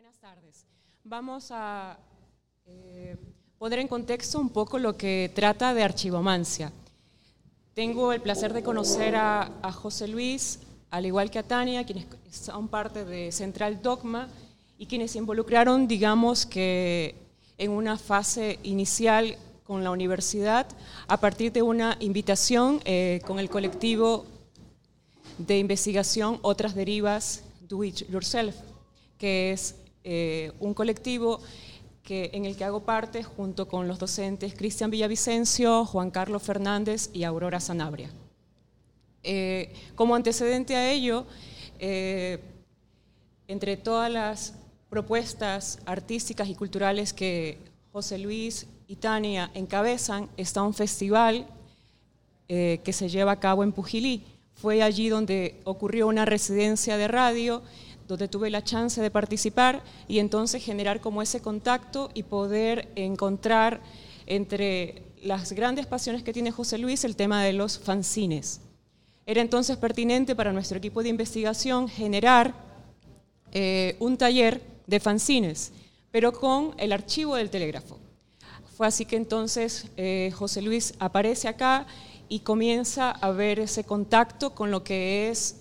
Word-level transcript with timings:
Buenas 0.00 0.18
tardes. 0.20 0.64
Vamos 1.02 1.48
a 1.50 1.98
eh, 2.66 3.16
poner 3.58 3.80
en 3.80 3.88
contexto 3.88 4.38
un 4.38 4.48
poco 4.48 4.78
lo 4.78 4.96
que 4.96 5.32
trata 5.34 5.74
de 5.74 5.82
archivomancia. 5.82 6.70
Tengo 7.74 8.12
el 8.12 8.20
placer 8.20 8.52
de 8.52 8.62
conocer 8.62 9.16
a, 9.16 9.50
José 9.72 10.06
Luis, 10.06 10.60
al 10.90 11.04
igual 11.04 11.32
que 11.32 11.40
a 11.40 11.42
Tania, 11.42 11.84
quienes 11.84 12.06
son 12.30 12.68
parte 12.68 13.04
de 13.04 13.32
Central 13.32 13.82
Dogma 13.82 14.28
y 14.78 14.86
quienes 14.86 15.10
se 15.10 15.18
involucraron, 15.18 15.88
digamos 15.88 16.46
que 16.46 17.16
en 17.58 17.72
una 17.72 17.98
fase 17.98 18.60
inicial 18.62 19.36
con 19.64 19.82
la 19.82 19.90
universidad 19.90 20.68
a 21.08 21.18
partir 21.18 21.50
de 21.50 21.62
una 21.62 21.96
invitación 21.98 22.80
eh, 22.84 23.20
con 23.26 23.40
el 23.40 23.50
colectivo 23.50 24.26
de 25.38 25.58
investigación 25.58 26.38
Otras 26.42 26.76
Derivas 26.76 27.42
Do 27.62 27.82
It 27.82 28.08
Yourself, 28.08 28.54
que 29.18 29.50
es 29.50 29.74
eh, 30.04 30.52
un 30.60 30.74
colectivo 30.74 31.40
que, 32.02 32.30
en 32.32 32.44
el 32.44 32.56
que 32.56 32.64
hago 32.64 32.84
parte 32.84 33.22
junto 33.22 33.68
con 33.68 33.88
los 33.88 33.98
docentes 33.98 34.54
Cristian 34.54 34.90
Villavicencio, 34.90 35.84
Juan 35.84 36.10
Carlos 36.10 36.42
Fernández 36.42 37.10
y 37.12 37.24
Aurora 37.24 37.60
Sanabria. 37.60 38.10
Eh, 39.22 39.72
como 39.94 40.14
antecedente 40.14 40.76
a 40.76 40.90
ello, 40.90 41.26
entre 43.46 43.76
todas 43.76 44.10
las 44.10 44.54
propuestas 44.88 45.78
artísticas 45.86 46.48
y 46.48 46.54
culturales 46.54 47.12
que 47.12 47.58
José 47.92 48.18
Luis 48.18 48.66
y 48.86 48.96
Tania 48.96 49.50
encabezan, 49.54 50.28
está 50.36 50.62
un 50.62 50.74
festival 50.74 51.46
eh, 52.48 52.80
que 52.82 52.92
se 52.94 53.08
lleva 53.08 53.32
a 53.32 53.40
cabo 53.40 53.62
en 53.62 53.72
Pujilí. 53.72 54.24
Fue 54.54 54.82
allí 54.82 55.08
donde 55.08 55.60
ocurrió 55.64 56.08
una 56.08 56.24
residencia 56.24 56.96
de 56.96 57.06
radio, 57.06 57.62
donde 58.08 58.26
tuve 58.26 58.50
la 58.50 58.64
chance 58.64 59.00
de 59.00 59.10
participar 59.10 59.84
y 60.08 60.18
entonces 60.18 60.64
generar 60.64 61.00
como 61.00 61.20
ese 61.20 61.40
contacto 61.40 62.10
y 62.14 62.22
poder 62.24 62.88
encontrar 62.96 63.80
entre 64.26 65.02
las 65.22 65.52
grandes 65.52 65.86
pasiones 65.86 66.22
que 66.22 66.32
tiene 66.32 66.50
José 66.50 66.78
Luis 66.78 67.04
el 67.04 67.16
tema 67.16 67.44
de 67.44 67.52
los 67.52 67.78
fanzines. 67.78 68.62
Era 69.26 69.42
entonces 69.42 69.76
pertinente 69.76 70.34
para 70.34 70.54
nuestro 70.54 70.78
equipo 70.78 71.02
de 71.02 71.10
investigación 71.10 71.86
generar 71.86 72.54
eh, 73.52 73.96
un 74.00 74.16
taller 74.16 74.62
de 74.86 75.00
fanzines, 75.00 75.72
pero 76.10 76.32
con 76.32 76.74
el 76.78 76.92
archivo 76.92 77.36
del 77.36 77.50
telégrafo. 77.50 77.98
Fue 78.74 78.86
así 78.86 79.04
que 79.04 79.16
entonces 79.16 79.88
eh, 79.98 80.32
José 80.34 80.62
Luis 80.62 80.94
aparece 80.98 81.46
acá 81.46 81.86
y 82.30 82.40
comienza 82.40 83.10
a 83.10 83.30
ver 83.32 83.58
ese 83.58 83.84
contacto 83.84 84.54
con 84.54 84.70
lo 84.70 84.82
que 84.82 85.28
es 85.28 85.56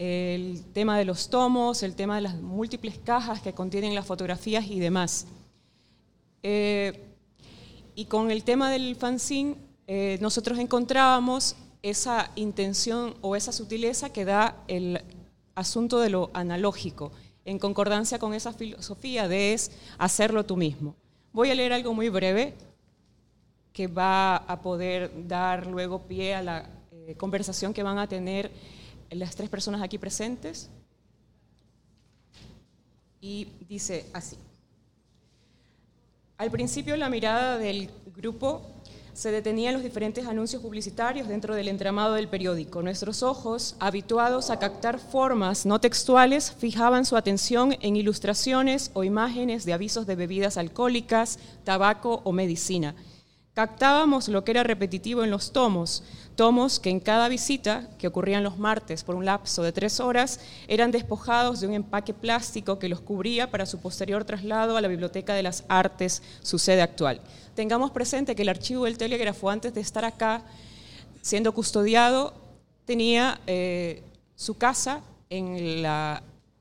el 0.00 0.64
tema 0.72 0.96
de 0.96 1.04
los 1.04 1.28
tomos, 1.28 1.82
el 1.82 1.94
tema 1.94 2.16
de 2.16 2.22
las 2.22 2.34
múltiples 2.34 2.98
cajas 3.04 3.42
que 3.42 3.52
contienen 3.52 3.94
las 3.94 4.06
fotografías 4.06 4.64
y 4.66 4.80
demás. 4.80 5.26
Eh, 6.42 7.04
y 7.94 8.06
con 8.06 8.30
el 8.30 8.42
tema 8.42 8.70
del 8.70 8.96
fanzine, 8.96 9.56
eh, 9.86 10.16
nosotros 10.22 10.58
encontrábamos 10.58 11.54
esa 11.82 12.30
intención 12.34 13.14
o 13.20 13.36
esa 13.36 13.52
sutileza 13.52 14.10
que 14.10 14.24
da 14.24 14.56
el 14.68 15.02
asunto 15.54 16.00
de 16.00 16.08
lo 16.08 16.30
analógico, 16.32 17.12
en 17.44 17.58
concordancia 17.58 18.18
con 18.18 18.32
esa 18.32 18.54
filosofía 18.54 19.28
de 19.28 19.60
hacerlo 19.98 20.46
tú 20.46 20.56
mismo. 20.56 20.96
Voy 21.34 21.50
a 21.50 21.54
leer 21.54 21.74
algo 21.74 21.92
muy 21.92 22.08
breve 22.08 22.54
que 23.74 23.86
va 23.86 24.36
a 24.36 24.62
poder 24.62 25.28
dar 25.28 25.66
luego 25.66 26.06
pie 26.06 26.34
a 26.36 26.42
la 26.42 26.70
eh, 26.90 27.16
conversación 27.18 27.74
que 27.74 27.82
van 27.82 27.98
a 27.98 28.08
tener 28.08 28.50
las 29.10 29.36
tres 29.36 29.48
personas 29.48 29.82
aquí 29.82 29.98
presentes. 29.98 30.70
Y 33.20 33.48
dice 33.68 34.06
así. 34.12 34.36
Al 36.38 36.50
principio 36.50 36.96
la 36.96 37.10
mirada 37.10 37.58
del 37.58 37.90
grupo 38.16 38.62
se 39.12 39.30
detenía 39.30 39.68
en 39.68 39.74
los 39.74 39.82
diferentes 39.82 40.26
anuncios 40.26 40.62
publicitarios 40.62 41.28
dentro 41.28 41.54
del 41.54 41.68
entramado 41.68 42.14
del 42.14 42.28
periódico. 42.28 42.80
Nuestros 42.80 43.22
ojos, 43.22 43.76
habituados 43.78 44.48
a 44.48 44.58
captar 44.58 44.98
formas 44.98 45.66
no 45.66 45.80
textuales, 45.80 46.52
fijaban 46.52 47.04
su 47.04 47.16
atención 47.16 47.76
en 47.80 47.96
ilustraciones 47.96 48.90
o 48.94 49.04
imágenes 49.04 49.66
de 49.66 49.74
avisos 49.74 50.06
de 50.06 50.14
bebidas 50.14 50.56
alcohólicas, 50.56 51.38
tabaco 51.64 52.22
o 52.24 52.32
medicina. 52.32 52.94
Captábamos 53.52 54.28
lo 54.28 54.44
que 54.44 54.52
era 54.52 54.62
repetitivo 54.62 55.24
en 55.24 55.30
los 55.30 55.52
tomos, 55.52 56.04
tomos 56.36 56.78
que 56.78 56.88
en 56.88 57.00
cada 57.00 57.28
visita, 57.28 57.90
que 57.98 58.06
ocurrían 58.06 58.44
los 58.44 58.58
martes 58.58 59.02
por 59.02 59.16
un 59.16 59.24
lapso 59.24 59.64
de 59.64 59.72
tres 59.72 59.98
horas, 59.98 60.38
eran 60.68 60.92
despojados 60.92 61.60
de 61.60 61.66
un 61.66 61.74
empaque 61.74 62.14
plástico 62.14 62.78
que 62.78 62.88
los 62.88 63.00
cubría 63.00 63.50
para 63.50 63.66
su 63.66 63.80
posterior 63.80 64.24
traslado 64.24 64.76
a 64.76 64.80
la 64.80 64.86
Biblioteca 64.86 65.34
de 65.34 65.42
las 65.42 65.64
Artes, 65.68 66.22
su 66.42 66.60
sede 66.60 66.80
actual. 66.80 67.20
Tengamos 67.56 67.90
presente 67.90 68.36
que 68.36 68.42
el 68.42 68.48
archivo 68.48 68.84
del 68.84 68.96
telégrafo, 68.96 69.50
antes 69.50 69.74
de 69.74 69.80
estar 69.80 70.04
acá, 70.04 70.44
siendo 71.20 71.52
custodiado, 71.52 72.32
tenía 72.84 73.40
eh, 73.48 74.04
su 74.36 74.56
casa 74.56 75.02
en, 75.28 75.56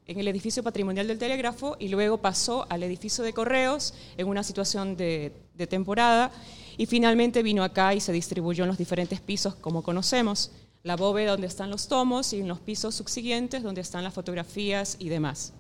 el 0.06 0.28
edificio 0.28 0.64
patrimonial 0.64 1.08
del 1.08 1.20
telégrafo 1.20 1.78
y 1.80 1.90
luego 1.90 2.18
pasó 2.18 2.66
al 2.68 2.82
edificio 2.82 3.24
de 3.24 3.32
correos 3.32 3.94
en 4.18 4.28
una 4.28 4.44
situación 4.44 4.98
de, 4.98 5.32
de 5.54 5.68
temporada 5.68 6.32
y 6.80 6.86
finalmente 6.86 7.44
vino 7.44 7.62
acá 7.62 7.94
y 7.94 8.00
se 8.00 8.14
distribuyó 8.14 8.64
en 8.64 8.70
los 8.70 8.78
diferentes 8.78 9.20
pisos 9.20 9.54
como 9.54 9.84
conocemos, 9.84 10.50
la 10.82 10.96
bóveda 10.96 11.32
donde 11.32 11.48
están 11.48 11.70
los 11.70 11.90
tomos 11.90 12.32
y 12.32 12.40
en 12.40 12.48
los 12.48 12.62
pisos 12.62 12.96
subsiguientes 12.96 13.64
donde 13.64 13.82
están 13.82 14.02
las 14.02 14.14
fotografías 14.14 14.96
y 14.98 15.10
demás. 15.10 15.52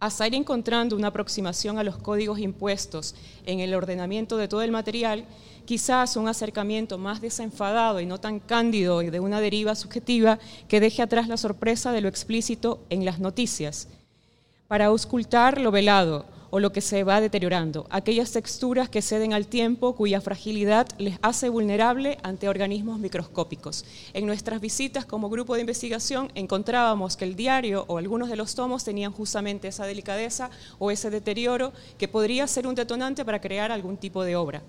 Hasta 0.00 0.26
ir 0.26 0.34
encontrando 0.34 0.96
una 0.96 1.06
aproximación 1.06 1.78
a 1.78 1.84
los 1.84 1.98
códigos 1.98 2.40
impuestos 2.40 3.14
en 3.46 3.60
el 3.60 3.72
ordenamiento 3.76 4.36
de 4.36 4.48
todo 4.48 4.62
el 4.62 4.72
material, 4.72 5.24
quizás 5.66 6.16
un 6.16 6.26
acercamiento 6.26 6.98
más 6.98 7.20
desenfadado 7.20 8.00
y 8.00 8.06
no 8.06 8.18
tan 8.18 8.40
cándido 8.40 9.02
y 9.02 9.10
de 9.10 9.20
una 9.20 9.40
deriva 9.40 9.76
subjetiva 9.76 10.40
que 10.66 10.80
deje 10.80 11.00
atrás 11.00 11.28
la 11.28 11.36
sorpresa 11.36 11.92
de 11.92 12.00
lo 12.00 12.08
explícito 12.08 12.80
en 12.90 13.04
las 13.04 13.20
noticias, 13.20 13.86
para 14.66 14.86
auscultar 14.86 15.60
lo 15.60 15.70
velado, 15.70 16.26
o 16.50 16.60
lo 16.60 16.72
que 16.72 16.80
se 16.80 17.04
va 17.04 17.20
deteriorando, 17.20 17.86
aquellas 17.90 18.32
texturas 18.32 18.88
que 18.88 19.02
ceden 19.02 19.32
al 19.32 19.46
tiempo 19.46 19.94
cuya 19.94 20.20
fragilidad 20.20 20.86
les 20.98 21.18
hace 21.22 21.48
vulnerable 21.48 22.18
ante 22.22 22.48
organismos 22.48 22.98
microscópicos. 22.98 23.84
En 24.14 24.26
nuestras 24.26 24.60
visitas 24.60 25.04
como 25.04 25.30
grupo 25.30 25.54
de 25.54 25.62
investigación 25.62 26.30
encontrábamos 26.34 27.16
que 27.16 27.24
el 27.24 27.36
diario 27.36 27.84
o 27.88 27.98
algunos 27.98 28.28
de 28.28 28.36
los 28.36 28.54
tomos 28.54 28.84
tenían 28.84 29.12
justamente 29.12 29.68
esa 29.68 29.86
delicadeza 29.86 30.50
o 30.78 30.90
ese 30.90 31.10
deterioro 31.10 31.72
que 31.98 32.08
podría 32.08 32.46
ser 32.46 32.66
un 32.66 32.74
detonante 32.74 33.24
para 33.24 33.40
crear 33.40 33.72
algún 33.72 33.96
tipo 33.96 34.24
de 34.24 34.36
obra. 34.36 34.62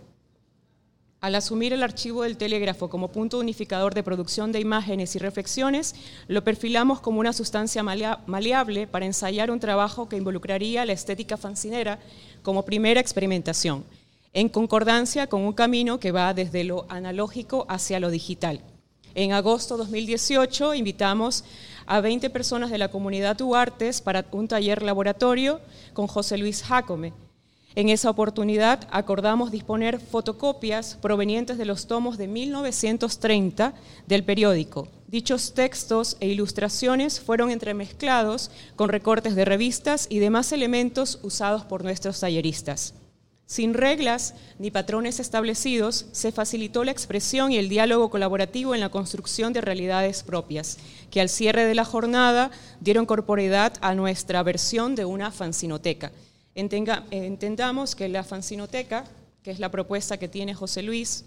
Al 1.21 1.35
asumir 1.35 1.73
el 1.73 1.83
archivo 1.83 2.23
del 2.23 2.37
telégrafo 2.37 2.89
como 2.89 3.09
punto 3.09 3.39
unificador 3.39 3.93
de 3.93 4.03
producción 4.03 4.53
de 4.53 4.61
imágenes 4.61 5.17
y 5.17 5.19
reflexiones, 5.19 5.93
lo 6.29 6.45
perfilamos 6.45 7.01
como 7.01 7.19
una 7.19 7.33
sustancia 7.33 7.83
maleable 7.83 8.87
para 8.87 9.05
ensayar 9.05 9.51
un 9.51 9.59
trabajo 9.59 10.07
que 10.07 10.15
involucraría 10.15 10.85
la 10.85 10.93
estética 10.93 11.35
fancinera 11.35 11.99
como 12.41 12.63
primera 12.63 13.01
experimentación, 13.01 13.83
en 14.31 14.47
concordancia 14.47 15.27
con 15.27 15.41
un 15.41 15.51
camino 15.51 15.99
que 15.99 16.13
va 16.13 16.33
desde 16.33 16.63
lo 16.63 16.85
analógico 16.87 17.65
hacia 17.67 17.99
lo 17.99 18.11
digital. 18.11 18.61
En 19.13 19.33
agosto 19.33 19.75
de 19.75 19.83
2018 19.83 20.73
invitamos 20.73 21.43
a 21.85 21.99
20 21.99 22.29
personas 22.29 22.71
de 22.71 22.77
la 22.77 22.91
comunidad 22.91 23.41
UARTES 23.41 23.99
para 23.99 24.25
un 24.31 24.47
taller 24.47 24.83
laboratorio 24.83 25.59
con 25.91 26.07
José 26.07 26.37
Luis 26.37 26.63
Jacome, 26.63 27.11
en 27.79 27.87
esa 27.87 28.09
oportunidad 28.09 28.89
acordamos 28.91 29.51
disponer 29.51 30.01
fotocopias 30.01 30.97
provenientes 31.01 31.57
de 31.57 31.63
los 31.63 31.87
tomos 31.87 32.17
de 32.17 32.27
1930 32.27 33.73
del 34.05 34.25
periódico. 34.25 34.89
Dichos 35.07 35.53
textos 35.53 36.17
e 36.19 36.27
ilustraciones 36.27 37.21
fueron 37.21 37.51
entremezclados 37.51 38.51
con 38.75 38.89
recortes 38.89 39.33
de 39.33 39.45
revistas 39.45 40.07
y 40.09 40.19
demás 40.19 40.51
elementos 40.51 41.19
usados 41.23 41.63
por 41.63 41.85
nuestros 41.85 42.19
talleristas. 42.19 42.95
Sin 43.45 43.73
reglas 43.73 44.35
ni 44.59 44.71
patrones 44.71 45.21
establecidos, 45.21 46.07
se 46.11 46.33
facilitó 46.33 46.83
la 46.83 46.91
expresión 46.91 47.53
y 47.53 47.57
el 47.59 47.69
diálogo 47.69 48.09
colaborativo 48.09 48.75
en 48.75 48.81
la 48.81 48.89
construcción 48.89 49.53
de 49.53 49.61
realidades 49.61 50.23
propias, 50.23 50.79
que 51.11 51.21
al 51.21 51.29
cierre 51.29 51.63
de 51.63 51.75
la 51.75 51.85
jornada 51.85 52.51
dieron 52.81 53.05
corporeidad 53.05 53.73
a 53.79 53.95
nuestra 53.95 54.43
versión 54.43 54.95
de 54.95 55.05
una 55.05 55.31
entendamos 56.59 57.95
que 57.95 58.09
la 58.09 58.23
fanzinoteca, 58.23 59.05
que 59.43 59.51
es 59.51 59.59
la 59.59 59.71
propuesta 59.71 60.17
que 60.17 60.27
tiene 60.27 60.53
José 60.53 60.83
Luis, 60.83 61.25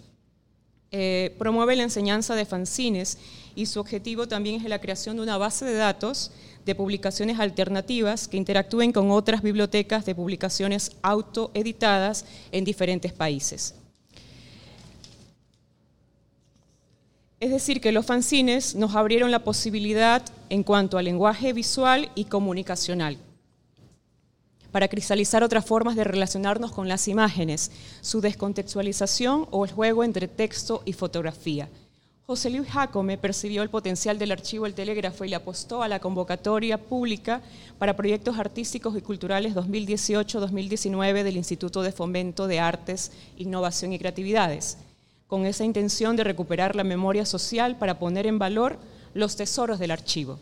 eh, 0.94 1.34
promueve 1.38 1.74
la 1.74 1.84
enseñanza 1.84 2.34
de 2.34 2.44
fanzines 2.44 3.16
y 3.54 3.64
su 3.64 3.80
objetivo 3.80 4.28
también 4.28 4.56
es 4.60 4.68
la 4.68 4.78
creación 4.78 5.16
de 5.16 5.22
una 5.22 5.38
base 5.38 5.64
de 5.64 5.72
datos 5.72 6.32
de 6.66 6.74
publicaciones 6.74 7.40
alternativas 7.40 8.28
que 8.28 8.36
interactúen 8.36 8.92
con 8.92 9.10
otras 9.10 9.40
bibliotecas 9.40 10.04
de 10.04 10.14
publicaciones 10.14 10.92
autoeditadas 11.00 12.26
en 12.52 12.64
diferentes 12.64 13.14
países. 13.14 13.74
Es 17.40 17.50
decir, 17.50 17.80
que 17.80 17.90
los 17.90 18.04
fanzines 18.04 18.74
nos 18.74 18.94
abrieron 18.94 19.30
la 19.30 19.42
posibilidad 19.42 20.22
en 20.50 20.62
cuanto 20.62 20.98
al 20.98 21.06
lenguaje 21.06 21.54
visual 21.54 22.10
y 22.14 22.26
comunicacional, 22.26 23.16
para 24.72 24.88
cristalizar 24.88 25.44
otras 25.44 25.64
formas 25.64 25.94
de 25.94 26.04
relacionarnos 26.04 26.72
con 26.72 26.88
las 26.88 27.06
imágenes, 27.06 27.70
su 28.00 28.20
descontextualización 28.20 29.46
o 29.50 29.64
el 29.64 29.70
juego 29.70 30.02
entre 30.02 30.26
texto 30.26 30.82
y 30.84 30.94
fotografía. 30.94 31.68
José 32.24 32.50
Luis 32.50 32.68
Jacome 32.70 33.18
percibió 33.18 33.62
el 33.62 33.68
potencial 33.68 34.18
del 34.18 34.32
archivo 34.32 34.64
El 34.64 34.74
Telégrafo 34.74 35.24
y 35.24 35.28
le 35.28 35.36
apostó 35.36 35.82
a 35.82 35.88
la 35.88 35.98
convocatoria 35.98 36.78
pública 36.78 37.42
para 37.78 37.96
proyectos 37.96 38.38
artísticos 38.38 38.96
y 38.96 39.02
culturales 39.02 39.54
2018-2019 39.54 41.24
del 41.24 41.36
Instituto 41.36 41.82
de 41.82 41.92
Fomento 41.92 42.46
de 42.46 42.60
Artes, 42.60 43.12
Innovación 43.36 43.92
y 43.92 43.98
Creatividades, 43.98 44.78
con 45.26 45.46
esa 45.46 45.64
intención 45.64 46.16
de 46.16 46.24
recuperar 46.24 46.76
la 46.76 46.84
memoria 46.84 47.26
social 47.26 47.76
para 47.76 47.98
poner 47.98 48.26
en 48.26 48.38
valor 48.38 48.78
los 49.14 49.36
tesoros 49.36 49.78
del 49.78 49.90
archivo. 49.90 50.38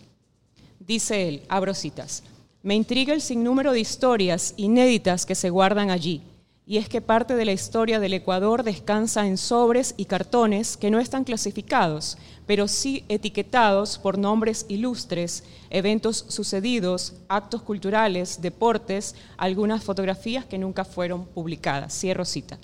Dice 0.79 1.29
él, 1.29 1.43
abro 1.49 1.75
citas, 1.75 2.23
me 2.63 2.75
intriga 2.75 3.15
el 3.15 3.21
sinnúmero 3.21 3.73
de 3.73 3.81
historias 3.81 4.55
inéditas 4.57 5.27
que 5.27 5.35
se 5.35 5.51
guardan 5.51 5.91
allí 5.91 6.23
y 6.71 6.77
es 6.77 6.89
que 6.89 7.01
parte 7.01 7.35
de 7.35 7.45
la 7.45 7.51
historia 7.51 7.99
del 7.99 8.13
Ecuador 8.13 8.63
descansa 8.63 9.27
en 9.27 9.39
sobres 9.39 9.93
y 9.97 10.05
cartones 10.05 10.77
que 10.77 10.93
no 10.93 11.01
están 11.01 11.25
clasificados, 11.25 12.17
pero 12.47 12.69
sí 12.69 13.05
etiquetados 13.09 13.99
por 13.99 14.19
nombres 14.19 14.67
ilustres, 14.69 15.43
eventos 15.71 16.27
sucedidos, 16.29 17.15
actos 17.29 17.63
culturales, 17.63 18.41
deportes, 18.41 19.17
algunas 19.37 19.83
fotografías 19.83 20.45
que 20.45 20.59
nunca 20.59 20.85
fueron 20.85 21.25
publicadas. 21.25 21.93
Cierro 21.93 22.25
cita. 22.25 22.57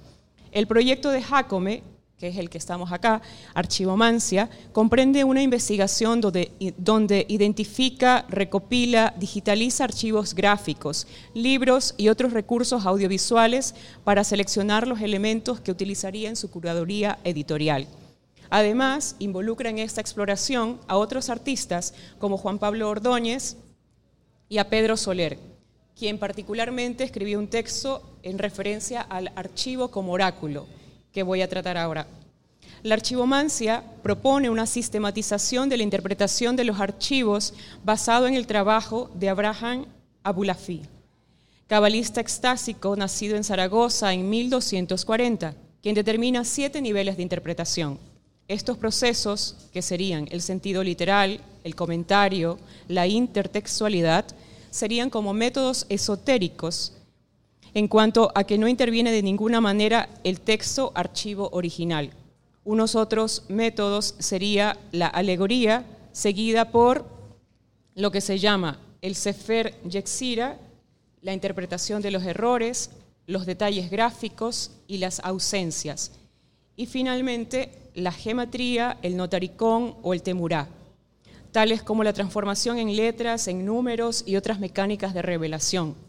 El 0.52 0.68
proyecto 0.68 1.10
de 1.10 1.22
Jacome 1.22 1.82
que 2.18 2.28
es 2.28 2.38
el 2.38 2.48
que 2.48 2.56
estamos 2.56 2.92
acá, 2.92 3.20
Archivomancia, 3.52 4.48
comprende 4.72 5.22
una 5.24 5.42
investigación 5.42 6.22
donde, 6.22 6.50
donde, 6.78 7.26
identifica, 7.28 8.24
recopila, 8.30 9.14
digitaliza 9.18 9.84
archivos 9.84 10.34
gráficos, 10.34 11.06
libros 11.34 11.94
y 11.98 12.08
otros 12.08 12.32
recursos 12.32 12.86
audiovisuales 12.86 13.74
para 14.02 14.24
seleccionar 14.24 14.88
los 14.88 15.02
elementos 15.02 15.60
que 15.60 15.70
utilizaría 15.70 16.30
en 16.30 16.36
su 16.36 16.50
curaduría 16.50 17.18
editorial. 17.22 17.86
Además, 18.48 19.16
involucra 19.18 19.68
en 19.68 19.78
esta 19.78 20.00
exploración 20.00 20.80
a 20.88 20.96
otros 20.96 21.28
artistas 21.28 21.92
como 22.18 22.38
Juan 22.38 22.58
Pablo 22.58 22.88
Ordóñez 22.88 23.58
y 24.48 24.56
a 24.56 24.70
Pedro 24.70 24.96
Soler, 24.96 25.38
quien 25.98 26.18
particularmente 26.18 27.04
escribió 27.04 27.38
un 27.38 27.48
texto 27.48 28.16
en 28.22 28.38
referencia 28.38 29.02
al 29.02 29.32
archivo 29.36 29.90
como 29.90 30.12
oráculo 30.12 30.66
que 31.16 31.22
voy 31.22 31.40
a 31.40 31.48
tratar 31.48 31.78
ahora. 31.78 32.06
La 32.82 32.94
archivomancia 32.94 33.82
propone 34.02 34.50
una 34.50 34.66
sistematización 34.66 35.70
de 35.70 35.78
la 35.78 35.82
interpretación 35.82 36.56
de 36.56 36.64
los 36.64 36.78
archivos 36.78 37.54
basado 37.82 38.26
en 38.26 38.34
el 38.34 38.46
trabajo 38.46 39.10
de 39.14 39.30
Abraham 39.30 39.86
Abulafi, 40.22 40.82
cabalista 41.66 42.20
extásico 42.20 42.94
nacido 42.96 43.34
en 43.34 43.44
Zaragoza 43.44 44.12
en 44.12 44.28
1240, 44.28 45.54
quien 45.82 45.94
determina 45.94 46.44
siete 46.44 46.82
niveles 46.82 47.16
de 47.16 47.22
interpretación. 47.22 47.98
Estos 48.46 48.76
procesos, 48.76 49.56
que 49.72 49.80
serían 49.80 50.28
el 50.30 50.42
sentido 50.42 50.84
literal, 50.84 51.40
el 51.64 51.74
comentario, 51.74 52.58
la 52.88 53.06
intertextualidad, 53.06 54.26
serían 54.70 55.08
como 55.08 55.32
métodos 55.32 55.86
esotéricos 55.88 56.92
en 57.76 57.88
cuanto 57.88 58.32
a 58.34 58.44
que 58.44 58.56
no 58.56 58.68
interviene 58.68 59.12
de 59.12 59.22
ninguna 59.22 59.60
manera 59.60 60.08
el 60.24 60.40
texto 60.40 60.92
archivo 60.94 61.50
original. 61.52 62.10
Unos 62.64 62.94
otros 62.94 63.44
métodos 63.48 64.14
sería 64.18 64.78
la 64.92 65.08
alegoría, 65.08 65.84
seguida 66.10 66.70
por 66.70 67.04
lo 67.94 68.10
que 68.10 68.22
se 68.22 68.38
llama 68.38 68.80
el 69.02 69.14
Sefer 69.14 69.74
Yexira, 69.82 70.58
la 71.20 71.34
interpretación 71.34 72.00
de 72.00 72.12
los 72.12 72.22
errores, 72.24 72.92
los 73.26 73.44
detalles 73.44 73.90
gráficos 73.90 74.70
y 74.88 74.96
las 74.96 75.20
ausencias. 75.20 76.12
Y 76.76 76.86
finalmente, 76.86 77.90
la 77.92 78.10
gematría, 78.10 78.96
el 79.02 79.18
notaricón 79.18 79.96
o 80.02 80.14
el 80.14 80.22
temurá, 80.22 80.70
tales 81.52 81.82
como 81.82 82.04
la 82.04 82.14
transformación 82.14 82.78
en 82.78 82.96
letras, 82.96 83.48
en 83.48 83.66
números 83.66 84.24
y 84.26 84.36
otras 84.36 84.60
mecánicas 84.60 85.12
de 85.12 85.20
revelación. 85.20 86.05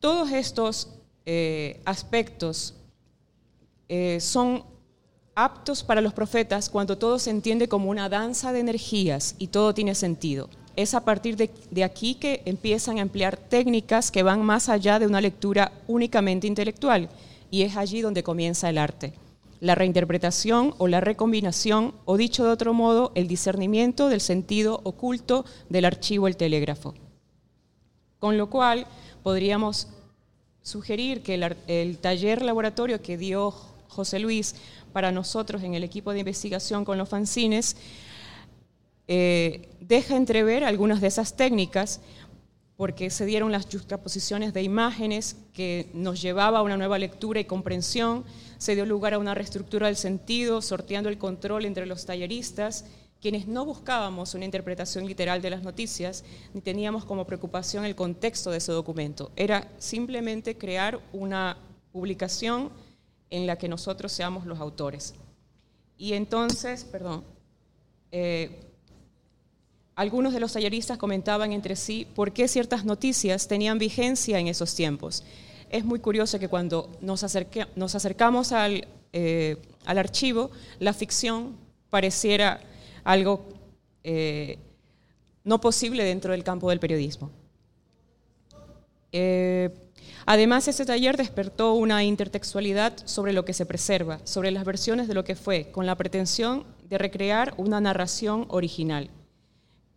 Todos 0.00 0.30
estos 0.30 0.90
eh, 1.26 1.80
aspectos 1.84 2.74
eh, 3.88 4.18
son 4.20 4.62
aptos 5.34 5.82
para 5.82 6.00
los 6.00 6.12
profetas 6.12 6.68
cuando 6.68 6.98
todo 6.98 7.18
se 7.18 7.30
entiende 7.30 7.68
como 7.68 7.90
una 7.90 8.08
danza 8.08 8.52
de 8.52 8.60
energías 8.60 9.34
y 9.38 9.48
todo 9.48 9.74
tiene 9.74 9.94
sentido. 9.94 10.48
Es 10.76 10.94
a 10.94 11.04
partir 11.04 11.36
de, 11.36 11.50
de, 11.70 11.82
aquí 11.82 12.14
que 12.14 12.42
empiezan 12.44 12.98
a 12.98 13.02
emplear 13.02 13.36
técnicas 13.36 14.12
que 14.12 14.22
van 14.22 14.42
más 14.42 14.68
allá 14.68 15.00
de 15.00 15.06
una 15.06 15.20
lectura 15.20 15.72
únicamente 15.88 16.46
intelectual 16.46 17.08
y 17.50 17.62
es 17.62 17.76
allí 17.76 18.00
donde 18.00 18.22
comienza 18.22 18.70
el 18.70 18.78
arte. 18.78 19.14
La 19.60 19.74
reinterpretación 19.74 20.74
o 20.78 20.86
la 20.86 21.00
recombinación, 21.00 21.94
o 22.04 22.16
dicho 22.16 22.44
de 22.44 22.50
otro 22.50 22.72
modo, 22.74 23.10
el 23.16 23.26
discernimiento 23.26 24.08
del 24.08 24.20
sentido 24.20 24.80
oculto 24.84 25.44
del 25.68 25.84
archivo 25.84 26.28
el 26.28 26.36
telégrafo. 26.36 26.94
Con 28.20 28.38
lo 28.38 28.50
cual, 28.50 28.86
podríamos 29.22 29.88
sugerir 30.62 31.22
que 31.22 31.34
el, 31.66 31.98
taller 31.98 32.42
laboratorio 32.42 33.00
que 33.00 33.16
dio 33.16 33.50
José 33.88 34.18
Luis 34.18 34.54
para 34.92 35.12
nosotros 35.12 35.62
en 35.62 35.74
el 35.74 35.84
equipo 35.84 36.12
de 36.12 36.20
investigación 36.20 36.84
con 36.84 36.98
los 36.98 37.08
fanzines 37.08 37.76
eh, 39.06 39.68
deja 39.80 40.16
entrever 40.16 40.64
algunas 40.64 41.00
de 41.00 41.06
esas 41.06 41.36
técnicas 41.36 42.00
porque 42.76 43.10
se 43.10 43.26
dieron 43.26 43.50
las 43.50 43.66
juxtaposiciones 43.66 44.54
de 44.54 44.62
imágenes 44.62 45.36
que 45.52 45.90
nos 45.94 46.22
llevaba 46.22 46.60
a 46.60 46.62
una 46.62 46.76
nueva 46.76 46.96
lectura 46.98 47.40
y 47.40 47.44
comprensión, 47.44 48.24
se 48.58 48.76
dio 48.76 48.86
lugar 48.86 49.14
a 49.14 49.18
una 49.18 49.34
reestructura 49.34 49.88
del 49.88 49.96
sentido, 49.96 50.62
sorteando 50.62 51.08
el 51.08 51.18
control 51.18 51.64
entre 51.64 51.86
los 51.86 52.06
talleristas 52.06 52.84
quienes 53.20 53.48
no 53.48 53.64
buscábamos 53.64 54.34
una 54.34 54.44
interpretación 54.44 55.06
literal 55.06 55.42
de 55.42 55.50
las 55.50 55.62
noticias, 55.62 56.24
ni 56.54 56.60
teníamos 56.60 57.04
como 57.04 57.26
preocupación 57.26 57.84
el 57.84 57.96
contexto 57.96 58.50
de 58.50 58.58
ese 58.58 58.72
documento. 58.72 59.32
Era 59.34 59.68
simplemente 59.78 60.56
crear 60.56 61.00
una 61.12 61.56
publicación 61.92 62.70
en 63.30 63.46
la 63.46 63.56
que 63.56 63.68
nosotros 63.68 64.12
seamos 64.12 64.46
los 64.46 64.60
autores. 64.60 65.14
Y 65.96 66.12
entonces, 66.12 66.84
perdón, 66.84 67.24
eh, 68.12 68.64
algunos 69.96 70.32
de 70.32 70.40
los 70.40 70.52
talleristas 70.52 70.96
comentaban 70.96 71.52
entre 71.52 71.74
sí 71.74 72.06
por 72.14 72.32
qué 72.32 72.46
ciertas 72.46 72.84
noticias 72.84 73.48
tenían 73.48 73.78
vigencia 73.78 74.38
en 74.38 74.46
esos 74.46 74.76
tiempos. 74.76 75.24
Es 75.70 75.84
muy 75.84 75.98
curioso 75.98 76.38
que 76.38 76.48
cuando 76.48 76.88
nos, 77.00 77.24
acercamos 77.24 78.52
al, 78.52 78.86
eh, 79.12 79.56
al 79.84 79.98
archivo, 79.98 80.52
la 80.78 80.92
ficción 80.92 81.56
pareciera 81.90 82.60
algo 83.08 83.48
eh, 84.04 84.58
no 85.42 85.62
posible 85.62 86.04
dentro 86.04 86.32
del 86.32 86.44
campo 86.44 86.68
del 86.68 86.78
periodismo. 86.78 87.30
Eh, 89.12 89.70
además, 90.26 90.68
este 90.68 90.84
taller 90.84 91.16
despertó 91.16 91.72
una 91.72 92.04
intertextualidad 92.04 92.92
sobre 93.06 93.32
lo 93.32 93.46
que 93.46 93.54
se 93.54 93.64
preserva, 93.64 94.20
sobre 94.24 94.50
las 94.50 94.66
versiones 94.66 95.08
de 95.08 95.14
lo 95.14 95.24
que 95.24 95.36
fue, 95.36 95.70
con 95.70 95.86
la 95.86 95.96
pretensión 95.96 96.64
de 96.86 96.98
recrear 96.98 97.54
una 97.56 97.80
narración 97.80 98.44
original. 98.48 99.08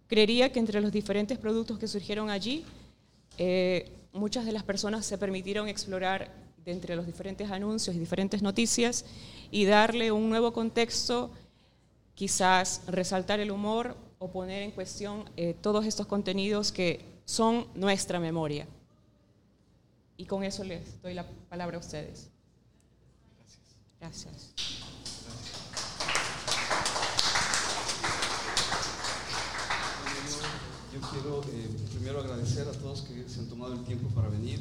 Creería 0.08 0.54
que 0.54 0.60
entre 0.60 0.80
los 0.80 0.94
diferentes 0.94 1.38
productos 1.38 1.80
que 1.80 1.90
surgieron 1.90 2.30
allí, 2.30 2.64
eh, 3.38 3.92
muchas 4.14 4.46
de 4.46 4.54
las 4.54 4.64
personas 4.64 5.06
se 5.06 5.18
permitieron 5.18 5.68
explorar 5.68 6.32
de 6.64 6.72
entre 6.72 6.96
los 6.96 7.06
diferentes 7.06 7.52
anuncios 7.52 7.94
y 7.94 8.00
diferentes 8.00 8.42
noticias 8.42 9.04
y 9.52 9.66
darle 9.66 10.14
un 10.14 10.30
nuevo 10.30 10.54
contexto 10.54 11.30
quizás 12.16 12.82
resaltar 12.88 13.40
el 13.40 13.52
humor 13.52 13.96
o 14.20 14.32
poner 14.32 14.62
en 14.64 14.72
cuestión 14.72 15.30
eh, 15.36 15.56
todos 15.62 15.86
estos 15.86 16.06
contenidos 16.08 16.72
que 16.72 17.22
son 17.26 17.68
nuestra 17.74 18.20
memoria. 18.20 18.68
Y 20.18 20.26
con 20.26 20.44
eso 20.44 20.64
les 20.64 21.02
doy 21.02 21.14
la 21.14 21.28
palabra 21.50 21.78
a 21.78 21.80
ustedes. 21.80 22.30
Gracias. 24.00 24.54
Yo 30.94 31.00
quiero 31.10 31.42
eh, 31.44 31.70
primero 31.96 32.20
agradecer 32.20 32.68
a 32.68 32.72
todos 32.74 33.02
que 33.02 33.28
se 33.30 33.40
han 33.40 33.48
tomado 33.48 33.74
el 33.74 33.84
tiempo 33.86 34.10
para 34.10 34.28
venir. 34.28 34.60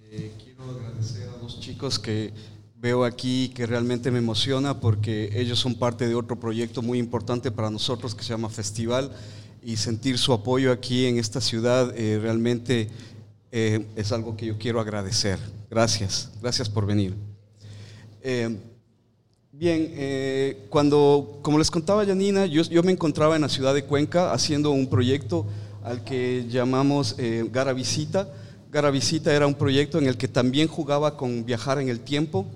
Eh, 0.00 0.32
quiero 0.42 0.64
agradecer 0.64 1.28
a 1.28 1.36
dos 1.38 1.58
chicos 1.58 1.98
que 1.98 2.32
veo 2.78 3.04
aquí 3.04 3.50
que 3.54 3.66
realmente 3.66 4.10
me 4.10 4.18
emociona 4.18 4.80
porque 4.80 5.30
ellos 5.34 5.58
son 5.58 5.74
parte 5.74 6.06
de 6.08 6.14
otro 6.14 6.38
proyecto 6.38 6.82
muy 6.82 6.98
importante 6.98 7.50
para 7.50 7.70
nosotros 7.70 8.14
que 8.14 8.22
se 8.22 8.30
llama 8.30 8.50
Festival 8.50 9.10
y 9.62 9.76
sentir 9.76 10.18
su 10.18 10.32
apoyo 10.32 10.70
aquí 10.70 11.06
en 11.06 11.18
esta 11.18 11.40
ciudad 11.40 11.92
eh, 11.96 12.18
realmente 12.20 12.88
eh, 13.50 13.86
es 13.96 14.12
algo 14.12 14.36
que 14.36 14.46
yo 14.46 14.58
quiero 14.58 14.80
agradecer. 14.80 15.38
Gracias, 15.70 16.30
gracias 16.40 16.68
por 16.68 16.86
venir. 16.86 17.14
Eh, 18.22 18.56
bien, 19.52 20.66
cuando, 20.68 21.38
como 21.42 21.58
les 21.58 21.70
contaba 21.70 22.04
Janina, 22.04 22.46
yo, 22.46 22.62
yo, 22.62 22.82
me 22.82 22.92
encontraba 22.92 23.36
en 23.36 23.42
la 23.42 23.48
ciudad 23.48 23.74
de 23.74 23.84
Cuenca 23.84 24.32
haciendo 24.32 24.70
un 24.70 24.88
proyecto 24.88 25.46
al 25.82 26.04
que 26.04 26.46
llamamos 26.48 27.16
Gara 27.52 27.72
Visita 27.72 28.28
Garavicita 28.76 29.32
era 29.32 29.46
un 29.46 29.54
proyecto 29.54 29.98
en 29.98 30.06
el 30.06 30.18
que 30.18 30.28
también 30.28 30.68
jugaba 30.68 31.16
con 31.16 31.46
viajar 31.46 31.78
en 31.78 31.88
el 31.88 32.00
tiempo. 32.00 32.46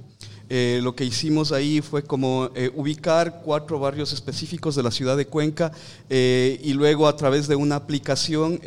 Eh, 0.52 0.80
lo 0.82 0.96
que 0.96 1.04
hicimos 1.04 1.52
ahí 1.52 1.80
fue 1.80 2.02
como 2.02 2.50
eh, 2.56 2.72
ubicar 2.74 3.40
cuatro 3.44 3.78
barrios 3.78 4.12
específicos 4.12 4.74
de 4.74 4.82
la 4.82 4.90
ciudad 4.90 5.16
de 5.16 5.28
Cuenca 5.28 5.70
eh, 6.08 6.60
y 6.64 6.72
luego 6.72 7.06
a 7.06 7.16
través 7.16 7.46
de 7.46 7.54
una 7.54 7.76
aplicación 7.76 8.60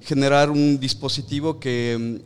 generar 0.00 0.50
un 0.50 0.78
dispositivo 0.78 1.58
que 1.58 2.22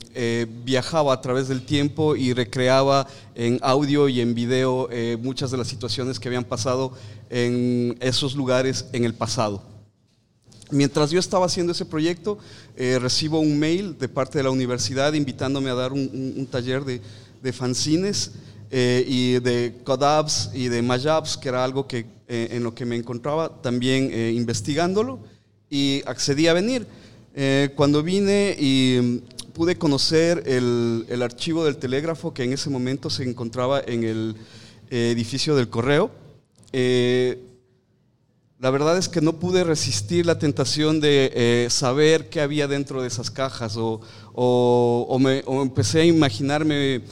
viajaba 0.65 1.15
a 1.15 1.21
través 1.23 1.49
del 1.49 1.63
tiempo 1.63 2.15
y 2.15 2.35
recreaba 2.35 3.07
en 3.35 3.59
audio 3.63 4.07
y 4.07 4.21
en 4.21 4.35
video 4.35 4.91
muchas 5.19 5.51
de 5.51 5.57
las 5.57 5.69
situaciones 5.69 6.21
que 6.21 6.29
habían 6.29 6.45
pasado 6.45 6.93
en 7.31 7.97
esos 8.01 8.35
lugares 8.35 8.85
en 8.93 9.05
el 9.05 9.15
pasado. 9.15 9.63
Mientras 10.71 11.11
yo 11.11 11.19
estaba 11.19 11.47
haciendo 11.47 11.73
ese 11.73 11.87
proyecto, 11.87 12.37
recibo 12.77 13.41
un 13.41 13.59
mail 13.59 13.97
de 13.99 14.09
parte 14.11 14.39
de 14.39 14.45
la 14.45 14.51
universidad 14.51 15.15
invitándome 15.15 15.71
a 15.71 15.75
dar 15.75 15.93
un, 15.95 16.47
taller 16.51 16.85
de, 16.85 17.01
de 17.43 17.53
fanzines. 17.53 18.33
Eh, 18.73 19.05
y 19.05 19.41
de 19.41 19.81
Codabs 19.83 20.51
y 20.55 20.69
de 20.69 20.81
Majabs, 20.81 21.37
que 21.37 21.49
era 21.49 21.65
algo 21.65 21.89
que, 21.89 22.07
eh, 22.29 22.51
en 22.53 22.63
lo 22.63 22.73
que 22.73 22.85
me 22.85 22.95
encontraba 22.95 23.61
también 23.61 24.11
eh, 24.13 24.33
investigándolo, 24.33 25.19
y 25.69 26.03
accedí 26.07 26.47
a 26.47 26.53
venir. 26.53 26.87
cuando 27.75 28.03
vine 28.03 28.57
y 28.59 28.99
mm, 29.01 29.19
pude 29.53 29.77
conocer 29.77 30.43
el, 30.47 31.05
el, 31.09 31.23
archivo 31.23 31.65
del 31.65 31.79
telégrafo 31.79 32.33
que 32.33 32.45
en 32.45 32.53
ese 32.53 32.71
momento 32.71 33.09
se 33.11 33.25
encontraba 33.25 33.81
en 33.81 34.05
el 34.05 34.37
edificio 34.91 35.55
del 35.57 35.69
correo, 35.69 36.11
la 38.59 38.71
verdad 38.71 38.99
es 38.99 39.09
que 39.09 39.21
no 39.21 39.39
pude 39.39 39.65
resistir 39.65 40.27
la 40.27 40.39
tentación 40.39 41.01
de 41.01 41.67
saber 41.71 42.29
qué 42.29 42.41
había 42.41 42.67
dentro 42.67 43.01
de 43.01 43.09
esas 43.09 43.31
cajas 43.31 43.77
o, 43.77 44.01
o, 44.35 45.07
o, 45.09 45.19
me, 45.19 45.43
o 45.47 45.63
empecé 45.63 46.01
a 46.01 46.05
imaginarme 46.05 47.03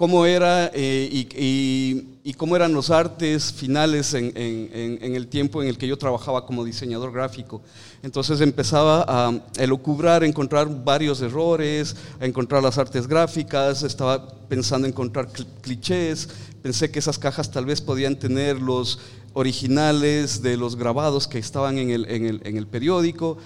cómo 0.00 0.24
era 0.24 0.70
eh, 0.72 1.10
y, 1.12 2.32
cómo 2.38 2.56
eran 2.56 2.72
los 2.72 2.88
artes 2.88 3.52
finales 3.52 4.14
en, 4.14 4.32
el 4.34 5.26
tiempo 5.26 5.60
en 5.60 5.68
el 5.68 5.76
que 5.76 5.86
yo 5.86 5.98
trabajaba 5.98 6.46
como 6.46 6.64
diseñador 6.64 7.12
gráfico. 7.12 7.60
Entonces 8.02 8.40
empezaba 8.40 9.04
a 9.06 9.30
elucubrar, 9.58 10.22
a 10.22 10.26
encontrar 10.26 10.84
varios 10.84 11.20
errores, 11.20 11.94
a 12.18 12.24
encontrar 12.24 12.62
las 12.62 12.78
artes 12.78 13.06
gráficas, 13.06 13.82
estaba 13.82 14.26
pensando 14.48 14.86
en 14.86 14.94
encontrar 14.94 15.28
clichés, 15.60 16.30
pensé 16.62 16.90
que 16.90 16.98
esas 16.98 17.18
cajas 17.18 17.50
tal 17.50 17.66
vez 17.66 17.82
podían 17.82 18.16
tener 18.16 18.58
los 18.58 19.00
originales 19.34 20.40
de 20.40 20.56
los 20.56 20.76
grabados 20.76 21.28
que 21.28 21.38
estaban 21.38 21.76
en 21.76 21.90
el, 21.90 22.66
periódico. 22.68 23.36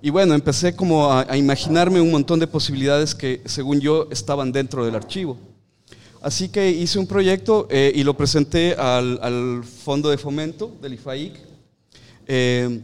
Y 0.00 0.10
bueno, 0.10 0.34
empecé 0.34 0.76
como 0.76 1.12
a 1.12 1.36
imaginarme 1.36 2.00
un 2.00 2.12
montón 2.12 2.38
de 2.38 2.46
posibilidades 2.46 3.16
que 3.16 3.42
según 3.46 3.80
yo 3.80 4.06
estaban 4.12 4.52
dentro 4.52 4.84
del 4.84 4.94
archivo. 4.94 5.36
Así 6.24 6.48
que 6.48 6.70
hice 6.70 6.98
un 6.98 7.06
proyecto 7.06 7.68
eh, 7.70 7.92
y 7.94 8.02
lo 8.02 8.16
presenté 8.16 8.72
al, 8.72 9.62
Fondo 9.62 10.08
de 10.08 10.16
Fomento 10.16 10.74
del 10.80 10.94
IFAIC. 10.94 11.34
Eh, 12.26 12.80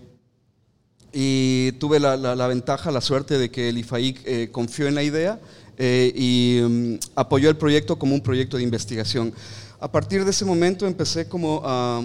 y 1.11 1.73
tuve 1.73 1.99
la, 2.01 2.47
ventaja, 2.49 2.91
la 2.91 3.01
suerte 3.01 3.39
de 3.39 3.51
que 3.51 3.71
el 3.71 3.79
IFAIC 3.79 4.21
eh, 4.27 4.49
confió 4.53 4.89
en 4.89 4.95
la 4.95 5.03
idea 5.03 5.41
y 5.79 6.61
mm, 6.63 6.95
apoyó 7.15 7.49
el 7.49 7.57
proyecto 7.57 7.99
como 7.99 8.15
un 8.15 8.21
proyecto 8.21 8.59
de 8.59 8.63
investigación. 8.63 9.33
A 9.81 9.91
partir 9.91 10.23
de 10.27 10.33
ese 10.33 10.45
momento 10.45 10.87
empecé 10.87 11.27
como 11.27 11.63
a, 11.65 12.03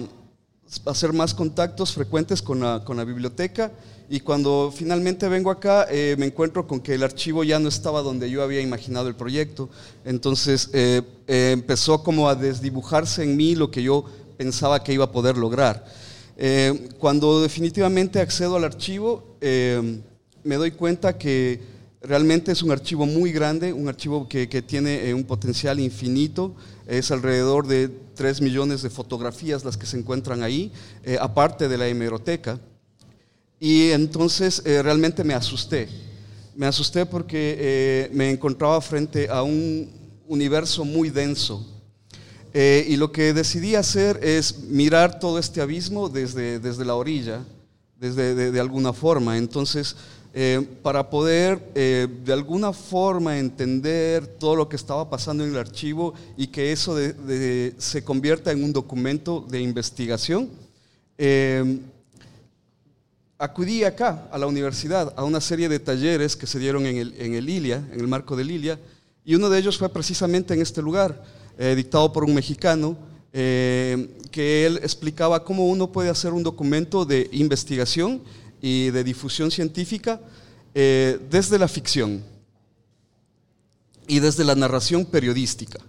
hacer 0.86 1.12
más 1.12 1.34
contactos 1.34 1.92
frecuentes 1.92 2.40
con 2.40 2.60
la 2.60 3.04
biblioteca 3.04 3.70
y 4.08 4.20
cuando 4.20 4.72
finalmente 4.74 5.28
vengo 5.28 5.50
acá, 5.50 5.86
eh, 5.90 6.14
me 6.16 6.26
encuentro 6.26 6.66
con 6.66 6.80
que 6.80 6.94
el 6.94 7.02
archivo 7.02 7.42
ya 7.42 7.58
no 7.58 7.68
estaba 7.68 8.02
donde 8.02 8.30
yo 8.30 8.42
había 8.42 8.60
imaginado 8.60 9.08
el 9.08 9.16
proyecto. 9.16 9.68
Entonces 10.04 10.70
eh, 10.72 11.02
eh, 11.26 11.50
empezó 11.52 12.04
como 12.04 12.28
a 12.28 12.36
desdibujarse 12.36 13.24
en 13.24 13.36
mí 13.36 13.56
lo 13.56 13.70
que 13.70 13.82
yo 13.82 14.04
pensaba 14.36 14.84
que 14.84 14.92
iba 14.92 15.06
a 15.06 15.12
poder 15.12 15.36
lograr. 15.36 15.84
cuando 16.98 17.40
definitivamente 17.40 18.20
accedo 18.20 18.56
al 18.56 18.64
archivo, 18.64 19.38
me 19.40 20.56
doy 20.56 20.70
cuenta 20.72 21.16
que 21.16 21.60
realmente 22.02 22.52
es 22.52 22.62
un 22.62 22.70
archivo 22.70 23.06
muy 23.06 23.32
grande, 23.32 23.72
un 23.72 23.88
archivo 23.88 24.28
que, 24.28 24.46
que 24.46 24.60
tiene 24.60 25.14
un 25.14 25.24
potencial 25.24 25.80
infinito. 25.80 26.54
Es 26.86 27.10
alrededor 27.10 27.66
de 27.66 27.88
3 28.14 28.42
millones 28.42 28.82
de 28.82 28.90
fotografías 28.90 29.64
las 29.64 29.78
que 29.78 29.86
se 29.86 29.98
encuentran 29.98 30.42
ahí, 30.42 30.70
aparte 31.18 31.68
de 31.68 31.78
la 31.78 31.88
hemeroteca. 31.88 32.60
Y 33.58 33.90
entonces 33.90 34.62
eh, 34.64 34.82
realmente 34.82 35.24
me 35.24 35.34
asusté. 35.34 35.88
Me 36.54 36.66
asusté 36.66 37.06
porque 37.06 37.56
eh, 37.58 38.10
me 38.12 38.30
encontraba 38.30 38.80
frente 38.80 39.28
a 39.28 39.42
un 39.42 39.90
universo 40.26 40.84
muy 40.84 41.10
denso. 41.10 41.66
Eh, 42.52 42.86
y 42.88 42.96
lo 42.96 43.12
que 43.12 43.34
decidí 43.34 43.74
hacer 43.74 44.18
es 44.22 44.60
mirar 44.64 45.18
todo 45.18 45.38
este 45.38 45.60
abismo 45.60 46.08
desde, 46.08 46.58
desde 46.58 46.84
la 46.84 46.94
orilla, 46.94 47.44
desde 47.98 48.34
de, 48.50 48.60
alguna 48.60 48.92
forma. 48.92 49.36
Entonces, 49.36 49.96
para 50.82 51.08
poder 51.08 51.72
de 51.72 52.32
alguna 52.32 52.74
forma 52.74 53.38
entender 53.38 54.26
todo 54.26 54.54
lo 54.54 54.68
que 54.68 54.76
estaba 54.76 55.08
pasando 55.08 55.44
en 55.44 55.50
el 55.50 55.56
archivo 55.56 56.12
y 56.36 56.48
que 56.48 56.72
eso 56.72 56.96
se 57.78 58.04
convierta 58.04 58.52
en 58.52 58.62
un 58.62 58.72
documento 58.72 59.46
de 59.48 59.60
investigación, 59.62 60.50
acudí 63.38 63.84
acá, 63.84 64.28
a 64.30 64.38
la 64.38 64.46
universidad, 64.46 65.12
a 65.16 65.24
una 65.24 65.40
serie 65.40 65.68
de 65.68 65.78
talleres 65.78 66.36
que 66.36 66.46
se 66.46 66.58
dieron 66.58 66.86
en 66.86 66.96
el, 66.96 67.14
en 67.18 67.34
el 67.34 67.44
Lilia, 67.44 67.86
en 67.92 68.00
el 68.00 68.08
marco 68.08 68.36
de 68.36 68.44
Lilia, 68.44 68.78
y 69.24 69.34
uno 69.34 69.50
de 69.50 69.58
ellos 69.58 69.76
fue 69.76 69.88
precisamente 69.88 70.54
en 70.54 70.62
este 70.62 70.80
lugar, 70.80 71.22
eh, 71.58 71.74
dictado 71.74 72.12
por 72.12 72.24
un 72.24 72.34
mexicano, 72.34 72.96
eh, 73.32 74.08
que 74.30 74.64
él 74.64 74.78
explicaba 74.82 75.44
cómo 75.44 75.66
uno 75.66 75.90
puede 75.90 76.08
hacer 76.08 76.32
un 76.32 76.42
documento 76.42 77.04
de 77.04 77.28
investigación 77.32 78.22
y 78.62 78.90
de 78.90 79.04
difusión 79.04 79.50
científica 79.50 80.20
eh, 80.74 81.18
desde 81.30 81.58
la 81.58 81.68
ficción 81.68 82.22
y 84.06 84.20
desde 84.20 84.44
la 84.44 84.54
narración 84.54 85.04
periodística. 85.04 85.80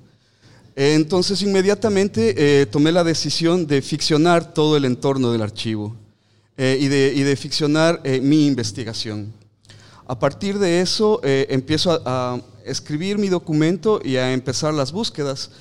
Entonces 0.76 1.42
inmediatamente 1.42 2.68
tomé 2.68 2.92
la 2.92 3.04
decisión 3.04 3.66
de 3.66 3.82
ficcionar 3.82 4.54
todo 4.54 4.78
el 4.78 4.86
entorno 4.86 5.32
del 5.32 5.42
archivo. 5.42 5.96
Eh, 6.60 6.76
y, 6.82 6.88
de, 6.88 7.36
ficcionar 7.36 8.02
eh, 8.04 8.20
mi 8.20 8.48
investigación. 8.48 9.32
A 10.08 10.18
partir 10.18 10.58
de 10.58 10.82
eso 10.82 11.22
eh, 11.24 11.46
empiezo 11.52 12.02
a, 12.04 12.42
escribir 12.66 13.20
mi 13.20 13.30
documento 13.30 14.02
y 14.04 14.18
a 14.18 14.34
empezar 14.34 14.74
las 14.74 14.92
búsquedas. 14.92 15.52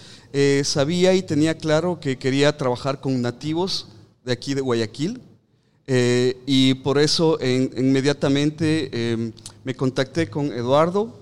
sabía 0.65 1.15
y 1.15 1.23
tenía 1.23 1.57
claro 1.57 2.01
que 2.01 2.19
quería 2.19 2.57
trabajar 2.57 3.01
con 3.01 3.23
nativos 3.23 3.87
de 4.25 4.33
aquí 4.33 4.55
de 4.55 4.61
Guayaquil 4.61 5.21
y 6.47 6.75
por 6.83 6.99
eso 6.99 7.39
inmediatamente 7.41 8.91
em, 9.13 9.33
me 9.63 9.77
contacté 9.77 10.29
con 10.29 10.53
Eduardo, 10.53 11.15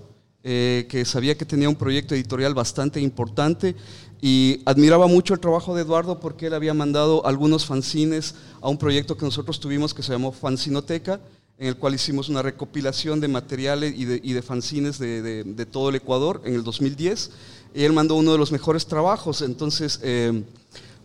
que 0.42 1.04
sabía 1.04 1.36
que 1.36 1.44
tenía 1.44 1.68
un 1.68 1.76
proyecto 1.76 2.14
editorial 2.14 2.54
bastante 2.54 2.98
importante 2.98 3.76
y 4.20 4.60
admiraba 4.64 5.06
mucho 5.06 5.34
el 5.34 5.40
trabajo 5.40 5.74
de 5.74 5.82
Eduardo 5.82 6.20
porque 6.20 6.46
él 6.46 6.54
había 6.54 6.74
mandado 6.74 7.26
algunos 7.26 7.66
fanzines 7.66 8.34
a 8.60 8.68
un 8.68 8.78
proyecto 8.78 9.16
que 9.16 9.24
nosotros 9.24 9.60
tuvimos 9.60 9.92
que 9.92 10.02
se 10.02 10.12
llamó 10.12 10.32
Fanzinoteca, 10.32 11.20
en 11.58 11.68
el 11.68 11.76
cual 11.76 11.94
hicimos 11.94 12.28
una 12.28 12.42
recopilación 12.42 13.20
de 13.20 13.28
materiales 13.28 13.94
y 13.96 14.04
de, 14.04 14.42
fanzines 14.42 14.98
de, 14.98 15.66
todo 15.70 15.90
el 15.90 15.96
Ecuador 15.96 16.40
en 16.44 16.54
el 16.54 16.64
2010. 16.64 17.30
Y 17.74 17.82
él 17.82 17.92
mandó 17.92 18.16
uno 18.16 18.32
de 18.32 18.38
los 18.38 18.50
mejores 18.50 18.86
trabajos. 18.86 19.42
Entonces, 19.42 20.00
eh, 20.02 20.42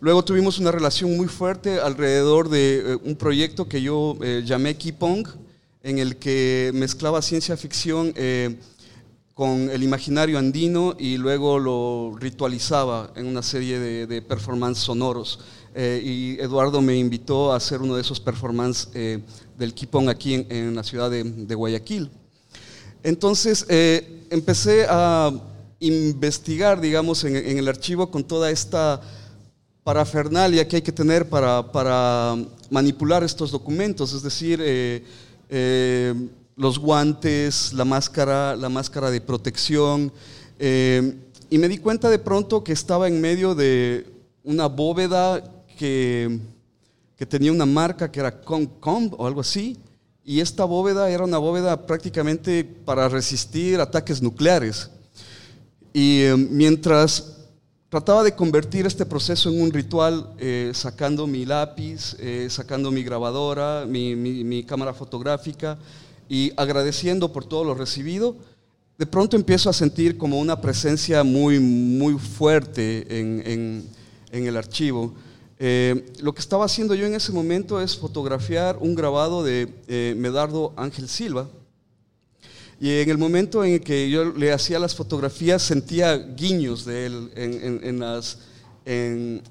luego 0.00 0.24
tuvimos 0.24 0.58
una 0.58 0.72
relación 0.72 1.16
muy 1.16 1.28
fuerte 1.28 1.78
alrededor 1.80 2.48
de 2.48 2.94
eh, 2.94 2.98
un 3.04 3.16
proyecto 3.16 3.68
que 3.68 3.82
yo 3.82 4.16
eh, 4.22 4.42
llamé 4.44 4.76
Kipong, 4.76 5.28
en 5.82 5.98
el 5.98 6.16
que 6.16 6.70
mezclaba 6.74 7.22
ciencia 7.22 7.56
ficción 7.56 8.12
con 9.40 9.70
el 9.70 9.82
imaginario 9.82 10.38
andino 10.38 10.94
y 10.98 11.16
luego 11.16 11.58
lo 11.58 12.14
ritualizaba 12.20 13.10
en 13.16 13.24
una 13.24 13.42
serie 13.42 13.78
de, 13.78 14.06
de 14.06 14.20
performances 14.20 14.84
sonoros. 14.84 15.38
Eh, 15.74 16.02
y 16.04 16.38
Eduardo 16.42 16.82
me 16.82 16.94
invitó 16.94 17.50
a 17.50 17.56
hacer 17.56 17.80
uno 17.80 17.94
de 17.94 18.02
esos 18.02 18.20
performances 18.20 18.90
eh, 18.92 19.18
del 19.56 19.72
Kipón 19.72 20.10
aquí 20.10 20.44
en, 20.46 20.74
la 20.74 20.82
ciudad 20.82 21.10
de, 21.10 21.54
Guayaquil. 21.54 22.10
Entonces 23.02 23.64
eh, 23.70 24.26
empecé 24.28 24.84
a 24.86 25.32
investigar, 25.78 26.78
digamos, 26.78 27.24
en, 27.24 27.34
el 27.34 27.66
archivo 27.66 28.10
con 28.10 28.22
toda 28.22 28.50
esta 28.50 29.00
parafernalia 29.82 30.68
que 30.68 30.76
hay 30.76 30.82
que 30.82 30.92
tener 30.92 31.26
para, 31.26 31.72
para 31.72 32.36
manipular 32.68 33.24
estos 33.24 33.50
documentos, 33.50 34.12
es 34.12 34.22
decir, 34.22 34.60
los 36.60 36.78
guantes, 36.78 37.72
la 37.72 37.86
máscara, 37.86 38.54
la 38.54 38.68
máscara 38.68 39.10
de 39.10 39.22
protección. 39.22 40.12
Eh, 40.58 41.16
y 41.48 41.56
me 41.56 41.68
di 41.68 41.78
cuenta 41.78 42.10
de 42.10 42.18
pronto 42.18 42.62
que 42.62 42.72
estaba 42.72 43.08
en 43.08 43.18
medio 43.18 43.54
de 43.54 44.06
una 44.44 44.66
bóveda 44.66 45.42
que, 45.78 46.38
que 47.16 47.24
tenía 47.24 47.50
una 47.50 47.64
marca 47.64 48.12
que 48.12 48.20
era 48.20 48.42
Comcom 48.42 49.10
o 49.16 49.26
algo 49.26 49.40
así. 49.40 49.78
y 50.22 50.40
esta 50.40 50.64
bóveda 50.64 51.08
era 51.08 51.24
una 51.24 51.38
bóveda 51.38 51.86
prácticamente 51.86 52.62
para 52.62 53.08
resistir 53.08 53.80
ataques 53.80 54.20
nucleares. 54.20 54.90
Y 55.94 56.24
eh, 56.24 56.36
mientras 56.36 57.38
trataba 57.88 58.22
de 58.22 58.34
convertir 58.36 58.86
este 58.86 59.06
proceso 59.06 59.48
en 59.48 59.62
un 59.62 59.72
ritual, 59.72 60.34
eh, 60.38 60.72
sacando 60.74 61.26
mi 61.26 61.46
lápiz, 61.46 62.16
eh, 62.20 62.48
sacando 62.50 62.90
mi 62.90 63.02
grabadora, 63.02 63.86
mi, 63.88 64.62
cámara 64.64 64.92
fotográfica 64.92 65.78
y 66.30 66.52
agradeciendo 66.56 67.30
por 67.30 67.44
todo 67.44 67.64
lo 67.64 67.74
recibido, 67.74 68.36
de 68.96 69.04
pronto 69.04 69.36
empiezo 69.36 69.68
a 69.68 69.74
sentir 69.74 70.16
como 70.16 70.38
una 70.38 70.62
presencia 70.62 71.22
muy, 71.22 71.60
muy 71.60 72.14
fuerte 72.18 73.04
en, 73.20 73.86
el 74.32 74.56
archivo. 74.56 75.12
Eh, 75.58 76.06
lo 76.20 76.32
que 76.32 76.40
estaba 76.40 76.64
haciendo 76.64 76.94
yo 76.94 77.04
en 77.04 77.14
ese 77.14 77.32
momento 77.32 77.82
es 77.82 77.94
fotografiar 77.94 78.78
un 78.80 78.94
grabado 78.94 79.44
de 79.44 80.14
Medardo 80.16 80.72
Ángel 80.76 81.08
Silva, 81.08 81.48
y 82.80 83.00
en 83.00 83.10
el 83.10 83.18
momento 83.18 83.62
en 83.62 83.78
que 83.78 84.08
yo 84.08 84.24
le 84.24 84.52
hacía 84.52 84.78
las 84.78 84.94
fotografías 84.94 85.62
sentía 85.62 86.16
guiños 86.16 86.86
de 86.86 87.06
él 87.06 87.30
en, 87.36 88.00
las, 88.00 88.38
en, 88.86 89.42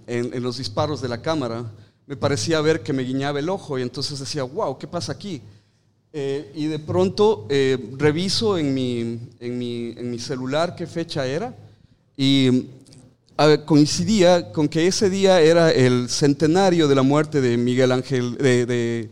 los 0.41 0.57
disparos 0.57 0.99
de 0.99 1.09
la 1.09 1.21
cámara. 1.21 1.71
Me 2.07 2.17
parecía 2.17 2.59
ver 2.59 2.81
que 2.81 2.91
me 2.91 3.03
guiñaba 3.03 3.37
el 3.37 3.49
ojo 3.49 3.77
y 3.77 3.83
entonces 3.83 4.17
decía, 4.17 4.41
wow, 4.41 4.79
¿qué 4.79 4.87
pasa 4.87 5.11
aquí? 5.11 5.43
Eh, 6.11 6.51
y 6.55 6.65
de 6.65 6.79
pronto 6.79 7.45
eh, 7.49 7.77
reviso 7.97 8.57
en 8.57 8.73
mi, 8.73 9.19
en, 9.39 10.09
mi, 10.09 10.19
celular 10.19 10.75
qué 10.75 10.87
fecha 10.87 11.27
era 11.27 11.55
y 12.17 12.67
coincidía 13.65 14.51
con 14.51 14.67
que 14.67 14.87
ese 14.87 15.09
día 15.09 15.39
era 15.39 15.71
el 15.71 16.09
centenario 16.09 16.87
de 16.87 16.95
la 16.95 17.03
muerte 17.03 17.41
de 17.41 17.57
Miguel 17.57 17.91
Ángel, 17.91 18.37
de 18.37 19.09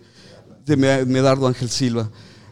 Medardo 1.05 1.47
Ángel 1.47 1.69
Silva. 1.69 2.09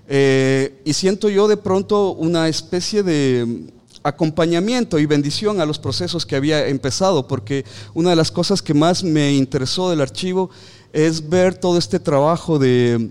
Eh, 0.08 0.82
y 0.86 0.94
siento 0.94 1.30
yo 1.30 1.48
de 1.48 1.58
pronto 1.58 2.12
una 2.12 2.48
especie 2.48 3.02
de 3.02 3.66
acompañamiento 4.04 5.00
y 5.00 5.08
bendición 5.08 5.60
a 5.60 5.66
los 5.66 5.80
procesos 5.80 6.26
que 6.26 6.36
había 6.36 6.68
empezado, 6.68 7.28
porque 7.28 7.66
una 7.96 8.12
de 8.12 8.16
las 8.16 8.30
cosas 8.30 8.62
que 8.62 8.76
más 8.76 9.04
me 9.04 9.34
interesó 9.34 9.90
del 9.90 10.02
archivo 10.02 10.52
es 10.94 11.28
ver 11.28 11.56
todo 11.56 11.80
este 11.80 12.00
trabajo 12.00 12.60
de 12.60 13.10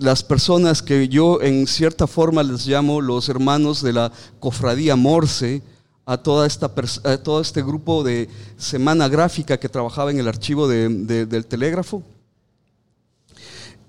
las 0.00 0.22
personas 0.22 0.82
que 0.82 1.08
yo 1.08 1.42
en 1.42 1.66
cierta 1.66 2.06
forma 2.06 2.42
les 2.42 2.66
llamo 2.66 3.00
los 3.00 3.28
hermanos 3.28 3.82
de 3.82 3.92
la 3.92 4.10
cofradía 4.38 4.96
Morse, 4.96 5.62
a, 6.06 6.16
toda 6.16 6.46
esta, 6.46 6.68
todo 7.22 7.40
este 7.40 7.62
grupo 7.62 8.02
de 8.02 8.28
semana 8.56 9.08
gráfica 9.08 9.60
que 9.60 9.68
trabajaba 9.68 10.10
en 10.10 10.18
el 10.18 10.26
archivo 10.26 10.66
del 10.66 11.46
telégrafo. 11.46 12.02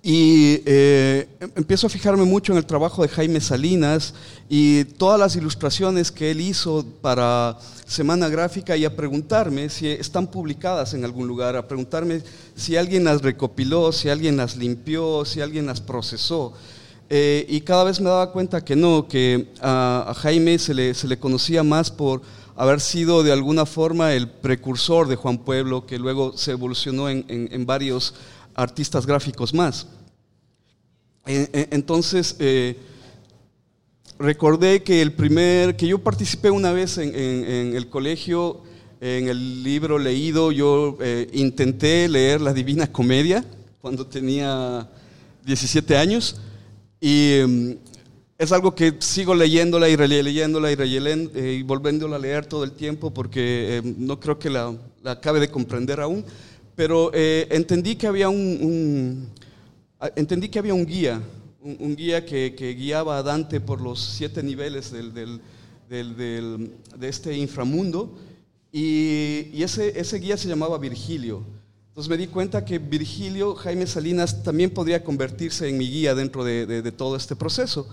Y 0.04 0.64
eh, 0.66 1.28
empiezo 1.56 1.86
a 1.86 1.90
fijarme 1.90 2.24
mucho 2.24 2.52
en 2.54 2.58
el 2.58 2.66
trabajo 2.66 3.04
de 3.04 3.08
Jaime 3.08 3.40
Salinas 3.40 4.16
y 4.50 4.84
todas 4.84 5.20
las 5.20 5.36
ilustraciones 5.36 6.12
que 6.12 6.32
él 6.32 6.42
hizo 6.42 6.84
para 7.02 7.60
Semana 7.86 8.28
Gráfica 8.28 8.76
y 8.76 8.84
a 8.84 8.96
preguntarme 8.96 9.70
si 9.70 9.88
están 9.88 10.26
publicadas 10.26 10.96
en 10.96 11.06
algún 11.06 11.28
lugar, 11.28 11.56
a 11.56 11.68
preguntarme 11.68 12.24
si 12.56 12.78
alguien 12.78 13.04
las 13.04 13.22
recopiló, 13.22 13.92
si 13.92 14.10
alguien 14.10 14.38
las 14.38 14.56
limpió, 14.56 15.24
si 15.24 15.40
alguien 15.40 15.68
las 15.68 15.82
procesó. 15.82 16.54
Eh, 17.08 17.46
y 17.48 17.62
cada 17.62 17.84
vez 17.84 18.00
me 18.00 18.10
daba 18.10 18.32
cuenta 18.32 18.66
que 18.66 18.76
no, 18.76 19.08
que 19.08 19.50
a, 19.62 20.14
Jaime 20.18 20.58
se 20.58 20.74
le, 20.74 20.96
se 20.96 21.08
le 21.08 21.20
conocía 21.20 21.62
más 21.62 21.92
por 21.92 22.24
haber 22.56 22.82
sido 22.82 23.22
de 23.22 23.34
alguna 23.34 23.68
forma 23.68 24.14
el 24.14 24.30
precursor 24.30 25.08
de 25.08 25.16
Juan 25.16 25.38
Pueblo, 25.38 25.86
que 25.86 26.00
luego 26.00 26.36
se 26.36 26.52
evolucionó 26.52 27.08
en, 27.08 27.26
en 27.28 27.66
varios 27.68 28.16
artistas 28.56 29.06
gráficos 29.06 29.54
más. 29.54 29.88
Entonces, 31.26 32.36
eh, 32.40 32.78
recordé 34.18 34.84
que 34.84 35.02
el 35.02 35.14
primer, 35.14 35.76
que 35.76 35.88
yo 35.88 36.00
participé 36.00 36.50
una 36.50 36.72
vez 36.72 36.98
en, 36.98 37.14
el 37.76 37.90
colegio, 37.90 38.62
en 39.00 39.28
el 39.28 39.64
libro 39.64 40.00
leído, 40.00 40.52
yo 40.52 40.98
eh, 41.00 41.30
intenté 41.34 42.10
leer 42.10 42.42
la 42.42 42.54
Divina 42.54 42.92
Comedia 42.92 43.46
cuando 43.82 44.06
tenía 44.06 44.88
17 45.46 45.98
años 45.98 46.40
y 47.00 47.40
mm, 47.48 47.72
es 48.38 48.52
algo 48.52 48.74
que 48.74 48.96
sigo 49.00 49.36
leyéndola 49.36 49.90
y 49.90 49.96
releyéndola 49.96 50.72
y, 50.72 50.76
eh, 50.76 51.58
y 51.60 51.64
volviéndola 51.64 52.16
a 52.16 52.20
leer 52.20 52.46
todo 52.48 52.64
el 52.64 52.72
tiempo 52.72 53.12
porque 53.12 53.82
no 53.98 54.20
creo 54.20 54.40
que 54.40 54.50
la, 54.50 54.74
acabe 55.06 55.40
de 55.40 55.50
comprender 55.50 56.00
aún, 56.00 56.26
pero 56.76 57.12
entendí 57.14 57.96
que 57.96 58.08
había 58.08 58.30
un 58.30 59.30
Ah, 60.04 60.10
entendí 60.16 60.50
que 60.50 60.58
había 60.58 60.74
un 60.74 60.84
guía, 60.84 61.22
un, 61.62 61.96
guía 61.96 62.26
que, 62.26 62.76
guiaba 62.76 63.20
a 63.20 63.22
Dante 63.22 63.62
por 63.62 63.80
los 63.80 64.00
siete 64.02 64.42
niveles 64.42 64.92
de 64.92 65.40
este 67.02 67.38
inframundo 67.38 68.18
y, 68.72 69.62
ese, 69.62 70.00
ese, 70.00 70.18
guía 70.18 70.38
se 70.38 70.48
llamaba 70.48 70.80
Virgilio. 70.80 71.44
Entonces 71.90 72.10
me 72.10 72.18
di 72.18 72.26
cuenta 72.26 72.66
que 72.66 72.80
Virgilio, 72.80 73.54
Jaime 73.54 73.86
Salinas, 73.86 74.42
también 74.42 74.72
podría 74.72 75.04
convertirse 75.04 75.70
en 75.70 75.78
mi 75.78 75.88
guía 75.88 76.16
dentro 76.16 76.44
de, 76.44 76.92
todo 76.94 77.16
este 77.16 77.36
proceso. 77.36 77.88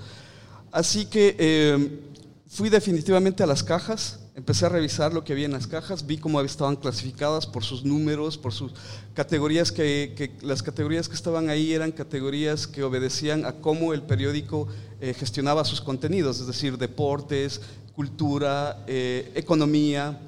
Así 0.73 1.05
que 1.05 1.37
eh, 1.39 2.01
fui 2.47 2.71
definitivamente 2.71 3.43
a 3.43 3.47
las 3.47 3.63
cajas, 3.63 4.19
empecé 4.39 4.67
a 4.67 4.69
revisar 4.69 5.13
lo 5.13 5.25
que 5.25 5.33
había 5.33 5.47
en 5.47 5.53
las 5.53 5.67
cajas, 5.67 6.07
vi 6.07 6.17
cómo 6.17 6.41
estaban 6.41 6.77
clasificadas 6.77 7.45
por 7.45 7.65
sus 7.65 7.85
números, 7.85 8.39
por 8.39 8.53
sus 8.53 8.73
categorías, 9.13 9.73
que, 9.73 10.31
las 10.43 10.63
categorías 10.63 11.09
que 11.09 11.17
estaban 11.17 11.51
ahí 11.51 11.73
eran 11.73 11.91
categorías 11.91 12.69
que 12.69 12.85
obedecían 12.85 13.45
a 13.45 13.55
cómo 13.55 13.93
el 13.93 14.03
periódico 14.03 14.69
eh, 15.01 15.13
gestionaba 15.13 15.65
sus 15.65 15.81
contenidos, 15.81 16.39
es 16.39 16.47
decir, 16.47 16.79
deportes, 16.79 17.61
cultura, 17.97 18.85
eh, 18.87 19.33
economía 19.35 20.21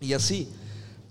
y 0.00 0.12
así. 0.12 0.48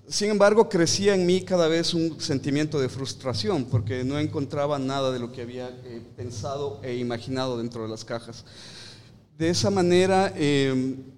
Sin 0.10 0.30
embargo, 0.30 0.67
crecía 0.67 1.15
en 1.15 1.26
mí 1.26 1.41
cada 1.41 1.69
vez 1.69 1.93
un 1.93 2.19
sentimiento 2.19 2.82
de 2.82 2.89
frustración 2.89 3.63
porque 3.63 4.04
no 4.04 4.19
encontraba 4.19 4.78
nada 4.78 5.13
de 5.13 5.19
lo 5.19 5.32
que 5.32 5.41
había 5.41 5.69
eh, 5.69 6.02
pensado 6.17 6.82
e 6.84 6.97
imaginado 6.97 7.58
dentro 7.58 7.84
de 7.84 7.88
las 7.88 8.04
cajas. 8.04 8.43
De 9.38 9.50
esa 9.50 9.69
manera, 9.69 10.34
em, 10.36 11.16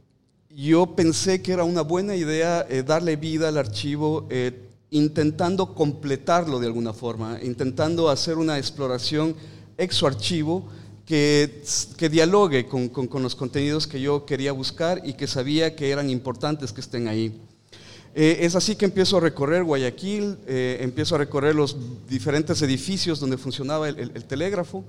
yo 0.56 0.96
pensé 0.96 1.42
que 1.42 1.52
era 1.52 1.64
una 1.64 1.82
buena 1.82 2.16
idea 2.16 2.66
eh, 2.70 2.84
darle 2.84 3.16
vida 3.16 3.50
al 3.50 3.58
archivo 3.58 4.26
eh, 4.30 4.68
intentando 4.90 5.76
completarlo 5.76 6.60
de 6.60 6.68
alguna 6.68 6.94
forma, 6.94 7.40
intentando 7.44 8.10
hacer 8.10 8.38
una 8.38 8.58
exploración 8.58 9.36
exo-archivo 9.78 10.68
que, 11.06 11.64
que 11.98 12.10
dialogue 12.10 12.68
con, 12.68 12.90
los 13.22 13.36
contenidos 13.36 13.86
que 13.86 14.02
yo 14.02 14.26
quería 14.26 14.52
buscar 14.52 15.02
y 15.06 15.14
que 15.14 15.28
sabía 15.28 15.76
que 15.76 15.92
eran 15.92 16.10
importantes 16.10 16.74
que 16.74 16.82
estén 16.82 17.08
ahí. 17.08 17.40
Eh, 18.16 18.40
es 18.42 18.56
así 18.56 18.76
que 18.76 18.86
empiezo 18.86 19.18
a 19.18 19.20
recorrer 19.20 19.64
Guayaquil, 19.64 20.38
empiezo 20.48 21.14
a 21.14 21.20
recorrer 21.20 21.54
los 21.54 21.78
diferentes 22.08 22.60
edificios 22.64 23.20
donde 23.20 23.38
funcionaba 23.38 23.88
el 23.88 24.26
telégrafo. 24.26 24.84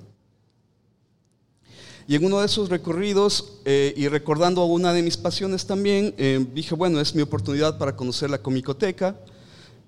Y 2.11 2.15
en 2.15 2.25
uno 2.25 2.41
de 2.41 2.45
esos 2.45 2.67
recorridos, 2.67 3.53
eh, 3.63 3.93
y 3.95 4.09
recordando 4.09 4.65
una 4.65 4.91
de 4.91 5.01
mis 5.01 5.15
pasiones 5.15 5.65
también, 5.65 6.13
eh, 6.17 6.45
dije, 6.53 6.75
bueno, 6.75 6.99
es 6.99 7.15
mi 7.15 7.21
oportunidad 7.21 7.77
para 7.77 7.95
conocer 7.95 8.29
la 8.29 8.41
Comicoteca, 8.41 9.15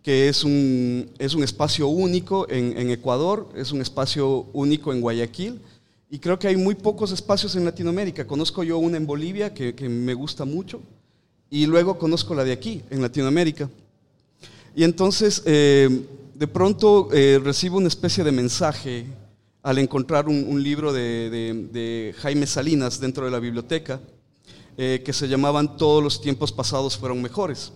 que 0.01 0.29
es 0.29 0.45
un, 0.45 1.11
es 1.19 1.33
un 1.33 1.43
espacio 1.43 1.89
único 1.89 2.47
en, 2.49 2.89
Ecuador, 2.91 3.49
es 3.57 3.73
un 3.73 3.81
espacio 3.81 4.47
único 4.53 4.93
en 4.93 5.01
Guayaquil, 5.01 5.59
y 6.09 6.17
creo 6.19 6.39
que 6.39 6.47
hay 6.47 6.55
muy 6.55 6.75
pocos 6.75 7.11
espacios 7.11 7.57
en 7.57 7.65
Latinoamérica. 7.65 8.25
Conozco 8.25 8.63
yo 8.63 8.77
una 8.77 8.95
en 8.95 9.05
Bolivia 9.05 9.53
que, 9.53 9.73
me 9.89 10.13
gusta 10.13 10.45
mucho, 10.45 10.79
y 11.49 11.65
luego 11.65 11.97
conozco 11.97 12.33
la 12.33 12.45
de 12.45 12.53
aquí, 12.53 12.83
en 12.89 13.01
Latinoamérica. 13.01 13.69
Y 14.73 14.85
entonces, 14.85 15.43
eh, 15.45 16.05
de 16.35 16.47
pronto 16.47 17.09
recibo 17.11 17.79
una 17.79 17.89
especie 17.89 18.23
de 18.23 18.31
mensaje 18.31 19.07
al 19.63 19.77
encontrar 19.77 20.27
un, 20.27 20.61
libro 20.61 20.91
de, 20.91 22.13
Jaime 22.19 22.45
Salinas 22.45 22.99
dentro 22.99 23.23
de 23.23 23.31
la 23.31 23.39
biblioteca 23.39 24.01
eh, 24.77 25.01
que 25.05 25.13
se 25.13 25.27
llamaban 25.27 25.77
Todos 25.77 26.03
los 26.03 26.21
tiempos 26.21 26.51
pasados 26.51 26.97
fueron 26.97 27.21
mejores. 27.21 27.71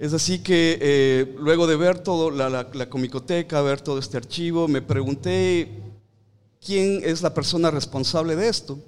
Es 0.00 0.12
así 0.12 0.40
que 0.40 0.78
eh, 0.80 1.36
luego 1.38 1.68
de 1.68 1.76
ver 1.76 2.00
todo, 2.00 2.30
la, 2.30 2.90
comicoteca, 2.90 3.62
ver 3.62 3.80
todo 3.80 3.98
este 3.98 4.16
archivo, 4.16 4.66
me 4.66 4.82
pregunté 4.82 5.80
quién 6.64 7.00
es 7.04 7.22
la 7.22 7.32
persona 7.32 7.70
responsable 7.70 8.34
de 8.34 8.48
esto. 8.48 8.78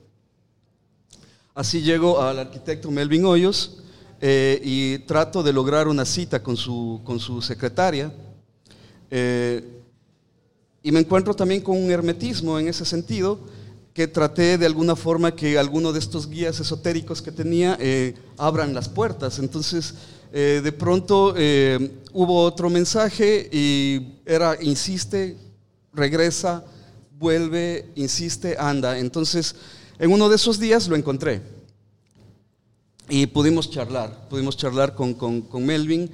Así 1.55 1.83
llego 1.83 2.21
al 2.21 2.41
arquitecto 2.41 2.91
Melvin 2.91 3.25
Hoyos 3.27 3.85
eh, 4.21 4.61
y 4.65 4.99
trato 5.01 5.45
de 5.45 5.53
lograr 5.53 5.87
una 5.87 6.05
cita 6.05 6.43
con 6.43 6.57
su, 6.57 7.01
con 7.05 7.21
su 7.21 7.41
secretaria. 7.41 8.13
Y 10.89 10.91
me 10.91 11.01
encuentro 11.01 11.37
también 11.37 11.61
con 11.61 11.77
un 11.77 11.91
hermetismo 11.91 12.59
en 12.59 12.67
ese 12.67 12.87
sentido, 12.87 13.39
que 13.93 14.09
traté 14.09 14.57
de 14.57 14.65
alguna 14.65 14.97
forma 14.97 15.37
que 15.37 15.59
alguno 15.59 15.93
de 15.93 15.99
estos 15.99 16.31
guías 16.31 16.59
esotéricos 16.61 17.21
que 17.21 17.31
tenía 17.31 17.77
eh, 17.79 18.15
abran 18.39 18.73
las 18.73 18.89
puertas. 18.89 19.39
Entonces, 19.39 19.93
eh, 20.33 20.63
de 20.65 20.73
pronto 20.73 21.35
eh, 21.37 21.91
hubo 22.15 22.43
otro 22.43 22.71
mensaje 22.71 23.51
y 23.53 24.15
era, 24.25 24.57
insiste, 24.63 25.37
regresa, 25.93 26.65
vuelve, 27.19 27.91
insiste, 27.95 28.57
anda. 28.59 28.99
Entonces, 28.99 29.57
en 29.99 30.11
uno 30.11 30.31
de 30.31 30.37
esos 30.37 30.59
días 30.59 30.89
lo 30.89 30.97
encontré 30.97 31.43
y 33.11 33.27
pudimos 33.27 33.71
charlar, 33.71 34.27
pudimos 34.31 34.57
charlar 34.57 34.95
con, 34.95 35.67
Melvin. 35.67 36.11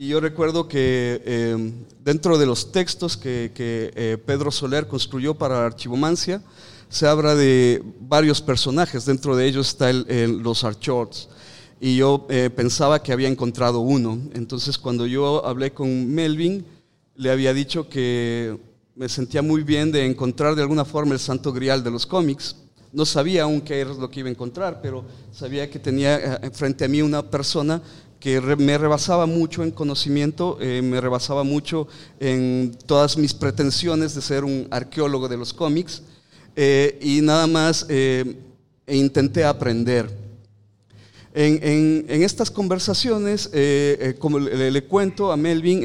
Y 0.00 0.06
yo 0.06 0.20
recuerdo 0.20 0.68
que 0.68 1.20
em, 1.24 1.72
dentro 2.04 2.38
de 2.38 2.46
los 2.46 2.70
textos 2.70 3.16
que, 3.16 3.50
eh, 3.56 4.16
Pedro 4.24 4.52
Soler 4.52 4.86
construyó 4.86 5.34
para 5.34 5.66
Archivomancia, 5.66 6.40
se 6.88 7.08
habla 7.08 7.34
de 7.34 7.82
varios 7.98 8.40
personajes, 8.40 9.04
dentro 9.06 9.34
de 9.34 9.46
ellos 9.46 9.70
están 9.70 10.06
los 10.40 10.62
Archorts. 10.62 11.28
Y 11.80 11.96
yo 11.96 12.28
eh, 12.30 12.48
pensaba 12.54 13.02
que 13.02 13.12
había 13.12 13.26
encontrado 13.26 13.80
uno. 13.80 14.20
Entonces 14.34 14.78
cuando 14.78 15.04
yo 15.04 15.44
hablé 15.44 15.72
con 15.72 16.06
Melvin, 16.14 16.64
le 17.16 17.32
había 17.32 17.52
dicho 17.52 17.88
que 17.88 18.56
me 18.94 19.08
sentía 19.08 19.42
muy 19.42 19.64
bien 19.64 19.90
de 19.90 20.06
encontrar 20.06 20.54
de 20.54 20.62
alguna 20.62 20.84
forma 20.84 21.14
el 21.14 21.20
santo 21.20 21.52
grial 21.52 21.82
de 21.82 21.90
los 21.90 22.06
cómics. 22.06 22.54
No 22.92 23.04
sabía 23.04 23.42
aún 23.42 23.60
qué 23.62 23.80
era 23.80 23.92
lo 23.92 24.08
que 24.08 24.20
iba 24.20 24.28
a 24.28 24.32
encontrar, 24.32 24.80
pero 24.80 25.04
sabía 25.32 25.68
que 25.68 25.80
tenía 25.80 26.36
eh, 26.36 26.50
frente 26.52 26.84
a 26.84 26.88
mí 26.88 27.02
una 27.02 27.28
persona 27.28 27.82
que 28.20 28.40
me 28.40 28.76
rebasaba 28.78 29.26
mucho 29.26 29.62
en 29.62 29.70
conocimiento, 29.70 30.58
eh, 30.60 30.82
me 30.82 31.00
rebasaba 31.00 31.44
mucho 31.44 31.86
en 32.18 32.76
todas 32.86 33.16
mis 33.16 33.32
pretensiones 33.32 34.14
de 34.14 34.22
ser 34.22 34.44
un 34.44 34.66
arqueólogo 34.70 35.28
de 35.28 35.36
los 35.36 35.52
cómics, 35.54 36.02
eh, 36.56 36.98
y 37.00 37.20
nada 37.20 37.46
más 37.46 37.86
e 37.88 38.34
intenté 38.88 39.44
aprender. 39.44 40.10
En, 41.34 42.06
estas 42.08 42.50
conversaciones, 42.50 43.50
como 44.18 44.40
le, 44.40 44.84
cuento 44.84 45.30
a 45.30 45.36
Melvin 45.36 45.84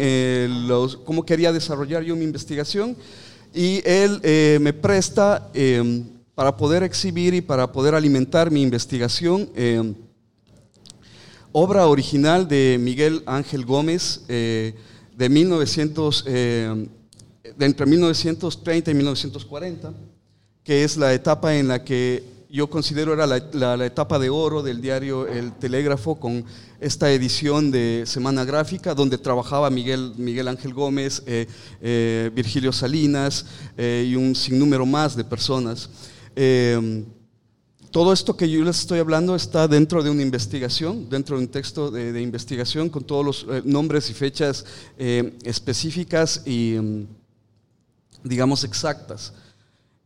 cómo 1.06 1.24
quería 1.24 1.52
desarrollar 1.52 2.02
yo 2.02 2.16
mi 2.16 2.24
investigación, 2.24 2.96
y 3.54 3.84
él 3.86 4.20
me 4.62 4.74
presta 4.74 5.52
para 6.34 6.58
poder 6.58 6.82
exhibir 6.82 7.36
y 7.36 7.42
para 7.42 7.72
poder 7.72 7.94
alimentar 7.94 8.50
mi 8.50 8.64
investigación. 8.64 9.50
Eh, 11.54 11.60
obra 11.64 11.88
original 11.88 12.48
de 12.48 12.78
Miguel 12.80 13.22
Ángel 13.26 13.66
Gómez 13.66 14.22
eh, 14.28 14.74
de, 15.16 15.30
1900, 15.30 16.26
eh, 16.28 16.88
entre 17.60 17.86
1930 17.86 18.92
y 18.92 18.94
1940, 18.94 19.94
que 20.64 20.84
es 20.84 20.98
la 20.98 21.14
etapa 21.14 21.56
en 21.56 21.68
la 21.68 21.84
que 21.84 22.24
yo 22.50 22.70
considero 22.70 23.14
era 23.14 23.26
la, 23.26 23.86
etapa 23.86 24.20
de 24.20 24.30
oro 24.30 24.62
del 24.62 24.80
diario 24.82 25.28
El 25.28 25.54
Telégrafo 25.54 26.16
con 26.16 26.46
esta 26.80 27.12
edición 27.12 27.72
de 27.72 28.04
Semana 28.06 28.46
Gráfica 28.46 28.94
donde 28.94 29.18
trabajaba 29.18 29.72
Miguel, 29.72 30.14
Miguel 30.18 30.48
Ángel 30.48 30.72
Gómez, 30.72 31.24
Virgilio 31.82 32.72
Salinas 32.72 33.48
y 33.76 34.16
un 34.16 34.36
sinnúmero 34.36 34.86
más 34.86 35.16
de 35.16 35.24
personas. 35.24 35.90
Todo 37.94 38.12
esto 38.12 38.36
que 38.36 38.50
yo 38.50 38.64
les 38.64 38.80
estoy 38.80 38.98
hablando 38.98 39.36
está 39.36 39.68
dentro 39.68 40.02
de 40.02 40.10
una 40.10 40.24
investigación, 40.24 41.08
dentro 41.12 41.38
de 41.38 41.44
un 41.44 41.48
texto 41.48 41.92
de, 41.92 42.20
investigación 42.20 42.90
con 42.90 43.04
todos 43.04 43.24
los 43.24 43.46
eh, 43.48 43.62
nombres 43.66 44.10
y 44.10 44.16
fechas 44.16 44.66
eh, 44.98 45.38
específicas 45.44 46.42
y, 46.44 46.74
em, 46.74 47.06
digamos, 48.24 48.64
exactas. 48.64 49.32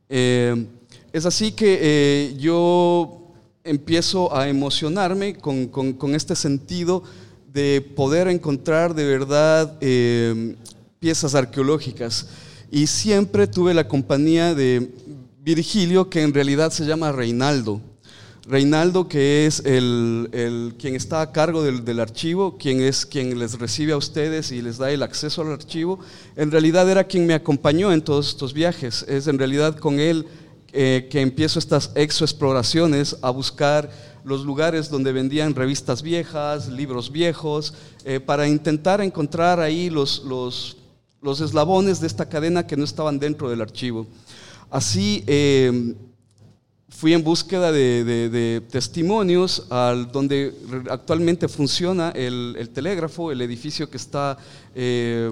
Em, 0.10 0.68
es 1.14 1.26
así 1.26 1.54
que 1.54 1.80
eh, 1.82 2.36
yo 2.38 3.32
empiezo 3.64 4.36
a 4.36 4.50
emocionarme 4.50 5.38
con, 5.38 6.14
este 6.14 6.36
sentido 6.36 7.04
de 7.54 7.80
poder 7.96 8.28
encontrar 8.28 8.94
de 8.94 9.06
verdad 9.06 9.80
piezas 11.00 11.36
arqueológicas. 11.36 12.28
Y 12.70 12.88
siempre 12.88 13.48
tuve 13.48 13.74
la 13.74 13.88
compañía 13.88 14.54
de 14.54 14.92
Virgilio, 15.48 16.10
que 16.10 16.24
en 16.24 16.34
realidad 16.34 16.72
se 16.72 16.86
llama 16.86 17.14
Reinaldo. 17.14 17.80
Reinaldo, 18.46 19.08
que 19.08 19.46
es 19.46 19.62
el, 19.64 20.76
quien 20.78 20.94
está 20.94 21.22
a 21.22 21.32
cargo 21.32 21.64
del, 21.64 22.00
archivo, 22.02 22.58
quien 22.58 22.82
es 22.82 23.06
quien 23.06 23.40
les 23.40 23.58
recibe 23.58 23.94
a 23.94 23.98
ustedes 23.98 24.52
y 24.52 24.62
les 24.62 24.78
da 24.78 24.92
el 24.92 25.04
acceso 25.04 25.44
al 25.44 25.54
archivo, 25.54 26.00
en 26.36 26.52
realidad 26.52 26.90
era 26.90 27.06
quien 27.06 27.26
me 27.26 27.34
acompañó 27.34 27.94
en 27.94 28.02
todos 28.02 28.28
estos 28.28 28.52
viajes. 28.52 29.06
Es 29.08 29.28
en 29.28 29.38
realidad 29.38 29.78
con 29.78 30.02
él 30.02 30.28
eh, 30.74 31.08
que 31.10 31.22
empiezo 31.22 31.60
estas 31.60 31.92
exoexploraciones 31.96 33.16
a 33.22 33.30
buscar 33.30 33.90
los 34.26 34.44
lugares 34.44 34.90
donde 34.90 35.14
vendían 35.14 35.56
revistas 35.56 36.02
viejas, 36.02 36.68
libros 36.68 37.10
viejos, 37.10 37.74
eh, 38.04 38.20
para 38.20 38.50
intentar 38.50 39.00
encontrar 39.00 39.62
ahí 39.62 39.90
los, 39.90 40.26
los, 40.26 40.76
los 41.22 41.40
eslabones 41.40 42.02
de 42.02 42.08
esta 42.08 42.28
cadena 42.28 42.68
que 42.68 42.76
no 42.76 42.84
estaban 42.84 43.18
dentro 43.18 43.50
del 43.50 43.62
archivo. 43.62 44.08
Así 44.70 45.24
eh, 45.28 45.96
fui 46.90 47.14
en 47.14 47.24
búsqueda 47.24 47.72
de, 47.72 48.62
testimonios 48.70 49.66
al 49.70 50.12
donde 50.12 50.54
actualmente 50.90 51.48
funciona 51.48 52.12
el, 52.12 52.70
telégrafo, 52.74 53.32
el 53.32 53.42
edificio 53.42 53.90
que 53.90 53.98
está 53.98 54.38
eh, 54.76 55.32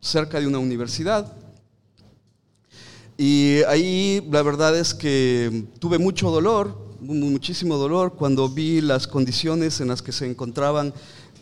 cerca 0.00 0.38
de 0.38 0.46
una 0.46 0.58
universidad. 0.58 1.32
Y 3.18 3.62
ahí 3.66 4.24
la 4.30 4.42
verdad 4.42 4.76
es 4.76 4.94
que 4.94 5.64
tuve 5.80 5.98
mucho 5.98 6.30
dolor, 6.30 6.76
muchísimo 7.00 7.76
dolor, 7.78 8.14
cuando 8.14 8.48
vi 8.48 8.80
las 8.80 9.06
condiciones 9.06 9.80
en 9.80 9.88
las 9.88 10.02
que 10.02 10.12
se 10.12 10.30
encontraban 10.30 10.94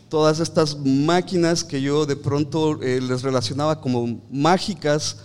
todas 0.09 0.39
estas 0.39 0.77
máquinas 0.77 1.63
que 1.63 1.81
yo 1.81 2.05
de 2.05 2.15
pronto 2.15 2.81
eh, 2.81 3.01
les 3.01 3.21
relacionaba 3.21 3.81
como 3.81 4.21
mágicas, 4.31 5.17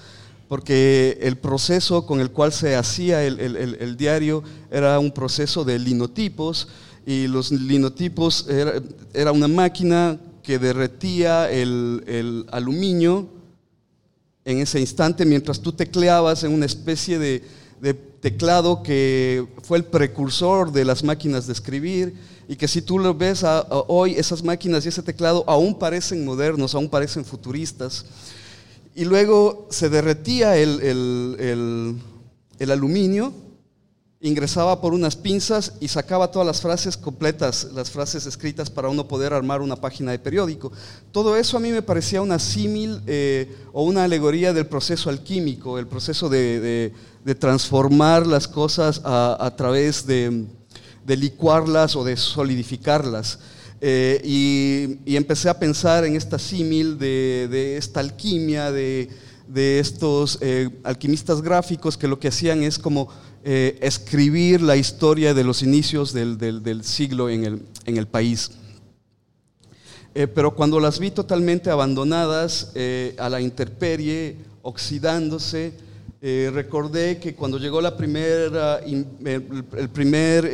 porque 0.51 1.17
el 1.23 1.39
proceso 1.39 2.05
con 2.07 2.19
el 2.19 2.33
cual 2.33 2.53
se 2.53 2.75
hacía 2.75 3.23
el, 3.23 3.97
diario 3.97 4.43
era 4.69 4.99
un 4.99 5.13
proceso 5.13 5.65
de 5.65 5.79
linotipos 5.79 6.67
y 7.07 7.29
los 7.29 7.53
linotipos 7.53 8.49
era, 9.15 9.31
una 9.31 9.47
máquina 9.47 10.19
que 10.43 10.59
derretía 10.59 11.49
el, 11.49 12.45
aluminio 12.51 13.29
en 14.45 14.59
ese 14.59 14.81
instante 14.81 15.25
mientras 15.25 15.61
tú 15.61 15.71
tecleabas 15.71 16.43
en 16.43 16.53
una 16.53 16.67
especie 16.67 17.21
de, 17.21 17.45
teclado 18.21 18.83
que 18.83 19.47
fue 19.63 19.79
el 19.79 19.85
precursor 19.85 20.73
de 20.73 20.85
las 20.85 21.05
máquinas 21.05 21.47
de 21.47 21.53
escribir 21.53 22.13
y 22.49 22.57
que 22.57 22.67
si 22.67 22.83
tú 22.83 22.99
lo 22.99 23.15
ves 23.15 23.45
hoy, 23.87 24.15
esas 24.17 24.43
máquinas 24.43 24.85
y 24.85 24.89
ese 24.89 25.05
teclado 25.05 25.45
aún 25.47 25.79
parecen 25.79 26.25
modernos, 26.25 26.75
aún 26.75 26.89
parecen 26.89 27.25
futuristas 27.25 28.05
y 28.95 29.05
luego 29.05 29.69
se 29.71 29.89
derretía 29.89 30.57
el, 30.57 32.01
aluminio, 32.69 33.33
ingresaba 34.21 34.81
por 34.81 34.93
unas 34.93 35.17
pinzas 35.17 35.75
y 35.81 35.89
sacaba 35.89 36.31
todas 36.31 36.47
las 36.47 36.61
frases 36.61 36.97
completas, 36.97 37.69
las 37.73 37.91
frases 37.91 38.27
escritas 38.27 38.69
para 38.69 38.89
uno 38.89 39.09
poder 39.09 39.33
armar 39.33 39.63
una 39.63 39.77
página 39.77 40.11
de 40.11 40.19
periódico. 40.19 40.73
Todo 41.13 41.37
eso 41.37 41.57
a 41.57 41.61
mí 41.61 41.71
me 41.71 41.83
parecía 41.83 42.21
una 42.21 42.39
símil 42.39 43.01
eh, 43.07 43.55
o 43.73 43.85
una 43.85 44.05
alegoría 44.05 44.53
del 44.53 44.67
proceso 44.67 45.09
alquímico, 45.09 45.79
el 45.79 45.87
proceso 45.87 46.29
de, 46.29 46.93
transformar 47.39 48.27
las 48.27 48.49
cosas 48.49 49.01
a, 49.05 49.55
través 49.57 50.07
de 50.07 50.47
licuarlas 51.07 51.97
o 51.97 52.05
de 52.05 52.17
solidificarlas. 52.17 53.39
Eh, 53.83 54.21
y, 55.07 55.17
empecé 55.17 55.49
a 55.49 55.59
pensar 55.59 56.05
en 56.05 56.15
esta 56.15 56.39
símil 56.39 56.99
de, 56.99 57.77
esta 57.79 58.01
alquimia, 58.01 58.71
de, 58.71 59.09
estos 59.55 60.39
eh, 60.43 60.69
alquimistas 60.85 61.41
gráficos 61.41 61.97
que 61.97 62.07
lo 62.07 62.19
que 62.19 62.29
hacían 62.29 62.63
es 62.63 62.79
como 62.79 63.09
eh, 63.43 63.79
escribir 63.81 64.61
la 64.61 64.77
historia 64.77 65.33
de 65.33 65.45
los 65.45 65.63
inicios 65.63 66.13
del, 66.13 66.85
siglo 66.85 67.31
en 67.31 67.45
el, 67.45 67.63
en 67.87 67.97
el 67.97 68.07
país. 68.07 68.53
pero 70.13 70.55
cuando 70.55 70.79
las 70.79 70.99
vi 70.99 71.11
totalmente 71.11 71.71
abandonadas 71.71 72.73
a 73.19 73.29
la 73.29 73.41
intemperie, 73.41 74.37
oxidándose, 74.63 75.73
recordé 76.21 77.19
que 77.19 77.35
cuando 77.35 77.59
llegó 77.59 77.81
la 77.81 77.97
primera, 77.97 78.81
el 78.81 79.89
primer 79.93 80.45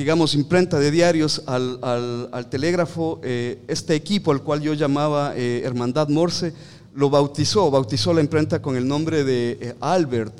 digamos, 0.00 0.34
imprenta 0.34 0.78
de 0.78 0.90
diarios 0.90 1.42
al, 1.44 2.46
telégrafo, 2.48 3.20
eh, 3.22 3.58
este 3.68 3.94
equipo 3.94 4.32
al 4.32 4.42
cual 4.42 4.62
yo 4.62 4.72
llamaba 4.72 5.34
eh, 5.36 5.60
Hermandad 5.62 6.08
Morse, 6.08 6.54
lo 6.94 7.10
bautizó, 7.10 7.70
bautizó 7.70 8.14
la 8.14 8.22
imprenta 8.22 8.62
con 8.62 8.78
el 8.78 8.88
nombre 8.88 9.24
de 9.24 9.58
eh, 9.60 9.74
Albert. 9.78 10.32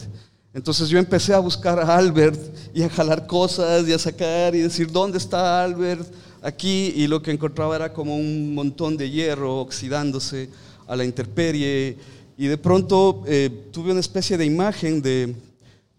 Entonces 0.54 0.88
yo 0.88 0.98
empecé 0.98 1.34
a 1.34 1.40
buscar 1.40 1.78
a 1.78 1.94
Albert 1.94 2.40
y 2.72 2.82
a 2.84 2.88
jalar 2.88 3.26
cosas 3.26 3.86
y 3.86 3.92
a 3.92 3.98
sacar 3.98 4.54
y 4.54 4.60
decir, 4.60 4.90
¿dónde 4.90 5.18
está 5.18 5.62
Albert? 5.62 6.10
Aquí, 6.40 6.94
y 6.96 7.06
lo 7.06 7.20
que 7.20 7.30
encontraba 7.30 7.76
era 7.76 7.92
como 7.92 8.16
un 8.16 8.54
montón 8.54 8.96
de 8.96 9.10
hierro 9.10 9.60
oxidándose 9.60 10.48
a 10.88 10.96
la 10.96 11.04
intemperie. 11.04 11.98
Y 12.38 12.46
de 12.46 12.56
pronto 12.56 13.24
tuve 13.70 13.90
una 13.90 14.00
especie 14.00 14.38
de 14.38 14.46
imagen 14.46 15.02
de, 15.02 15.34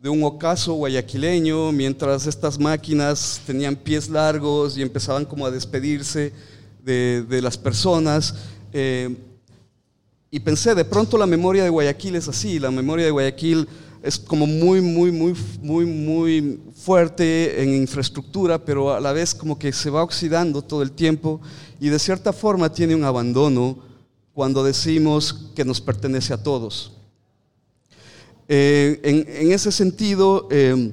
de 0.02 0.10
un 0.10 0.24
ocaso 0.24 0.74
guayaquileño, 0.74 1.72
mientras 1.72 2.26
estas 2.26 2.58
máquinas 2.58 3.40
tenían 3.46 3.76
pies 3.76 4.10
largos 4.10 4.76
y 4.76 4.82
empezaban 4.82 5.26
como 5.26 5.46
a 5.46 5.52
despedirse 5.52 6.34
de, 6.84 7.40
las 7.40 7.56
personas. 7.56 8.34
Eh, 8.74 9.16
y 10.32 10.40
pensé, 10.40 10.74
de 10.74 10.86
pronto 10.86 11.20
la 11.20 11.28
memoria 11.28 11.64
de 11.64 11.70
Guayaquil 11.70 12.16
es 12.16 12.28
así, 12.28 12.58
la 12.58 12.72
memoria 12.72 13.06
de 13.06 13.12
Guayaquil 13.12 13.68
es 14.02 14.18
como 14.18 14.48
muy, 14.48 14.82
muy, 14.82 15.12
muy, 15.12 15.36
muy, 15.62 15.86
muy 15.86 16.60
fuerte 16.76 17.62
en 17.62 17.76
infraestructura, 17.76 18.58
pero 18.66 18.96
a 18.96 19.00
la 19.00 19.14
vez 19.14 19.36
como 19.36 19.60
que 19.60 19.72
se 19.72 19.92
va 19.92 20.02
oxidando 20.02 20.64
todo 20.64 20.82
el 20.82 20.94
tiempo 20.94 21.40
y 21.80 21.90
de 21.90 22.00
cierta 22.00 22.34
forma 22.34 22.74
tiene 22.74 22.96
un 22.96 23.04
abandono 23.04 23.78
cuando 24.34 24.64
decimos 24.64 25.52
que 25.54 25.64
nos 25.64 25.80
pertenece 25.80 26.34
a 26.34 26.42
todos. 26.42 26.94
Eh, 28.54 29.00
en, 29.04 29.54
ese 29.54 29.72
sentido, 29.72 30.50
eh, 30.52 30.92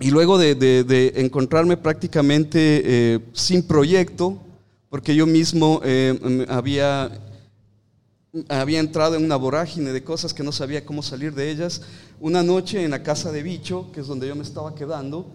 y 0.00 0.10
luego 0.10 0.36
de, 0.36 1.12
encontrarme 1.14 1.76
prácticamente 1.76 2.82
eh, 2.84 3.20
sin 3.32 3.62
proyecto, 3.62 4.36
porque 4.88 5.14
yo 5.14 5.28
mismo 5.28 5.80
había 6.48 7.20
había 8.48 8.80
entrado 8.80 9.14
en 9.14 9.24
una 9.24 9.36
vorágine 9.36 9.92
de 9.92 10.02
cosas 10.02 10.34
que 10.34 10.42
no 10.42 10.50
sabía 10.50 10.84
cómo 10.84 11.04
salir 11.04 11.32
de 11.34 11.52
ellas. 11.52 11.82
Una 12.18 12.42
noche 12.42 12.82
en 12.82 12.90
la 12.90 13.04
casa 13.04 13.30
de 13.30 13.44
Bicho, 13.44 13.92
que 13.92 14.00
es 14.00 14.08
donde 14.08 14.26
yo 14.26 14.34
me 14.34 14.42
estaba 14.42 14.74
quedando, 14.74 15.32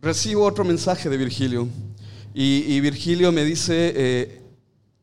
recibo 0.00 0.46
otro 0.46 0.64
mensaje 0.64 1.10
de 1.10 1.18
Virgilio. 1.18 1.68
Y, 2.32 2.80
Virgilio 2.80 3.30
me 3.30 3.44
dice 3.44 4.40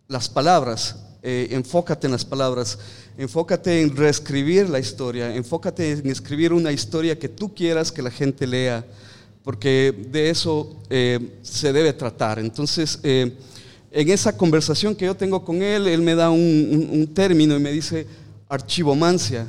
las 0.07 0.29
palabras, 0.29 0.95
enfócate 1.21 2.07
en 2.07 2.13
las 2.13 2.25
palabras, 2.25 2.79
enfócate 3.17 3.81
en 3.81 3.95
reescribir 3.95 4.69
la 4.69 4.79
historia, 4.79 5.35
enfócate 5.35 5.91
en 5.91 6.09
escribir 6.09 6.53
una 6.53 6.71
historia 6.71 7.17
que 7.17 7.29
tú 7.29 7.53
quieras 7.53 7.91
que 7.91 8.01
la 8.01 8.11
gente 8.11 8.45
lea, 8.45 8.85
porque 9.43 9.93
de 10.11 10.29
eso 10.29 10.75
eh, 10.89 11.37
se 11.41 11.71
debe 11.71 11.93
tratar. 11.93 12.39
Entonces, 12.39 12.99
en 13.95 14.09
esa 14.09 14.35
conversación 14.35 14.93
que 14.93 15.05
yo 15.05 15.15
tengo 15.15 15.45
con 15.45 15.61
él, 15.61 15.87
él 15.87 16.01
me 16.01 16.15
da 16.15 16.29
un, 16.29 17.09
término 17.13 17.55
y 17.55 17.61
me 17.61 17.71
dice 17.71 18.05
archivomancia. 18.49 19.47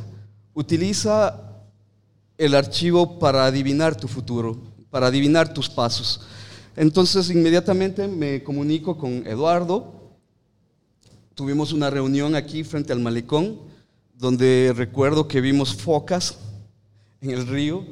Utiliza 0.54 1.36
el 2.38 2.54
archivo 2.54 3.18
para 3.18 3.46
adivinar 3.46 3.96
tu 3.96 4.06
futuro, 4.06 4.56
para 4.88 5.08
adivinar 5.08 5.52
tus 5.52 5.68
pasos. 5.68 6.20
Entonces 6.76 7.28
inmediatamente 7.28 8.06
me 8.06 8.40
comunico 8.44 8.96
con 8.96 9.26
Eduardo. 9.26 10.05
Tuvimos 11.36 11.74
una 11.74 11.90
reunión 11.90 12.34
aquí 12.34 12.64
frente 12.64 12.94
al 12.94 13.00
malecón, 13.00 13.58
donde 14.14 14.72
recuerdo 14.74 15.28
que 15.28 15.42
vimos 15.42 15.74
focas 15.74 16.38
en 17.20 17.30
el 17.30 17.46
río 17.46 17.84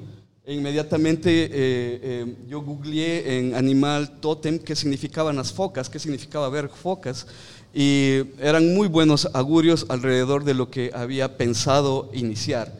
e 0.46 0.54
inmediatamente 0.54 1.44
eh, 1.44 1.50
eh, 1.52 2.36
yo 2.48 2.62
googleé 2.62 3.38
en 3.38 3.54
animal 3.54 4.18
totem 4.20 4.58
qué 4.58 4.74
significaban 4.74 5.36
las 5.36 5.52
focas, 5.52 5.90
qué 5.90 5.98
significaba 5.98 6.48
ver 6.48 6.70
focas, 6.70 7.26
y 7.74 8.22
eran 8.40 8.72
muy 8.72 8.88
buenos 8.88 9.28
augurios 9.34 9.84
alrededor 9.90 10.44
de 10.44 10.54
lo 10.54 10.70
que 10.70 10.90
había 10.94 11.36
pensado 11.36 12.10
iniciar. 12.14 12.72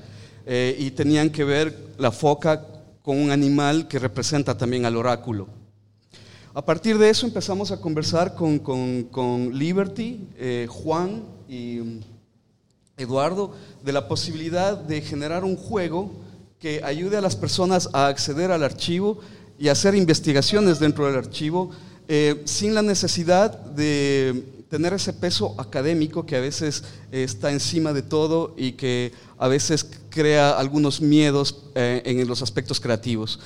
Eh, 0.47 0.75
y 0.79 0.93
tenían 0.93 1.29
que 1.29 1.45
ver 1.45 1.77
la 1.99 2.11
foca 2.11 2.67
con 3.03 3.19
un 3.19 3.31
animal 3.31 3.87
que 3.87 3.99
representa 3.99 4.57
también 4.57 4.87
al 4.87 4.97
oráculo. 4.97 5.64
A 6.57 6.65
partir 6.65 6.99
de 6.99 7.11
eso 7.11 7.27
empezamos 7.27 7.73
a 7.73 7.81
conversar 7.81 8.37
con, 8.37 8.61
con, 8.61 9.03
con 9.11 9.59
Liberty, 9.59 10.29
Juan 10.69 11.25
y 11.49 11.81
Eduardo 12.97 13.53
de 13.83 13.93
la 13.93 14.07
posibilidad 14.07 14.77
de 14.77 15.01
generar 15.01 15.43
un 15.43 15.57
juego 15.57 16.13
que 16.61 16.81
ayude 16.85 17.17
a 17.17 17.21
las 17.21 17.35
personas 17.35 17.91
a 17.93 18.07
acceder 18.07 18.53
al 18.53 18.63
archivo 18.63 19.19
y 19.59 19.67
hacer 19.67 19.97
investigaciones 19.97 20.79
dentro 20.79 21.07
del 21.07 21.17
archivo 21.17 21.71
eh, 22.07 22.43
sin 22.45 22.73
la 22.73 22.83
necesidad 22.83 23.51
de 23.51 24.65
tener 24.71 24.93
ese 24.93 25.13
peso 25.13 25.57
académico 25.59 26.25
que 26.25 26.37
a 26.37 26.41
veces 26.41 26.85
está 27.11 27.51
encima 27.51 27.93
de 27.93 28.03
todo 28.03 28.55
y 28.57 28.73
que 28.73 29.11
a 29.39 29.49
veces 29.49 29.91
crea 30.09 30.57
algunos 30.57 31.01
miedos 31.01 31.65
eh, 31.75 32.03
en 32.05 32.29
los 32.29 32.43
aspectos 32.43 32.79
creativos. 32.79 33.41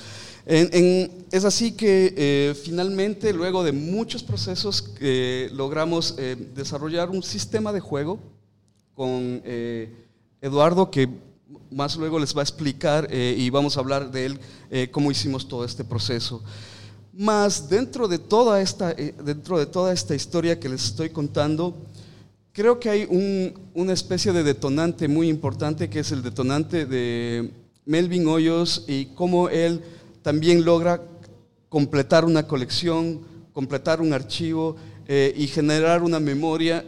Es 0.51 1.45
así 1.45 1.73
que 1.73 2.13
eh, 2.17 2.55
finalmente, 2.55 3.33
luego 3.33 3.63
de 3.63 3.71
muchos 3.71 4.23
procesos, 4.23 4.93
logramos 5.51 6.15
desarrollar 6.55 7.09
un 7.09 7.23
sistema 7.23 7.71
de 7.71 7.79
juego 7.79 8.19
con 8.95 9.41
Eduardo 10.41 10.89
que 10.89 11.07
más 11.71 11.95
luego 11.95 12.19
les 12.19 12.35
va 12.35 12.41
a 12.41 12.43
explicar 12.43 13.07
eh, 13.11 13.35
y 13.37 13.49
vamos 13.49 13.77
a 13.77 13.79
hablar 13.79 14.11
de 14.11 14.25
él, 14.25 14.39
eh, 14.69 14.89
cómo 14.91 15.11
hicimos 15.11 15.47
todo 15.47 15.65
este 15.65 15.83
proceso. 15.83 16.41
Más 17.13 17.69
dentro 17.69 18.07
de, 18.07 18.17
toda 18.17 18.61
esta, 18.61 18.91
eh, 18.91 19.13
dentro 19.23 19.59
de 19.59 19.65
toda 19.65 19.93
esta 19.93 20.15
historia 20.15 20.59
que 20.59 20.69
les 20.69 20.85
estoy 20.85 21.09
contando, 21.09 21.75
creo 22.53 22.79
que 22.79 22.89
hay 22.89 23.53
una 23.73 23.93
especie 23.93 24.31
de 24.31 24.43
detonante 24.43 25.07
muy 25.07 25.29
importante 25.29 25.89
que 25.89 25.99
es 25.99 26.11
el 26.11 26.23
detonante 26.23 26.85
de 26.85 27.51
Melvin 27.85 28.27
Hoyos 28.27 28.85
y 28.87 29.05
cómo 29.07 29.49
él 29.49 29.81
también 30.21 30.65
logra 30.65 31.01
completar 31.69 32.25
una 32.25 32.47
colección, 32.47 33.21
completar 33.53 34.01
un 34.01 34.13
archivo 34.13 34.75
y 35.07 35.47
generar 35.47 36.03
una 36.03 36.19
memoria 36.19 36.85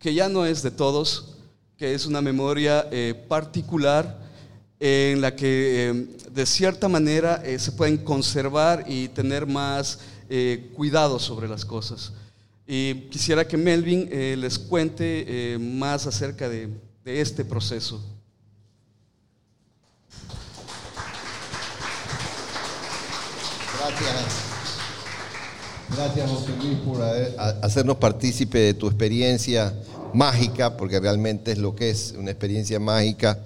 que 0.00 0.14
ya 0.14 0.28
no 0.28 0.46
es 0.46 0.62
de 0.62 0.70
todos, 0.70 1.36
que 1.76 1.94
es 1.94 2.06
una 2.06 2.22
memoria 2.22 2.88
eh, 2.90 3.14
particular 3.28 4.18
en 4.78 5.20
la 5.20 5.36
que 5.36 5.90
eh, 5.90 6.06
de 6.30 6.46
cierta 6.46 6.88
manera 6.88 7.42
eh, 7.44 7.58
se 7.58 7.72
pueden 7.72 7.98
conservar 7.98 8.84
y 8.88 9.08
tener 9.08 9.46
más 9.46 10.00
cuidado 10.76 11.18
sobre 11.18 11.48
las 11.48 11.64
cosas. 11.64 12.12
Y 12.64 12.94
quisiera 13.10 13.48
que 13.48 13.56
Melvin 13.56 14.08
les 14.40 14.60
cuente 14.60 15.58
más 15.58 16.06
acerca 16.06 16.48
de 16.48 16.70
este 17.04 17.44
proceso. 17.44 18.00
Gracias. 23.76 24.50
Gracias, 25.96 26.30
José 26.30 26.52
Luis, 26.62 26.78
por 26.78 27.02
hacernos 27.62 27.96
partícipe 27.96 28.58
de 28.58 28.74
tu 28.74 28.86
experiencia 28.86 29.74
mágica, 30.14 30.76
porque 30.76 31.00
realmente 31.00 31.52
es 31.52 31.58
lo 31.58 31.74
que 31.74 31.90
es, 31.90 32.14
una 32.16 32.30
experiencia 32.30 32.78
mágica. 32.78 33.38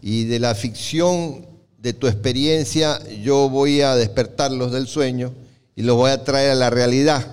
Y 0.00 0.24
de 0.24 0.38
la 0.38 0.54
ficción 0.54 1.46
de 1.78 1.92
tu 1.92 2.06
experiencia, 2.06 3.00
yo 3.22 3.48
voy 3.48 3.80
a 3.80 3.96
despertarlos 3.96 4.72
del 4.72 4.86
sueño 4.86 5.32
y 5.74 5.82
los 5.82 5.96
voy 5.96 6.10
a 6.10 6.24
traer 6.24 6.52
a 6.52 6.54
la 6.54 6.70
realidad. 6.70 7.26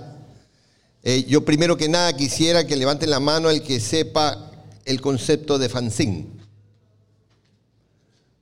Eh, 1.04 1.26
yo 1.28 1.46
primero 1.46 1.78
que 1.78 1.88
nada 1.88 2.14
quisiera 2.14 2.66
que 2.66 2.76
levanten 2.76 3.10
la 3.10 3.20
mano 3.20 3.50
el 3.50 3.62
que 3.62 3.80
sepa 3.80 4.52
el 4.86 5.02
concepto 5.02 5.60
de 5.60 5.70
fanzine. 5.70 6.37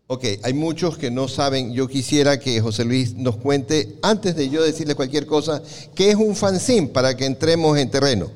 Ok, 0.08 0.24
hay 0.44 0.54
muchos 0.54 1.00
que 1.00 1.10
no 1.10 1.28
saben. 1.28 1.74
Yo 1.74 1.88
quisiera 1.88 2.39
que 2.39 2.62
José 2.62 2.86
Luis 2.86 3.15
nos 3.15 3.38
cuente, 3.38 3.98
antes 4.04 4.36
de 4.36 4.50
yo 4.50 4.62
decirle 4.62 4.94
cualquier 4.94 5.26
cosa, 5.26 5.63
qué 5.96 6.12
es 6.12 6.15
un 6.15 6.36
fanzine 6.36 6.88
para 6.88 7.18
que 7.18 7.26
entremos 7.26 7.76
en 7.80 7.89
terreno. 7.89 8.30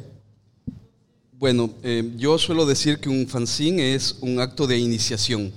Bueno, 1.33 1.69
eh, 1.83 2.11
yo 2.17 2.39
suelo 2.39 2.65
decir 2.65 2.97
que 2.97 3.07
un 3.07 3.27
fanzine 3.27 3.93
es 3.93 4.15
un 4.21 4.39
acto 4.39 4.65
de 4.65 4.79
iniciación, 4.79 5.53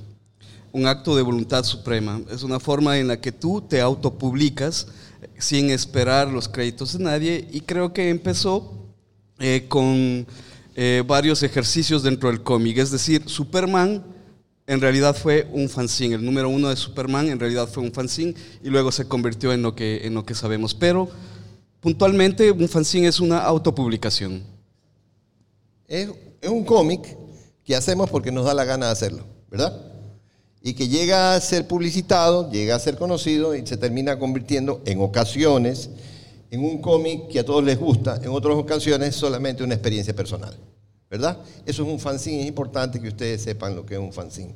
un 0.71 0.87
acto 0.87 1.17
de 1.17 1.23
voluntad 1.23 1.65
suprema. 1.65 2.21
Es 2.31 2.43
una 2.43 2.61
forma 2.61 2.99
en 2.99 3.09
la 3.09 3.19
que 3.19 3.33
tú 3.33 3.63
te 3.63 3.81
autopublicas 3.81 4.89
sin 5.39 5.71
esperar 5.71 6.29
los 6.29 6.47
créditos 6.47 6.93
de 6.93 7.05
nadie 7.05 7.49
y 7.51 7.63
creo 7.63 7.95
que 7.95 8.11
empezó 8.11 8.71
eh, 9.39 9.65
con 9.67 10.27
eh, 10.77 11.03
varios 11.07 11.43
ejercicios 11.43 12.03
dentro 12.03 12.29
del 12.29 12.43
cómic. 12.43 12.77
Es 12.77 12.91
decir, 12.91 13.23
Superman 13.27 14.05
en 14.67 14.81
realidad 14.81 15.17
fue 15.17 15.49
un 15.53 15.69
fanzine. 15.69 16.15
El 16.15 16.25
número 16.25 16.49
uno 16.49 16.69
de 16.69 16.77
Superman 16.77 17.29
en 17.29 17.41
realidad 17.41 17.69
fue 17.69 17.83
un 17.83 17.93
fanzine 17.93 18.35
y 18.63 18.69
luego 18.69 18.93
se 18.93 19.07
convirtió 19.07 19.53
en 19.53 19.63
lo 19.63 19.75
que, 19.75 20.07
en 20.07 20.15
lo 20.15 20.25
que 20.25 20.35
sabemos. 20.35 20.75
Pero 20.75 21.09
puntualmente 21.81 22.51
un 22.51 22.69
fanzine 22.69 23.09
es 23.09 23.21
una 23.21 23.39
autopublicación. 23.39 24.43
Es, 25.89 26.09
un 26.49 26.65
cómic 26.65 27.17
que 27.65 27.77
hacemos 27.77 28.11
porque 28.11 28.33
nos 28.33 28.45
da 28.45 28.55
la 28.55 28.65
gana 28.65 28.87
de 28.87 28.93
hacerlo, 28.93 29.25
¿verdad? 29.51 29.81
Y 30.61 30.75
que 30.75 30.89
llega 30.89 31.35
a 31.35 31.41
ser 31.41 31.69
publicitado, 31.69 32.51
llega 32.51 32.75
a 32.75 32.79
ser 32.79 32.97
conocido 32.97 33.55
y 33.55 33.65
se 33.67 33.77
termina 33.77 34.19
convirtiendo 34.19 34.83
en 34.85 35.01
ocasiones 35.01 35.91
en 36.51 36.65
un 36.65 36.81
cómic 36.81 37.29
que 37.29 37.41
a 37.41 37.45
todos 37.45 37.65
les 37.65 37.79
gusta, 37.79 38.21
en 38.23 38.29
otras 38.29 38.55
ocasiones 38.57 39.15
solamente 39.15 39.63
una 39.63 39.75
experiencia 39.75 40.15
personal, 40.15 40.57
¿verdad? 41.13 41.39
Eso 41.65 41.85
es 41.85 41.89
un 41.89 42.01
fanzine, 42.01 42.41
es 42.41 42.49
importante 42.49 43.01
que 43.01 43.07
ustedes 43.07 43.43
sepan 43.43 43.77
lo 43.77 43.87
que 43.87 43.95
es 43.95 44.01
un 44.01 44.13
fanzine. 44.13 44.53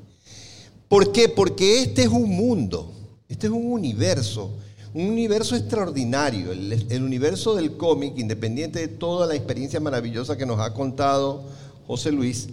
¿Por 0.88 1.12
qué? 1.12 1.28
Porque 1.28 1.82
este 1.82 2.02
es 2.02 2.08
un 2.08 2.30
mundo, 2.30 2.92
este 3.28 3.46
es 3.46 3.52
un 3.52 3.70
universo 3.70 4.50
un 4.96 5.10
universo 5.10 5.56
extraordinario, 5.56 6.52
el, 6.52 7.02
universo 7.02 7.54
del 7.54 7.76
cómic, 7.76 8.16
independiente 8.16 8.78
de 8.78 8.88
toda 8.88 9.26
la 9.26 9.34
experiencia 9.34 9.78
maravillosa 9.78 10.38
que 10.38 10.46
nos 10.46 10.58
ha 10.58 10.72
contado 10.72 11.44
José 11.86 12.12
Luis, 12.12 12.48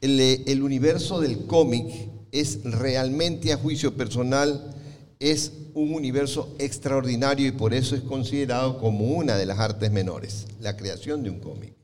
el, 0.00 0.62
universo 0.62 1.20
del 1.20 1.46
cómic 1.46 1.86
es 2.30 2.60
realmente 2.62 3.52
a 3.52 3.56
juicio 3.56 3.96
personal, 3.96 4.72
es 5.18 5.50
un 5.74 5.92
universo 5.92 6.54
extraordinario 6.60 7.48
y 7.48 7.50
por 7.50 7.74
eso 7.74 7.96
es 7.96 8.02
considerado 8.02 8.78
como 8.78 9.06
una 9.06 9.36
de 9.36 9.46
las 9.46 9.58
artes 9.58 9.90
menores, 9.90 10.46
la 10.60 10.76
creación 10.76 11.24
de 11.24 11.30
un 11.30 11.40
cómic. 11.40 11.79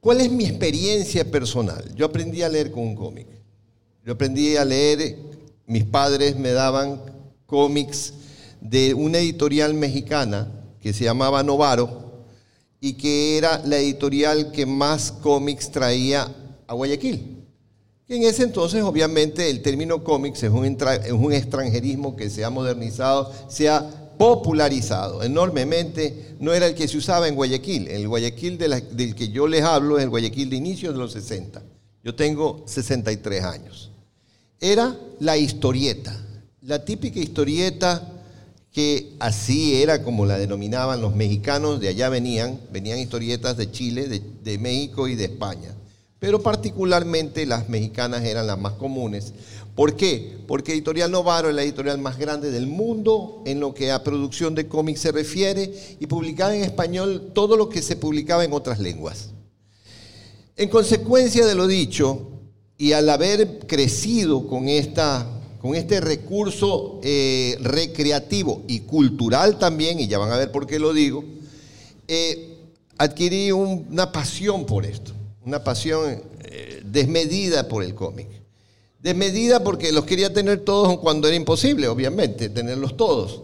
¿Cuál 0.00 0.20
es 0.20 0.30
mi 0.30 0.44
experiencia 0.44 1.24
personal? 1.24 1.82
Yo 1.94 2.04
aprendí 2.04 2.42
a 2.42 2.48
leer 2.48 2.70
con 2.70 2.82
un 2.82 2.94
cómic. 2.94 3.26
Yo 4.04 4.12
aprendí 4.12 4.56
a 4.56 4.64
leer, 4.64 5.16
mis 5.66 5.84
padres 5.84 6.36
me 6.36 6.50
daban 6.50 7.00
cómics 7.46 8.12
de 8.60 8.92
una 8.92 9.18
editorial 9.18 9.72
mexicana 9.72 10.52
que 10.80 10.92
se 10.92 11.04
llamaba 11.04 11.42
Novaro 11.42 12.24
y 12.80 12.94
que 12.94 13.38
era 13.38 13.62
la 13.64 13.78
editorial 13.78 14.52
que 14.52 14.66
más 14.66 15.10
cómics 15.10 15.70
traía 15.70 16.30
a 16.66 16.74
Guayaquil. 16.74 17.42
Y 18.06 18.16
en 18.16 18.24
ese 18.24 18.42
entonces, 18.42 18.82
obviamente, 18.82 19.48
el 19.48 19.62
término 19.62 20.04
cómics 20.04 20.42
es 20.42 20.50
un, 20.50 20.66
es 20.66 21.12
un 21.12 21.32
extranjerismo 21.32 22.14
que 22.16 22.28
se 22.28 22.44
ha 22.44 22.50
modernizado, 22.50 23.32
se 23.48 23.70
ha 23.70 24.03
popularizado 24.16 25.22
enormemente, 25.22 26.36
no 26.40 26.52
era 26.52 26.66
el 26.66 26.74
que 26.74 26.88
se 26.88 26.98
usaba 26.98 27.28
en 27.28 27.34
Guayaquil. 27.34 27.88
El 27.88 28.08
Guayaquil 28.08 28.58
del 28.58 29.14
que 29.14 29.28
yo 29.28 29.46
les 29.46 29.62
hablo 29.62 29.98
es 29.98 30.04
el 30.04 30.10
Guayaquil 30.10 30.50
de 30.50 30.56
inicio 30.56 30.92
de 30.92 30.98
los 30.98 31.12
60. 31.12 31.62
Yo 32.02 32.14
tengo 32.14 32.62
63 32.66 33.44
años. 33.44 33.90
Era 34.60 34.96
la 35.20 35.36
historieta, 35.36 36.14
la 36.62 36.84
típica 36.84 37.18
historieta 37.18 38.10
que 38.72 39.14
así 39.20 39.80
era 39.82 40.02
como 40.02 40.26
la 40.26 40.36
denominaban 40.36 41.00
los 41.00 41.14
mexicanos, 41.14 41.78
de 41.78 41.88
allá 41.88 42.08
venían, 42.08 42.60
venían 42.72 42.98
historietas 42.98 43.56
de 43.56 43.70
Chile, 43.70 44.22
de 44.42 44.58
México 44.58 45.06
y 45.06 45.14
de 45.14 45.26
España. 45.26 45.72
Pero 46.18 46.42
particularmente 46.42 47.46
las 47.46 47.68
mexicanas 47.68 48.24
eran 48.24 48.46
las 48.46 48.58
más 48.58 48.72
comunes, 48.72 49.32
¿Por 49.74 49.96
qué? 49.96 50.36
Porque 50.46 50.72
Editorial 50.72 51.10
Novaro 51.10 51.48
es 51.48 51.54
la 51.54 51.62
editorial 51.62 51.98
más 51.98 52.16
grande 52.16 52.50
del 52.50 52.68
mundo 52.68 53.42
en 53.44 53.58
lo 53.58 53.74
que 53.74 53.90
a 53.90 54.04
producción 54.04 54.54
de 54.54 54.68
cómics 54.68 55.00
se 55.00 55.12
refiere 55.12 55.72
y 55.98 56.06
publicaba 56.06 56.54
en 56.54 56.62
español 56.62 57.32
todo 57.34 57.56
lo 57.56 57.68
que 57.68 57.82
se 57.82 57.96
publicaba 57.96 58.44
en 58.44 58.52
otras 58.52 58.78
lenguas. 58.78 59.30
En 60.56 60.68
consecuencia 60.68 61.44
de 61.44 61.56
lo 61.56 61.66
dicho, 61.66 62.28
y 62.78 62.92
al 62.92 63.08
haber 63.08 63.66
crecido 63.66 64.46
con, 64.46 64.68
esta, 64.68 65.26
con 65.60 65.74
este 65.74 66.00
recurso 66.00 67.00
eh, 67.02 67.56
recreativo 67.60 68.62
y 68.68 68.80
cultural 68.80 69.58
también, 69.58 69.98
y 69.98 70.06
ya 70.06 70.18
van 70.18 70.30
a 70.30 70.36
ver 70.36 70.52
por 70.52 70.68
qué 70.68 70.78
lo 70.78 70.92
digo, 70.92 71.24
eh, 72.06 72.58
adquirí 72.96 73.50
una 73.50 74.12
pasión 74.12 74.66
por 74.66 74.86
esto, 74.86 75.12
una 75.44 75.64
pasión 75.64 76.22
eh, 76.44 76.80
desmedida 76.84 77.66
por 77.66 77.82
el 77.82 77.96
cómic 77.96 78.43
medida 79.12 79.62
porque 79.62 79.92
los 79.92 80.06
quería 80.06 80.32
tener 80.32 80.60
todos 80.60 80.98
cuando 80.98 81.28
era 81.28 81.36
imposible, 81.36 81.88
obviamente, 81.88 82.48
tenerlos 82.48 82.96
todos. 82.96 83.42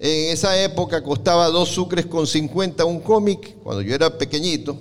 En 0.00 0.32
esa 0.32 0.60
época 0.60 1.02
costaba 1.04 1.46
dos 1.48 1.68
sucres 1.68 2.06
con 2.06 2.26
50 2.26 2.84
un 2.84 2.98
cómic, 2.98 3.54
cuando 3.62 3.82
yo 3.82 3.94
era 3.94 4.18
pequeñito, 4.18 4.76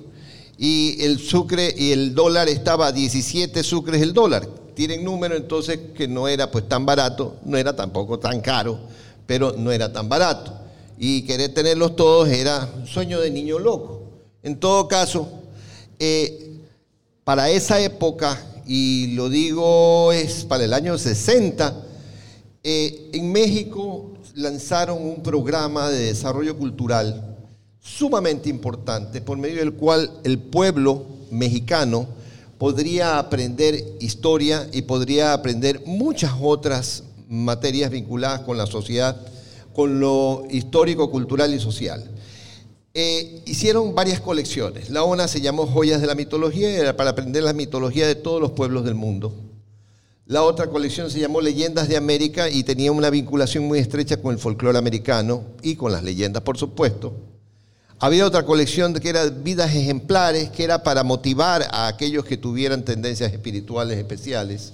y 0.57 0.97
el 1.03 1.19
sucre 1.19 1.73
y 1.77 1.91
el 1.91 2.15
dólar 2.15 2.49
estaba 2.49 2.87
a 2.87 2.91
17 2.91 3.63
sucres 3.63 4.01
el 4.01 4.13
dólar. 4.13 4.47
Tienen 4.73 5.03
número 5.03 5.35
entonces 5.35 5.79
que 5.95 6.07
no 6.07 6.27
era 6.27 6.49
pues 6.49 6.67
tan 6.67 6.87
barato, 6.87 7.35
no 7.45 7.57
era 7.57 7.75
tampoco 7.75 8.17
tan 8.17 8.41
caro, 8.41 8.79
pero 9.27 9.53
no 9.55 9.71
era 9.71 9.93
tan 9.93 10.09
barato. 10.09 10.53
Y 10.97 11.21
querer 11.21 11.53
tenerlos 11.53 11.95
todos 11.95 12.29
era 12.29 12.67
un 12.75 12.87
sueño 12.87 13.19
de 13.21 13.29
niño 13.29 13.59
loco. 13.59 14.01
En 14.43 14.59
todo 14.59 14.87
caso, 14.87 15.29
eh, 15.99 16.57
para 17.23 17.49
esa 17.49 17.79
época 17.79 18.41
y 18.65 19.07
lo 19.13 19.29
digo 19.29 20.11
es 20.11 20.45
para 20.45 20.63
el 20.63 20.73
año 20.73 20.97
60, 20.97 21.83
eh, 22.63 23.09
en 23.13 23.31
México 23.31 24.13
lanzaron 24.33 25.01
un 25.01 25.21
programa 25.21 25.89
de 25.89 26.05
desarrollo 26.05 26.57
cultural 26.57 27.37
sumamente 27.79 28.49
importante 28.49 29.21
por 29.21 29.37
medio 29.37 29.57
del 29.57 29.73
cual 29.73 30.11
el 30.23 30.39
pueblo 30.39 31.05
mexicano 31.31 32.07
podría 32.57 33.19
aprender 33.19 33.83
historia 33.99 34.67
y 34.73 34.81
podría 34.83 35.33
aprender 35.33 35.83
muchas 35.85 36.33
otras 36.41 37.03
materias 37.29 37.91
vinculadas 37.91 38.41
con 38.41 38.57
la 38.57 38.65
sociedad, 38.65 39.15
con 39.73 39.99
lo 39.99 40.45
histórico, 40.49 41.11
cultural 41.11 41.53
y 41.53 41.59
social. 41.59 42.03
Eh, 42.97 43.41
hicieron 43.45 43.93
varias 43.93 44.21
colecciones. 44.21 44.89
La 44.89 45.03
una 45.03 45.27
se 45.27 45.41
llamó 45.41 45.67
Joyas 45.67 45.99
de 45.99 46.07
la 46.07 46.15
Mitología, 46.15 46.69
era 46.69 46.95
para 46.95 47.09
aprender 47.09 47.43
la 47.43 47.51
mitología 47.51 48.07
de 48.07 48.15
todos 48.15 48.39
los 48.39 48.51
pueblos 48.51 48.85
del 48.85 48.95
mundo. 48.95 49.35
La 50.27 50.43
otra 50.43 50.67
colección 50.67 51.11
se 51.11 51.19
llamó 51.19 51.41
Leyendas 51.41 51.89
de 51.89 51.97
América 51.97 52.49
y 52.49 52.63
tenía 52.63 52.93
una 52.93 53.09
vinculación 53.09 53.65
muy 53.65 53.79
estrecha 53.79 54.21
con 54.21 54.31
el 54.31 54.39
folclore 54.39 54.77
americano 54.77 55.43
y 55.61 55.75
con 55.75 55.91
las 55.91 56.03
leyendas, 56.05 56.41
por 56.43 56.57
supuesto. 56.57 57.13
Había 57.99 58.25
otra 58.25 58.45
colección 58.45 58.93
que 58.93 59.09
era 59.09 59.25
Vidas 59.25 59.75
Ejemplares, 59.75 60.49
que 60.51 60.63
era 60.63 60.81
para 60.81 61.03
motivar 61.03 61.67
a 61.71 61.87
aquellos 61.87 62.23
que 62.23 62.37
tuvieran 62.37 62.85
tendencias 62.85 63.33
espirituales 63.33 63.97
especiales. 63.97 64.71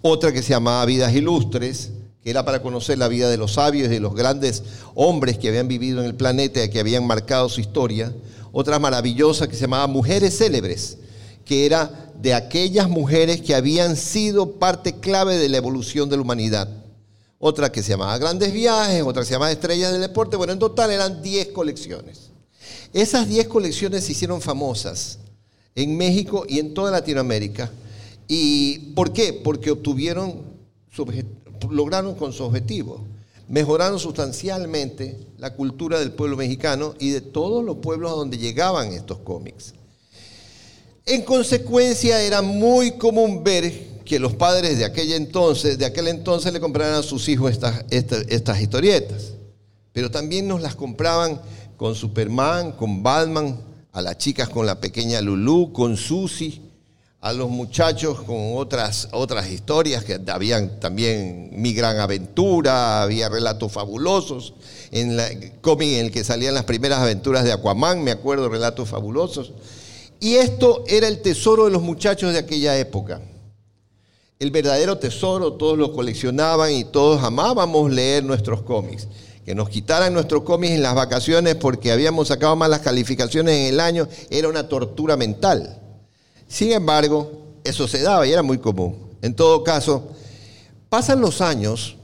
Otra 0.00 0.32
que 0.32 0.42
se 0.42 0.54
llamaba 0.54 0.86
Vidas 0.86 1.14
Ilustres, 1.14 1.90
que 2.22 2.30
era 2.30 2.44
para 2.44 2.62
conocer 2.62 2.98
la 2.98 3.08
vida 3.08 3.30
de 3.30 3.36
los 3.36 3.54
sabios 3.54 3.86
y 3.88 3.90
de 3.90 4.00
los 4.00 4.14
grandes 4.14 4.62
hombres 4.94 5.38
que 5.38 5.48
habían 5.48 5.68
vivido 5.68 6.00
en 6.00 6.06
el 6.06 6.14
planeta 6.14 6.62
y 6.62 6.70
que 6.70 6.80
habían 6.80 7.06
marcado 7.06 7.48
su 7.48 7.60
historia. 7.60 8.12
Otra 8.52 8.78
maravillosa 8.78 9.48
que 9.48 9.54
se 9.54 9.62
llamaba 9.62 9.86
Mujeres 9.86 10.38
Célebres, 10.38 10.98
que 11.44 11.66
era 11.66 12.12
de 12.20 12.34
aquellas 12.34 12.88
mujeres 12.88 13.40
que 13.40 13.54
habían 13.54 13.96
sido 13.96 14.52
parte 14.58 14.94
clave 14.94 15.36
de 15.36 15.48
la 15.48 15.58
evolución 15.58 16.08
de 16.08 16.16
la 16.16 16.22
humanidad. 16.22 16.68
Otra 17.38 17.70
que 17.70 17.82
se 17.82 17.90
llamaba 17.90 18.18
Grandes 18.18 18.52
Viajes, 18.52 19.02
otra 19.02 19.22
que 19.22 19.26
se 19.26 19.34
llamaba 19.34 19.52
Estrellas 19.52 19.92
del 19.92 20.00
Deporte. 20.00 20.36
Bueno, 20.36 20.52
en 20.52 20.58
total 20.58 20.90
eran 20.90 21.22
10 21.22 21.48
colecciones. 21.48 22.30
Esas 22.92 23.28
10 23.28 23.46
colecciones 23.46 24.04
se 24.04 24.12
hicieron 24.12 24.40
famosas 24.40 25.18
en 25.74 25.96
México 25.96 26.44
y 26.48 26.58
en 26.58 26.74
toda 26.74 26.90
Latinoamérica. 26.90 27.70
¿Y 28.26 28.78
por 28.94 29.12
qué? 29.12 29.32
Porque 29.32 29.70
obtuvieron 29.70 30.42
lograron 31.70 32.14
con 32.14 32.32
su 32.32 32.44
objetivo. 32.44 33.04
Mejoraron 33.48 33.98
sustancialmente 33.98 35.18
la 35.38 35.54
cultura 35.54 35.98
del 35.98 36.12
pueblo 36.12 36.36
mexicano 36.36 36.94
y 36.98 37.10
de 37.10 37.20
todos 37.20 37.64
los 37.64 37.78
pueblos 37.78 38.12
a 38.12 38.14
donde 38.14 38.36
llegaban 38.36 38.92
estos 38.92 39.18
cómics. 39.18 39.74
En 41.06 41.22
consecuencia, 41.22 42.20
era 42.22 42.42
muy 42.42 42.92
común 42.92 43.42
ver 43.42 44.02
que 44.04 44.18
los 44.18 44.34
padres 44.34 44.78
de 44.78 44.84
aquel 44.84 45.12
entonces, 45.12 45.78
de 45.78 45.86
aquel 45.86 46.08
entonces 46.08 46.52
le 46.52 46.60
compraran 46.60 46.94
a 46.94 47.02
sus 47.02 47.28
hijos 47.28 47.50
estas, 47.90 48.60
historietas. 48.60 49.32
Pero 49.92 50.10
también 50.10 50.46
nos 50.46 50.60
las 50.60 50.74
compraban 50.74 51.40
con 51.78 51.94
Superman, 51.94 52.72
con 52.72 53.02
Batman, 53.02 53.58
a 53.92 54.02
las 54.02 54.18
chicas 54.18 54.50
con 54.50 54.66
la 54.66 54.80
pequeña 54.80 55.22
Lulu, 55.22 55.72
con 55.72 55.96
Susie 55.96 56.67
a 57.20 57.32
los 57.32 57.50
muchachos 57.50 58.20
con 58.22 58.56
otras, 58.56 59.08
otras 59.10 59.50
historias, 59.50 60.04
que 60.04 60.20
habían 60.28 60.78
también 60.78 61.50
Mi 61.52 61.74
Gran 61.74 61.98
Aventura, 61.98 63.02
había 63.02 63.28
relatos 63.28 63.72
fabulosos, 63.72 64.54
en 64.92 65.18
el 65.18 65.52
cómic 65.60 65.88
en 65.88 66.06
el 66.06 66.12
que 66.12 66.22
salían 66.22 66.54
las 66.54 66.64
primeras 66.64 67.00
aventuras 67.00 67.44
de 67.44 67.52
Aquaman, 67.52 68.04
me 68.04 68.12
acuerdo, 68.12 68.48
relatos 68.48 68.88
fabulosos. 68.88 69.52
Y 70.20 70.36
esto 70.36 70.84
era 70.86 71.08
el 71.08 71.20
tesoro 71.20 71.64
de 71.64 71.70
los 71.72 71.82
muchachos 71.82 72.32
de 72.32 72.38
aquella 72.38 72.78
época. 72.78 73.20
El 74.38 74.52
verdadero 74.52 74.98
tesoro, 74.98 75.54
todos 75.54 75.76
lo 75.76 75.92
coleccionaban 75.92 76.72
y 76.72 76.84
todos 76.84 77.24
amábamos 77.24 77.90
leer 77.90 78.22
nuestros 78.22 78.62
cómics. 78.62 79.08
Que 79.44 79.54
nos 79.54 79.68
quitaran 79.68 80.12
nuestros 80.12 80.42
cómics 80.42 80.74
en 80.74 80.82
las 80.82 80.94
vacaciones 80.94 81.56
porque 81.56 81.90
habíamos 81.90 82.28
sacado 82.28 82.54
malas 82.54 82.80
calificaciones 82.80 83.56
en 83.56 83.74
el 83.74 83.80
año 83.80 84.06
era 84.30 84.48
una 84.48 84.68
tortura 84.68 85.16
mental. 85.16 85.77
Sin 86.48 86.72
embargo, 86.72 87.30
eso 87.62 87.86
se 87.86 88.02
daba 88.02 88.26
y 88.26 88.32
era 88.32 88.42
muy 88.42 88.58
común. 88.58 88.96
En 89.20 89.34
todo 89.34 89.62
caso, 89.62 90.08
pasan 90.88 91.20
los 91.20 91.40
años 91.40 91.96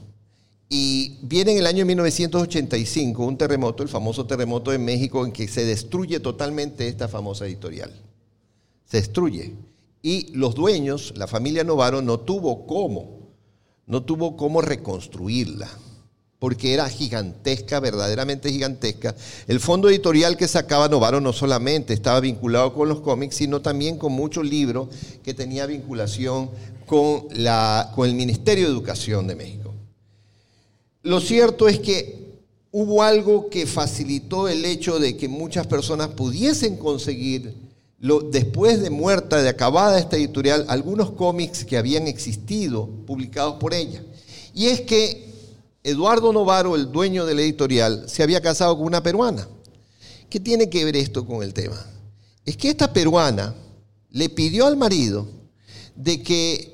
y 0.69 1.17
viene 1.23 1.53
en 1.53 1.57
el 1.57 1.67
año 1.67 1.85
1985 1.85 3.25
un 3.25 3.37
terremoto, 3.37 3.83
el 3.83 3.89
famoso 3.89 4.25
terremoto 4.25 4.71
en 4.71 4.85
México, 4.85 5.25
en 5.25 5.31
que 5.31 5.47
se 5.47 5.65
destruye 5.65 6.19
totalmente 6.19 6.87
esta 6.87 7.07
famosa 7.07 7.45
editorial. 7.45 7.91
Se 8.85 8.97
destruye. 8.97 9.53
Y 10.01 10.31
los 10.33 10.53
dueños, 10.53 11.13
la 11.15 11.27
familia 11.27 11.63
Novaro, 11.63 12.01
no 12.03 12.19
tuvo 12.19 12.67
cómo, 12.67 13.31
no 13.87 14.03
tuvo 14.03 14.37
cómo 14.37 14.61
reconstruirla 14.61 15.69
porque 16.39 16.73
era 16.73 16.89
gigantesca, 16.89 17.79
verdaderamente 17.79 18.51
gigantesca. 18.51 19.15
El 19.47 19.59
fondo 19.59 19.89
editorial 19.89 20.37
que 20.37 20.47
sacaba 20.47 20.89
Novaro 20.89 21.21
no 21.21 21.33
solamente 21.33 21.93
estaba 21.93 22.19
vinculado 22.19 22.73
con 22.73 22.89
los 22.89 22.99
cómics, 22.99 23.35
sino 23.35 23.61
también 23.61 23.97
con 23.97 24.11
muchos 24.11 24.45
libros 24.45 24.89
que 25.23 25.33
tenía 25.33 25.65
vinculación 25.65 26.49
con, 26.85 27.27
la, 27.31 27.91
con 27.95 28.07
el 28.09 28.15
Ministerio 28.15 28.65
de 28.65 28.71
Educación 28.71 29.27
de 29.27 29.35
México. 29.35 29.73
Lo 31.03 31.19
cierto 31.19 31.67
es 31.67 31.79
que 31.79 32.25
hubo 32.71 33.03
algo 33.03 33.49
que 33.49 33.65
facilitó 33.65 34.47
el 34.49 34.65
hecho 34.65 34.99
de 34.99 35.15
que 35.15 35.29
muchas 35.29 35.65
personas 35.67 36.09
pudiesen 36.09 36.77
conseguir, 36.77 37.53
después 38.31 38.81
de 38.81 38.89
muerta, 38.89 39.41
de 39.41 39.47
acabada 39.49 39.97
esta 39.97 40.17
editorial, 40.17 40.65
algunos 40.67 41.11
cómics 41.11 41.63
que 41.63 41.77
habían 41.77 42.07
existido 42.07 42.89
publicados 43.07 43.55
por 43.55 43.73
ella. 43.73 44.03
Y 44.53 44.65
es 44.67 44.81
que 44.81 45.34
Eduardo 45.85 46.33
Novaro, 46.33 46.75
el 46.75 46.91
dueño 46.91 47.25
de 47.25 47.35
la 47.35 47.41
editorial, 47.41 48.05
se 48.07 48.23
había 48.23 48.41
casado 48.41 48.75
con 48.75 48.87
una 48.87 49.03
peruana. 49.03 49.47
¿Qué 50.29 50.39
tiene 50.39 50.69
que 50.69 50.83
ver 50.83 50.95
esto 50.95 51.25
con 51.25 51.43
el 51.43 51.53
tema? 51.53 51.81
es 52.45 52.57
que 52.57 52.69
esta 52.69 52.93
peruana 52.93 53.55
le 54.11 54.29
pidió 54.29 54.67
al 54.67 54.77
marido 54.77 55.27
de 55.95 56.21
que 56.21 56.73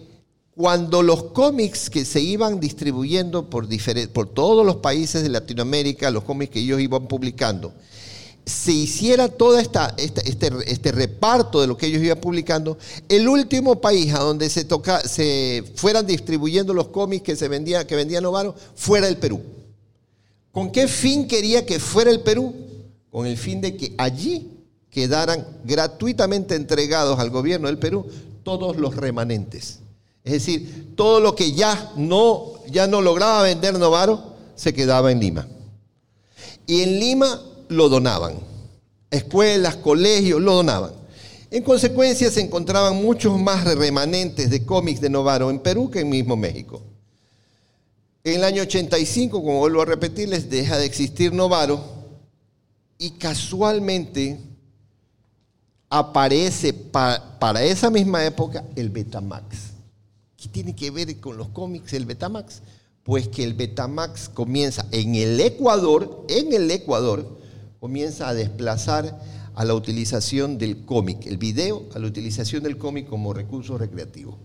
cuando 0.53 1.01
los 1.01 1.24
cómics 1.24 1.89
que 1.89 2.03
se 2.03 2.20
iban 2.20 2.59
distribuyendo 2.59 3.49
por, 3.49 3.68
por 4.12 4.30
todos 4.30 4.66
los 4.66 4.78
países 4.78 5.24
de 5.24 5.30
Latinoamérica, 5.30 6.12
los 6.12 6.24
cómics 6.24 6.51
que 6.51 6.59
ellos 6.59 6.82
iban 6.82 7.07
publicando, 7.07 7.74
se 8.45 8.71
hiciera 8.71 9.27
todo 9.27 9.59
esta, 9.59 9.93
este, 9.97 10.27
este, 10.67 10.91
reparto 10.91 11.61
de 11.61 11.67
lo 11.67 11.77
que 11.77 11.87
ellos 11.87 12.01
iban 12.01 12.19
publicando, 12.19 12.77
el 13.07 13.27
último 13.27 13.79
país 13.79 14.13
a 14.13 14.19
donde 14.19 14.49
se, 14.49 14.65
toca, 14.65 15.01
se 15.01 15.63
fueran 15.75 16.05
distribuyendo 16.05 16.73
los 16.73 16.87
cómics 16.87 17.23
que, 17.23 17.35
se 17.35 17.47
vendía, 17.47 17.85
que 17.85 18.21
Novaro 18.21 18.55
fuera 18.75 19.07
el 19.07 19.17
Perú. 19.17 19.41
¿Con 20.51 20.71
qué 20.71 20.87
fin 20.87 21.27
quería 21.27 21.65
que 21.65 21.79
fuera 21.79 22.11
el 22.11 22.21
Perú? 22.21 22.53
Con 23.11 23.25
el 23.25 23.37
fin 23.37 23.61
de 23.61 23.77
que 23.77 23.93
allí 23.97 24.49
quedaran 24.89 25.45
gratuitamente 25.63 26.55
entregados 26.55 27.19
al 27.19 27.29
gobierno 27.29 27.67
del 27.67 27.77
Perú 27.77 28.05
todos 28.43 28.77
los 28.77 28.95
remanentes. 28.95 29.79
Es 30.23 30.33
decir, 30.33 30.93
todo 30.95 31.19
lo 31.19 31.35
que 31.35 31.53
ya 31.53 31.91
no, 31.95 32.53
ya 32.69 32.87
no 32.87 33.01
lograba 33.01 33.43
vender 33.43 33.77
Novaro 33.79 34.33
se 34.55 34.73
quedaba 34.73 35.11
en 35.11 35.19
Lima. 35.19 35.47
Y 36.67 36.81
en 36.81 36.99
Lima 36.99 37.41
lo 37.72 37.89
donaban. 37.89 38.36
Escuelas, 39.09 39.78
colegios, 39.78 40.41
lo 40.41 40.55
donaban. 40.55 40.91
En 41.49 41.63
consecuencia 41.63 42.30
se 42.30 42.41
encontraban 42.41 42.95
muchos 43.01 43.39
más 43.39 43.63
remanentes 43.76 44.49
de 44.49 44.65
cómics 44.65 45.01
de 45.01 45.09
Novaro 45.09 45.49
en 45.49 45.59
Perú 45.59 45.89
que 45.89 46.01
en 46.01 46.09
mismo 46.09 46.36
México. 46.38 46.82
En 48.24 48.36
el 48.36 48.43
año 48.43 48.61
85, 48.61 49.41
como 49.41 49.59
vuelvo 49.59 49.82
a 49.82 49.86
repetirles, 49.86 50.49
deja 50.49 50.78
de 50.78 50.86
existir 50.86 51.34
Novaro 51.34 51.82
y 52.97 53.11
casualmente 53.11 54.39
aparece 55.89 56.74
para 56.74 57.63
esa 57.63 57.89
misma 57.89 58.24
época 58.26 58.63
el 58.76 58.89
Betamax. 58.89 59.72
¿Qué 60.38 60.47
tiene 60.47 60.76
que 60.76 60.91
ver 60.91 61.19
con 61.19 61.38
los 61.38 61.49
cómics 61.49 61.93
el 61.93 62.05
Betamax? 62.05 62.61
Pues 63.03 63.28
que 63.28 63.43
el 63.43 63.55
Betamax 63.55 64.30
comienza 64.30 64.86
en 64.91 65.15
el 65.15 65.39
Ecuador, 65.39 66.26
en 66.30 66.53
el 66.53 66.69
Ecuador, 66.69 67.40
comienza 67.82 68.29
a 68.29 68.36
desplazar 68.36 69.19
a 69.55 69.65
la 69.65 69.73
utilización 69.73 70.59
del 70.59 70.86
cómic, 70.86 71.25
el 71.25 71.38
video, 71.38 71.88
a 71.95 71.99
la 71.99 72.05
utilización 72.05 72.61
del 72.61 72.77
cómic 72.77 73.09
como 73.09 73.34
recurso 73.34 73.75
recreativo. 73.75 74.38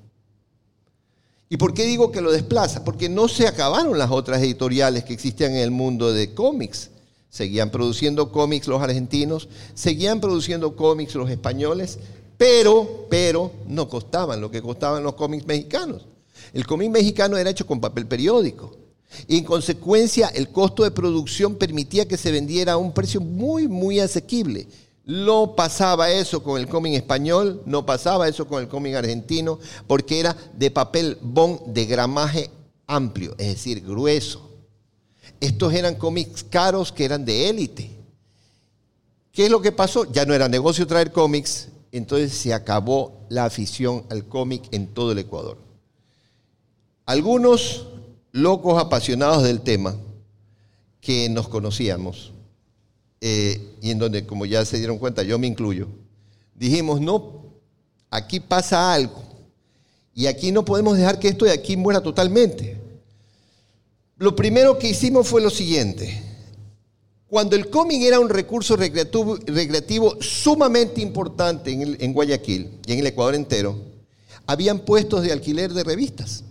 ¿Y 1.51 1.59
por 1.59 1.74
qué 1.74 1.84
digo 1.84 2.11
que 2.11 2.22
lo 2.22 2.32
desplaza? 2.32 2.82
Porque 2.82 3.11
no 3.11 3.28
se 3.28 3.47
acabaron 3.47 3.99
las 3.99 4.11
otras 4.11 4.41
editoriales 4.41 5.05
que 5.05 5.12
existían 5.12 5.53
en 5.53 5.59
el 5.59 5.70
mundo 5.70 6.14
de 6.14 6.32
cómics. 6.32 6.89
Seguían 7.28 7.70
produciendo 7.70 8.32
cómics 8.32 8.68
los 8.68 8.80
argentinos, 8.80 9.51
seguían 9.74 10.18
produciendo 10.18 10.74
cómics 10.74 11.14
los 11.14 11.28
españoles, 11.28 11.99
pero, 12.39 13.07
pero 13.11 13.53
no 13.66 13.87
costaban 13.91 14.41
lo 14.41 14.51
que 14.51 14.62
costaban 14.62 15.03
los 15.03 15.12
cómics 15.12 15.47
mexicanos. 15.47 16.07
El 16.55 16.66
cómic 16.66 16.91
mexicano 16.91 17.37
era 17.37 17.51
hecho 17.51 17.66
con 17.66 17.82
papel 17.82 18.07
periódico. 18.07 18.86
Y 19.27 19.39
en 19.39 19.45
consecuencia, 19.45 20.29
el 20.29 20.51
costo 20.51 20.83
de 20.83 20.91
producción 20.91 21.57
permitía 21.57 22.07
que 22.07 22.17
se 22.17 22.31
vendiera 22.31 22.73
a 22.73 22.77
un 22.77 22.93
precio 22.93 23.21
muy, 23.21 23.69
muy 23.69 24.01
asequible. 24.01 24.69
No 25.05 25.55
pasaba 25.55 26.11
eso 26.11 26.43
con 26.43 26.61
el 26.61 26.69
cómic 26.69 26.95
español, 26.95 27.63
no 27.65 27.87
pasaba 27.87 28.29
eso 28.29 28.47
con 28.49 28.61
el 28.63 28.69
cómic 28.69 28.95
argentino, 28.97 29.59
porque 29.87 30.19
era 30.19 30.37
de 30.55 30.71
papel 30.71 31.17
bond 31.23 31.61
de 31.67 31.87
gramaje 31.87 32.51
amplio, 32.87 33.35
es 33.39 33.49
decir, 33.49 33.85
grueso. 33.85 34.51
Estos 35.41 35.73
eran 35.75 35.95
cómics 35.95 36.45
caros 36.45 36.93
que 36.93 37.05
eran 37.05 37.25
de 37.25 37.49
élite. 37.49 37.91
¿Qué 39.33 39.45
es 39.45 39.51
lo 39.51 39.61
que 39.61 39.71
pasó? 39.71 40.11
Ya 40.11 40.25
no 40.25 40.35
era 40.35 40.49
negocio 40.49 40.87
traer 40.87 41.13
cómics, 41.13 41.69
entonces 41.93 42.33
se 42.33 42.55
acabó 42.55 43.27
la 43.29 43.45
afición 43.45 44.05
al 44.11 44.27
cómic 44.27 44.65
en 44.73 44.89
todo 44.89 45.13
el 45.13 45.19
Ecuador. 45.19 45.59
Algunos 47.05 47.87
locos 48.37 48.78
apasionados 48.80 49.43
del 49.45 49.62
tema 49.62 49.97
que 51.01 51.28
nos 51.30 51.49
conocíamos, 51.49 52.32
eh, 53.20 53.74
y 53.80 53.91
en 53.91 53.99
donde, 53.99 54.26
como 54.26 54.45
ya 54.45 54.64
se 54.64 54.76
dieron 54.76 54.99
cuenta, 54.99 55.22
yo 55.22 55.39
me 55.39 55.47
incluyo, 55.47 55.89
dijimos, 56.55 57.01
no, 57.01 57.45
aquí 58.11 58.41
pasa 58.41 58.93
algo, 58.93 59.22
y 60.14 60.26
aquí 60.26 60.53
no 60.53 60.64
podemos 60.64 60.99
dejar 60.99 61.18
que 61.18 61.28
esto 61.28 61.47
de 61.47 61.53
aquí 61.53 61.76
muera 61.76 62.03
totalmente. 62.03 62.78
Lo 64.18 64.37
primero 64.37 64.78
que 64.78 64.91
hicimos 64.91 65.28
fue 65.28 65.43
lo 65.43 65.51
siguiente. 65.51 66.22
Cuando 67.28 67.57
el 67.57 67.68
cómic 67.70 68.03
era 68.03 68.20
un 68.20 68.28
recurso 68.28 68.76
recreativo, 68.76 70.22
sumamente 70.22 71.01
importante 71.01 71.70
en, 71.72 71.97
en, 72.01 72.12
Guayaquil 72.12 72.80
y 72.87 72.93
en 72.93 72.99
el 72.99 73.07
Ecuador 73.07 73.34
entero, 73.34 73.78
habían 74.47 74.80
puestos 74.80 75.22
de 75.22 75.32
alquiler 75.32 75.72
de 75.72 75.84
revistas. 75.84 76.45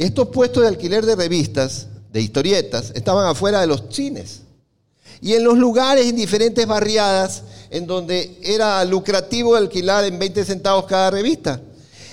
Estos 0.00 0.28
puestos 0.28 0.62
de 0.62 0.68
alquiler 0.70 1.04
de 1.04 1.14
revistas, 1.14 1.86
de 2.10 2.22
historietas, 2.22 2.90
estaban 2.94 3.26
afuera 3.26 3.60
de 3.60 3.66
los 3.66 3.84
cines. 3.90 4.40
Y 5.20 5.34
en 5.34 5.44
los 5.44 5.58
lugares, 5.58 6.06
en 6.06 6.16
diferentes 6.16 6.66
barriadas, 6.66 7.42
en 7.68 7.86
donde 7.86 8.38
era 8.42 8.82
lucrativo 8.86 9.56
alquilar 9.56 10.06
en 10.06 10.18
20 10.18 10.42
centavos 10.46 10.86
cada 10.86 11.10
revista. 11.10 11.60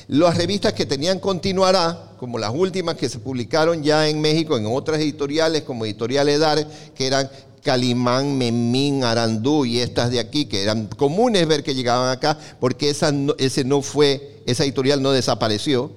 Las 0.10 0.36
revistas 0.36 0.74
que 0.74 0.86
tenían 0.86 1.22
continuará, 1.22 2.12
como 2.20 2.38
las 2.38 2.54
últimas 2.54 2.98
que 2.98 3.08
se 3.08 3.20
publicaron 3.20 3.82
ya 3.82 4.10
en 4.10 4.20
México 4.20 4.58
en 4.58 4.66
otras 4.66 5.00
editoriales, 5.00 5.62
como 5.62 5.86
Editorial 5.86 6.28
Edar, 6.28 6.68
que 6.94 7.08
eran 7.08 7.30
Calimán, 7.64 8.38
Memín, 8.38 9.06
Arandú 9.06 9.64
y 9.64 9.80
estas 9.80 10.12
de 10.12 10.20
aquí, 10.20 10.44
que 10.44 10.62
eran 10.62 10.88
comunes 10.88 11.48
ver 11.48 11.64
que 11.64 11.74
llegaban 11.74 12.10
acá, 12.10 12.38
porque 12.60 12.90
esa 12.90 13.14
ese 13.38 13.64
no 13.64 13.82
fue, 13.82 14.44
esa 14.46 14.66
editorial 14.66 15.02
no 15.02 15.12
desapareció. 15.12 15.90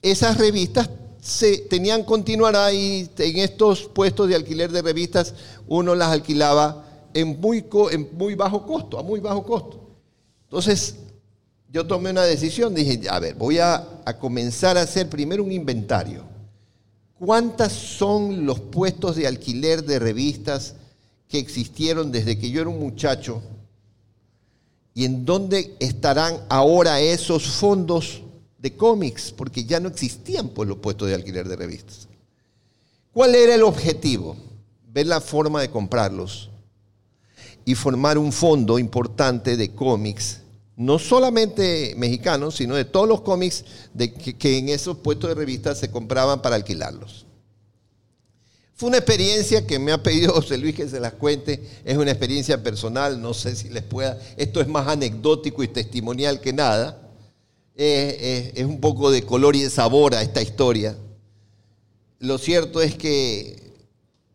Esas 0.00 0.38
revistas 0.38 0.88
se 1.22 1.58
tenían 1.58 2.02
continuará 2.02 2.72
y 2.72 3.08
en 3.16 3.38
estos 3.38 3.84
puestos 3.84 4.28
de 4.28 4.34
alquiler 4.34 4.72
de 4.72 4.82
revistas 4.82 5.34
uno 5.68 5.94
las 5.94 6.08
alquilaba 6.08 6.84
en 7.14 7.40
muy, 7.40 7.64
en 7.92 8.08
muy 8.18 8.34
bajo 8.34 8.66
costo, 8.66 8.98
a 8.98 9.04
muy 9.04 9.20
bajo 9.20 9.44
costo. 9.44 9.80
Entonces, 10.44 10.96
yo 11.70 11.86
tomé 11.86 12.10
una 12.10 12.24
decisión, 12.24 12.74
dije, 12.74 13.02
a 13.08 13.20
ver, 13.20 13.36
voy 13.36 13.60
a, 13.60 13.86
comenzar 14.18 14.76
a 14.76 14.82
hacer 14.82 15.08
primero 15.08 15.44
un 15.44 15.52
inventario. 15.52 16.24
¿Cuántas 17.20 17.72
son 17.72 18.44
los 18.44 18.58
puestos 18.58 19.14
de 19.14 19.28
alquiler 19.28 19.84
de 19.84 20.00
revistas 20.00 20.74
que 21.28 21.38
existieron 21.38 22.10
desde 22.10 22.36
que 22.36 22.50
yo 22.50 22.62
era 22.62 22.70
un 22.70 22.80
muchacho? 22.80 23.40
¿Y 24.92 25.04
en 25.04 25.24
dónde 25.24 25.76
estarán 25.78 26.40
ahora 26.48 27.00
esos 27.00 27.46
fondos 27.46 28.21
de 28.62 28.76
cómics? 28.76 29.32
Porque 29.36 29.64
ya 29.64 29.80
no 29.80 29.88
existían 29.88 30.48
pues, 30.48 30.68
los 30.68 30.78
puestos 30.78 31.08
de 31.08 31.14
alquiler 31.14 31.46
de 31.48 31.56
revistas. 31.56 32.08
¿Cuál 33.12 33.34
era 33.34 33.54
el 33.54 33.62
objetivo? 33.62 34.36
Ver 34.90 35.06
la 35.06 35.20
forma 35.20 35.60
de 35.60 35.70
comprarlos 35.70 36.48
y 37.64 37.74
formar 37.74 38.16
un 38.16 38.32
fondo 38.32 38.78
importante 38.78 39.56
de 39.56 39.74
cómics 39.74 40.38
no 40.76 40.98
solamente 40.98 41.94
mexicanos, 41.96 42.56
sino 42.56 42.74
de 42.74 42.84
todos 42.84 43.08
los 43.08 43.20
cómics 43.20 43.64
de 43.92 44.12
que, 44.12 44.58
en 44.58 44.68
esos 44.68 44.96
puestos 44.98 45.28
de 45.28 45.34
revistas 45.34 45.78
se 45.78 45.90
compraban 45.90 46.40
para 46.40 46.56
alquilarlos. 46.56 47.26
Fue 48.74 48.88
una 48.88 48.98
experiencia 48.98 49.66
que 49.66 49.78
me 49.78 49.92
ha 49.92 50.02
pedido 50.02 50.32
José 50.32 50.58
Luis 50.58 50.74
que 50.74 50.88
se 50.88 50.98
las 50.98 51.12
cuente, 51.12 51.62
es 51.84 51.96
una 51.96 52.10
experiencia 52.10 52.62
personal, 52.62 53.20
no 53.20 53.34
sé 53.34 53.54
si 53.54 53.68
les 53.68 53.82
pueda, 53.82 54.18
esto 54.36 54.60
es 54.60 54.66
más 54.66 54.88
anecdótico 54.88 55.62
y 55.62 55.68
testimonial 55.68 56.40
que 56.40 56.52
nada, 56.52 57.01
es 57.82 58.64
un 58.64 58.80
poco 58.80 59.10
de 59.10 59.22
color 59.22 59.56
y 59.56 59.62
de 59.62 59.70
sabor 59.70 60.14
a 60.14 60.22
esta 60.22 60.42
historia. 60.42 60.96
Lo 62.18 62.38
cierto 62.38 62.80
es 62.80 62.94
que 62.94 63.60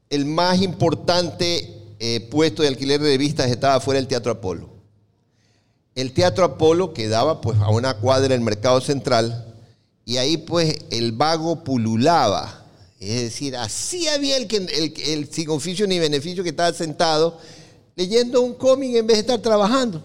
el 0.10 0.26
más 0.26 0.62
importante 0.62 1.74
eh, 2.00 2.28
puesto 2.30 2.62
de 2.62 2.70
alquiler 2.70 3.02
de 3.02 3.12
revistas 3.12 3.50
estaba 3.50 3.80
fuera 3.80 4.00
del 4.00 4.08
Teatro 4.08 4.32
Apolo 4.32 4.78
el 5.98 6.14
Teatro 6.14 6.46
Apolo 6.46 6.94
quedaba 6.94 7.42
pues 7.42 7.58
a 7.58 7.72
una 7.72 7.96
cuadra 7.96 8.30
del 8.30 8.42
Mercado 8.42 8.80
Central 8.82 9.56
y 10.06 10.18
ahí 10.18 10.38
pues 10.38 10.76
el 10.92 11.12
vago 11.12 11.64
pululaba. 11.64 12.66
Es 13.00 13.24
decir, 13.24 13.56
así 13.56 14.08
había 14.08 14.38
el, 14.38 14.48
el, 14.48 15.28
sin 15.32 15.50
oficio 15.50 15.88
ni 15.88 15.98
beneficio 15.98 16.44
que 16.44 16.52
estaba 16.52 16.72
sentado 16.72 17.40
leyendo 17.96 18.42
un 18.42 18.54
cómic 18.54 18.96
en 18.96 19.08
vez 19.08 19.18
de 19.18 19.22
estar 19.22 19.40
trabajando. 19.40 20.04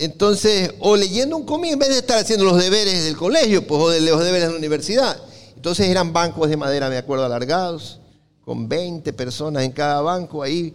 Entonces, 0.00 0.72
o 0.78 0.96
leyendo 0.96 1.36
un 1.36 1.44
cómic 1.44 1.74
en 1.74 1.78
vez 1.78 1.90
de 1.90 1.98
estar 1.98 2.16
haciendo 2.16 2.46
los 2.46 2.56
deberes 2.56 3.04
del 3.04 3.18
colegio, 3.18 3.66
pues, 3.66 3.82
o 3.82 3.90
de 3.90 4.00
los 4.00 4.18
deberes 4.24 4.46
de 4.46 4.52
la 4.52 4.58
universidad. 4.58 5.14
Entonces 5.54 5.88
eran 5.88 6.14
bancos 6.14 6.48
de 6.48 6.56
madera, 6.56 6.88
me 6.88 6.96
acuerdo, 6.96 7.26
alargados, 7.26 8.00
con 8.40 8.66
20 8.66 9.12
personas 9.12 9.62
en 9.62 9.72
cada 9.72 10.00
banco 10.00 10.42
ahí 10.42 10.74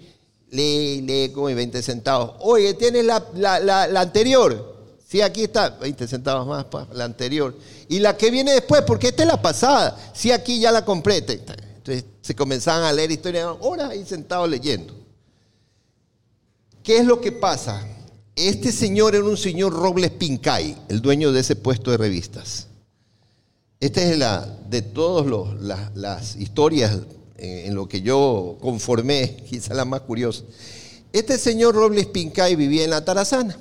lee, 0.52 1.02
lee 1.02 1.32
como 1.34 1.48
20 1.48 1.82
centavos. 1.82 2.36
Oye, 2.42 2.76
¿tienes 2.76 3.04
la, 3.04 3.26
la, 3.34 4.00
anterior? 4.00 4.76
Sí, 5.08 5.22
aquí 5.22 5.46
está, 5.46 5.70
20 5.70 6.08
centavos 6.08 6.46
más, 6.46 6.68
la 6.94 7.06
anterior. 7.06 7.58
Y 7.90 7.98
la 7.98 8.16
que 8.16 8.30
viene 8.30 8.54
después, 8.54 8.84
porque 8.84 9.08
esta 9.08 9.24
es 9.24 9.28
la 9.28 9.42
pasada. 9.42 9.98
Sí, 10.14 10.32
aquí 10.32 10.60
ya 10.60 10.72
la 10.72 10.86
compré. 10.86 11.18
Entonces 11.18 12.06
se 12.22 12.36
comenzaban 12.36 12.84
a 12.84 12.94
leer 12.94 13.10
historias, 13.10 13.48
horas 13.60 13.90
ahí 13.90 14.06
sentados 14.06 14.48
leyendo. 14.48 14.94
¿Qué 16.84 17.00
es 17.00 17.06
lo 17.06 17.20
que 17.20 17.32
pasa? 17.32 17.84
Este 18.36 18.74
señor 18.74 19.16
era 19.16 19.24
un 19.24 19.38
señor 19.38 19.72
Robles 19.72 20.12
Pincay, 20.12 20.76
el 20.90 21.02
dueño 21.02 21.32
de 21.32 21.40
ese 21.40 21.56
puesto 21.56 21.92
de 21.92 21.98
revistas. 21.98 22.68
Esta 23.80 24.02
es 24.02 24.18
la 24.18 24.46
de 24.70 24.82
todas 24.82 25.26
las 25.96 26.36
historias 26.36 27.00
en, 27.38 27.74
lo 27.74 27.88
que 27.88 28.02
yo 28.02 28.58
conformé, 28.60 29.38
quizá 29.50 29.74
la 29.74 29.86
más 29.86 30.02
curiosa. 30.02 30.44
Este 31.14 31.38
señor 31.38 31.76
Robles 31.76 32.08
Pincay 32.08 32.58
vivía 32.58 32.84
en 32.84 32.90
la 32.90 33.06
Tarazana. 33.06 33.58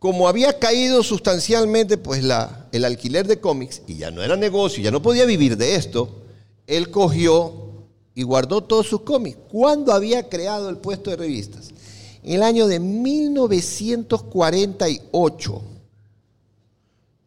Como 0.00 0.26
había 0.26 0.58
caído 0.58 1.04
sustancialmente 1.04 1.98
pues 1.98 2.24
el 2.72 2.84
alquiler 2.84 3.28
de 3.28 3.38
cómics 3.38 3.82
y 3.86 3.98
ya 3.98 4.10
no 4.10 4.24
era 4.24 4.34
negocio, 4.34 4.82
ya 4.82 4.90
no 4.90 5.00
podía 5.00 5.24
vivir 5.24 5.56
de 5.56 5.76
esto, 5.76 6.22
él 6.66 6.90
cogió 6.90 7.84
y 8.12 8.24
guardó 8.24 8.64
todos 8.64 8.88
sus 8.88 9.02
cómics. 9.02 9.38
¿Cuándo 9.48 9.92
había 9.92 10.28
creado 10.28 10.68
el 10.68 10.78
puesto 10.78 11.10
de 11.10 11.16
revistas? 11.16 11.70
En 12.22 12.34
el 12.34 12.42
año 12.42 12.66
de 12.68 12.78
1948, 12.78 15.62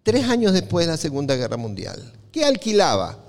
tres 0.04 0.30
años 0.30 0.54
después 0.54 0.86
de 0.86 0.93
la 0.93 0.98
Segunda 0.98 1.36
Guerra 1.36 1.58
Mundial. 1.58 2.14
¿Qué 2.32 2.46
alquilaba? 2.46 3.20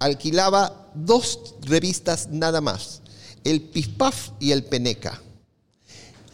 Alquilaba 0.00 0.90
dos 0.94 1.54
revistas 1.62 2.30
nada 2.30 2.60
más, 2.60 3.02
el 3.44 3.62
Pispaf 3.62 4.30
y 4.40 4.50
el 4.50 4.64
Peneca. 4.64 5.22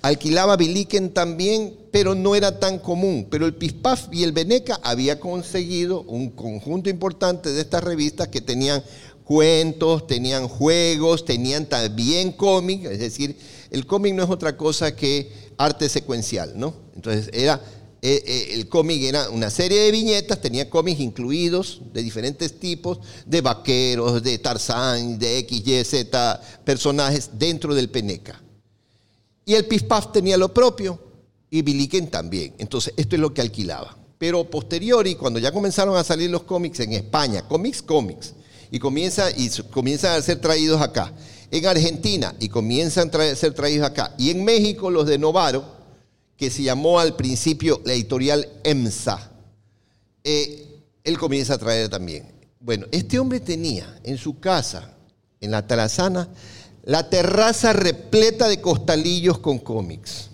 Alquilaba 0.03 0.57
Biliken 0.57 1.12
también, 1.12 1.76
pero 1.93 2.14
no 2.14 2.35
era 2.35 2.59
tan 2.59 2.78
común. 2.78 3.26
Pero 3.31 3.45
el 3.45 3.55
Pispaf 3.55 4.09
y 4.11 4.22
el 4.22 4.33
Beneca 4.33 4.81
había 4.83 5.20
conseguido 5.20 6.01
un 6.03 6.31
conjunto 6.31 6.89
importante 6.89 7.53
de 7.53 7.61
estas 7.61 7.85
revistas 7.85 8.28
que 8.28 8.41
tenían 8.41 8.83
cuentos, 9.24 10.07
tenían 10.07 10.49
juegos, 10.49 11.26
tenían 11.26 11.66
también 11.66 12.33
cómic, 12.33 12.87
es 12.87 12.99
decir, 12.99 13.37
el 13.70 13.86
cómic 13.86 14.14
no 14.14 14.24
es 14.24 14.30
otra 14.30 14.56
cosa 14.56 14.94
que 14.94 15.32
arte 15.56 15.88
secuencial, 15.88 16.52
¿no? 16.56 16.74
Entonces 16.94 17.30
era 17.32 17.60
eh, 18.02 18.22
eh, 18.24 18.48
el 18.54 18.68
cómic 18.68 19.02
era 19.02 19.28
una 19.28 19.50
serie 19.50 19.78
de 19.80 19.90
viñetas, 19.90 20.40
tenía 20.40 20.70
cómics 20.70 21.00
incluidos 21.00 21.82
de 21.92 22.02
diferentes 22.02 22.58
tipos, 22.58 22.98
de 23.26 23.42
vaqueros, 23.42 24.22
de 24.22 24.38
Tarzán, 24.38 25.18
de 25.18 25.38
X, 25.38 25.62
Y, 25.66 25.84
Z 25.84 26.40
personajes 26.64 27.30
dentro 27.34 27.74
del 27.74 27.90
Peneca. 27.90 28.40
Y 29.44 29.54
el 29.54 29.66
Pispaf 29.66 30.12
tenía 30.12 30.38
lo 30.38 30.54
propio 30.54 30.98
y 31.50 31.60
Biliken 31.60 32.08
también. 32.08 32.54
Entonces, 32.58 32.94
esto 32.96 33.16
es 33.16 33.20
lo 33.20 33.34
que 33.34 33.42
alquilaba. 33.42 33.96
Pero 34.16 34.48
posteriori, 34.48 35.14
cuando 35.14 35.38
ya 35.38 35.52
comenzaron 35.52 35.96
a 35.96 36.04
salir 36.04 36.30
los 36.30 36.44
cómics 36.44 36.80
en 36.80 36.92
España, 36.92 37.46
cómics, 37.48 37.82
cómics, 37.82 38.34
y, 38.70 38.78
comienza, 38.78 39.30
y 39.30 39.50
comienzan 39.70 40.18
a 40.18 40.22
ser 40.22 40.40
traídos 40.40 40.80
acá. 40.80 41.12
En 41.51 41.66
Argentina 41.66 42.34
y 42.38 42.48
comienzan 42.48 43.11
a 43.14 43.34
ser 43.34 43.55
traídos 43.55 43.86
acá. 43.86 44.14
Y 44.18 44.30
en 44.30 44.44
México 44.44 44.90
los 44.90 45.07
de 45.07 45.18
Novaro, 45.18 45.64
que 46.36 46.51
se 46.51 46.62
llamó 46.62 47.01
al 47.01 47.16
principio 47.16 47.80
la 47.84 47.92
editorial 47.92 48.48
EMSA, 48.62 49.30
eh, 50.24 50.66
él 51.03 51.18
comienza 51.18 51.55
a 51.55 51.59
traer 51.59 51.88
también. 51.88 52.30
Bueno, 52.61 52.86
este 52.92 53.18
hombre 53.18 53.40
tenía 53.40 53.98
en 54.05 54.16
su 54.18 54.38
casa, 54.38 54.92
en 55.40 55.51
la 55.51 55.66
Tarazana, 55.66 56.28
la 56.84 57.11
terraza 57.11 57.72
repleta 57.72 58.48
de 58.48 58.61
costalillos 58.61 59.38
con 59.38 59.59
cómics. 59.59 60.30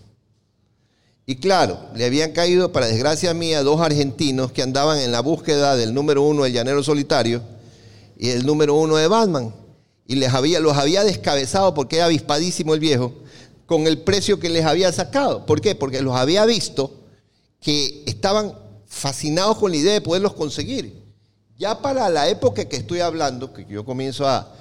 Y 1.24 1.36
claro, 1.36 1.80
le 1.94 2.04
habían 2.04 2.32
caído, 2.32 2.72
para 2.72 2.86
desgracia 2.86 3.34
mía, 3.34 3.62
dos 3.62 3.80
argentinos 3.80 4.52
que 4.52 4.62
andaban 4.62 4.98
en 4.98 5.10
la 5.10 5.20
búsqueda 5.20 5.76
del 5.76 5.92
número 5.92 6.22
uno 6.22 6.44
del 6.44 6.52
Llanero 6.52 6.84
Solitario 6.84 7.42
y 8.16 8.30
el 8.30 8.46
número 8.46 8.74
uno 8.74 8.96
de 8.96 9.08
Batman. 9.08 9.52
Y 10.06 10.16
les 10.16 10.32
había, 10.32 10.60
los 10.60 10.76
había 10.76 11.04
descabezado 11.04 11.72
porque 11.74 11.96
era 11.96 12.04
avispadísimo 12.06 12.72
el 12.74 12.80
viejo 12.80 13.12
con 13.66 13.86
el 13.88 13.98
precio 13.98 14.38
que 14.38 14.48
les 14.48 14.64
había 14.64 14.92
sacado. 14.92 15.44
¿Por 15.44 15.60
qué? 15.60 15.74
Porque 15.74 16.00
los 16.00 16.14
había 16.16 16.46
visto 16.46 16.92
que 17.60 18.04
estaban 18.06 18.56
fascinados 18.86 19.58
con 19.58 19.72
la 19.72 19.76
idea 19.76 19.94
de 19.94 20.00
poderlos 20.00 20.34
conseguir. 20.34 21.02
Ya 21.58 21.82
para 21.82 22.08
la 22.08 22.28
época 22.28 22.68
que 22.68 22.76
estoy 22.76 23.00
hablando, 23.00 23.52
que 23.52 23.66
yo 23.66 23.84
comienzo 23.84 24.28
a, 24.28 24.54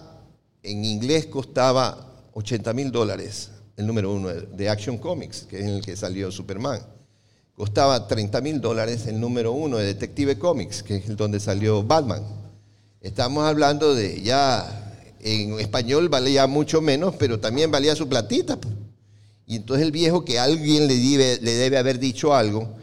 en 0.63 0.83
inglés 0.83 1.27
costaba 1.27 2.11
80 2.33 2.73
mil 2.73 2.91
dólares 2.91 3.51
el 3.77 3.87
número 3.87 4.13
uno 4.13 4.29
de 4.29 4.69
Action 4.69 4.97
Comics, 4.97 5.41
que 5.49 5.59
es 5.59 5.63
en 5.63 5.69
el 5.69 5.81
que 5.85 5.95
salió 5.95 6.31
Superman. 6.31 6.81
Costaba 7.55 8.07
30 8.07 8.41
mil 8.41 8.61
dólares 8.61 9.07
el 9.07 9.19
número 9.19 9.51
uno 9.51 9.77
de 9.77 9.85
Detective 9.85 10.37
Comics, 10.37 10.83
que 10.83 10.97
es 10.97 11.09
el 11.09 11.15
donde 11.15 11.39
salió 11.39 11.83
Batman. 11.83 12.23
Estamos 13.01 13.45
hablando 13.45 13.93
de 13.95 14.21
ya, 14.21 14.93
en 15.19 15.59
español 15.59 16.09
valía 16.09 16.47
mucho 16.47 16.81
menos, 16.81 17.15
pero 17.17 17.39
también 17.39 17.71
valía 17.71 17.95
su 17.95 18.09
platita. 18.09 18.57
Y 19.47 19.57
entonces 19.57 19.85
el 19.85 19.91
viejo 19.91 20.25
que 20.25 20.39
alguien 20.39 20.87
le 20.87 20.97
debe, 20.97 21.39
le 21.41 21.53
debe 21.53 21.77
haber 21.77 21.99
dicho 21.99 22.33
algo, 22.33 22.75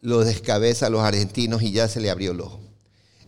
lo 0.00 0.24
descabeza 0.24 0.86
a 0.86 0.90
los 0.90 1.02
argentinos 1.02 1.62
y 1.62 1.72
ya 1.72 1.86
se 1.86 2.00
le 2.00 2.10
abrió 2.10 2.32
el 2.32 2.40
ojo. 2.40 2.60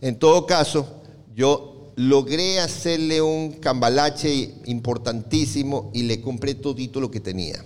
En 0.01 0.17
todo 0.17 0.45
caso, 0.45 1.03
yo 1.33 1.70
logré 1.95 2.59
hacerle 2.59 3.21
un 3.21 3.53
cambalache 3.53 4.55
importantísimo 4.65 5.91
y 5.93 6.03
le 6.03 6.21
compré 6.21 6.55
todo 6.55 6.75
lo 6.95 7.11
que 7.11 7.19
tenía. 7.19 7.63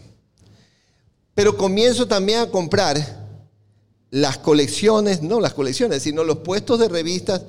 Pero 1.34 1.58
comienzo 1.58 2.08
también 2.08 2.40
a 2.40 2.50
comprar 2.50 3.26
las 4.10 4.38
colecciones, 4.38 5.22
no 5.22 5.40
las 5.40 5.54
colecciones, 5.54 6.04
sino 6.04 6.24
los 6.24 6.38
puestos 6.38 6.80
de 6.80 6.88
revistas 6.88 7.42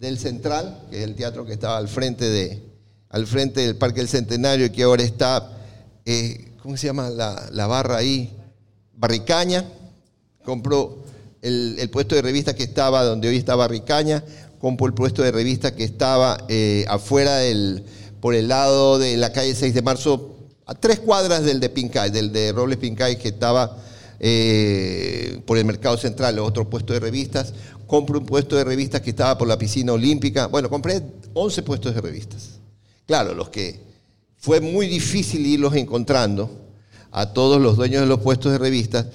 del 0.00 0.18
Central, 0.18 0.86
que 0.90 0.98
es 0.98 1.04
el 1.04 1.14
teatro 1.14 1.44
que 1.44 1.52
estaba 1.52 1.76
al 1.76 1.88
frente, 1.88 2.24
de, 2.24 2.62
al 3.10 3.26
frente 3.26 3.60
del 3.60 3.76
Parque 3.76 4.00
del 4.00 4.08
Centenario, 4.08 4.72
que 4.72 4.82
ahora 4.84 5.02
está, 5.02 5.58
eh, 6.06 6.52
¿cómo 6.62 6.76
se 6.76 6.86
llama 6.86 7.10
la, 7.10 7.66
barra 7.66 7.98
ahí? 7.98 8.32
Barricaña. 8.94 9.64
Compró 10.44 11.04
el, 11.42 11.76
el, 11.78 11.90
puesto 11.90 12.14
de 12.14 12.22
revistas 12.22 12.54
que 12.54 12.62
estaba 12.62 13.04
donde 13.04 13.28
hoy 13.28 13.36
está 13.36 13.54
Barricaña 13.54 14.24
compro 14.60 14.86
el 14.86 14.94
puesto 14.94 15.22
de 15.22 15.32
revista 15.32 15.74
que 15.74 15.84
estaba 15.84 16.44
eh, 16.48 16.84
afuera 16.88 17.36
del, 17.36 17.84
por 18.20 18.34
el 18.34 18.48
lado 18.48 18.98
de 18.98 19.16
la 19.16 19.32
calle 19.32 19.54
6 19.54 19.74
de 19.74 19.82
marzo, 19.82 20.36
a 20.66 20.74
tres 20.74 21.00
cuadras 21.00 21.44
del 21.44 21.60
de 21.60 21.70
Pincay, 21.70 22.10
del 22.10 22.32
de 22.32 22.52
Robles 22.52 22.78
Pincay, 22.78 23.18
que 23.18 23.28
estaba 23.28 23.76
eh, 24.20 25.40
por 25.46 25.58
el 25.58 25.64
mercado 25.64 25.96
central, 25.96 26.38
otro 26.40 26.68
puesto 26.68 26.92
de 26.92 27.00
revistas. 27.00 27.54
Compro 27.86 28.18
un 28.18 28.26
puesto 28.26 28.56
de 28.56 28.64
revistas 28.64 29.00
que 29.00 29.10
estaba 29.10 29.38
por 29.38 29.48
la 29.48 29.56
piscina 29.56 29.92
olímpica. 29.92 30.46
Bueno, 30.46 30.68
compré 30.68 31.02
11 31.32 31.62
puestos 31.62 31.94
de 31.94 32.00
revistas. 32.00 32.58
Claro, 33.06 33.32
los 33.32 33.48
que 33.48 33.80
fue 34.36 34.60
muy 34.60 34.86
difícil 34.86 35.46
irlos 35.46 35.74
encontrando 35.74 36.50
a 37.10 37.32
todos 37.32 37.60
los 37.60 37.76
dueños 37.76 38.02
de 38.02 38.06
los 38.06 38.20
puestos 38.20 38.52
de 38.52 38.58
revistas 38.58 39.06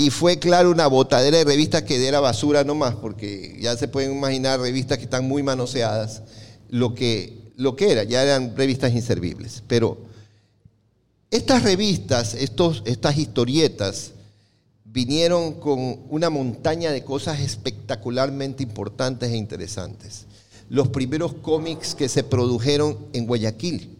y 0.00 0.08
fue, 0.08 0.38
claro, 0.38 0.70
una 0.70 0.86
botadera 0.86 1.36
de 1.36 1.44
revistas 1.44 1.82
que 1.82 2.08
era 2.08 2.20
basura 2.20 2.64
nomás, 2.64 2.94
porque 2.94 3.58
ya 3.60 3.76
se 3.76 3.86
pueden 3.86 4.12
imaginar 4.12 4.58
revistas 4.58 4.96
que 4.96 5.04
están 5.04 5.28
muy 5.28 5.42
manoseadas, 5.42 6.22
lo 6.70 6.94
que, 6.94 7.52
lo 7.56 7.76
que 7.76 7.92
era, 7.92 8.04
ya 8.04 8.22
eran 8.22 8.56
revistas 8.56 8.94
inservibles. 8.94 9.62
Pero 9.66 9.98
estas 11.30 11.64
revistas, 11.64 12.32
estos, 12.32 12.82
estas 12.86 13.18
historietas, 13.18 14.12
vinieron 14.84 15.60
con 15.60 15.98
una 16.08 16.30
montaña 16.30 16.92
de 16.92 17.04
cosas 17.04 17.38
espectacularmente 17.40 18.62
importantes 18.62 19.30
e 19.30 19.36
interesantes. 19.36 20.24
Los 20.70 20.88
primeros 20.88 21.34
cómics 21.34 21.94
que 21.94 22.08
se 22.08 22.24
produjeron 22.24 22.96
en 23.12 23.26
Guayaquil, 23.26 23.98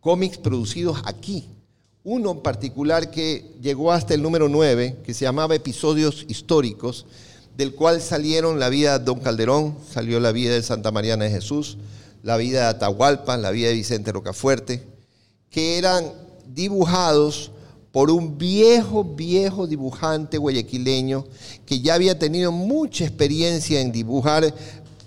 cómics 0.00 0.36
producidos 0.36 1.00
aquí, 1.06 1.48
uno 2.04 2.32
en 2.32 2.40
particular 2.40 3.10
que 3.10 3.50
llegó 3.62 3.90
hasta 3.90 4.12
el 4.12 4.22
número 4.22 4.48
9, 4.50 4.98
que 5.02 5.14
se 5.14 5.24
llamaba 5.24 5.54
Episodios 5.54 6.26
Históricos, 6.28 7.06
del 7.56 7.74
cual 7.74 8.02
salieron 8.02 8.60
la 8.60 8.68
vida 8.68 8.98
de 8.98 9.04
Don 9.06 9.20
Calderón, 9.20 9.76
salió 9.90 10.20
la 10.20 10.30
vida 10.30 10.52
de 10.52 10.62
Santa 10.62 10.90
Mariana 10.90 11.24
de 11.24 11.30
Jesús, 11.30 11.78
la 12.22 12.36
vida 12.36 12.60
de 12.60 12.66
Atahualpa, 12.66 13.38
la 13.38 13.50
vida 13.50 13.68
de 13.68 13.74
Vicente 13.74 14.12
Rocafuerte, 14.12 14.86
que 15.50 15.78
eran 15.78 16.12
dibujados 16.46 17.50
por 17.90 18.10
un 18.10 18.36
viejo, 18.36 19.04
viejo 19.04 19.66
dibujante 19.66 20.36
guayaquileño 20.36 21.24
que 21.64 21.80
ya 21.80 21.94
había 21.94 22.18
tenido 22.18 22.52
mucha 22.52 23.04
experiencia 23.04 23.80
en 23.80 23.92
dibujar 23.92 24.52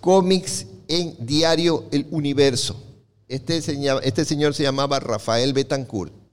cómics 0.01 0.65
en 0.87 1.15
Diario 1.19 1.85
El 1.91 2.07
Universo. 2.09 2.81
Este, 3.27 3.57
este 3.57 4.25
señor 4.25 4.55
se 4.55 4.63
llamaba 4.63 4.99
Rafael 4.99 5.53
Betancourt. 5.53 6.26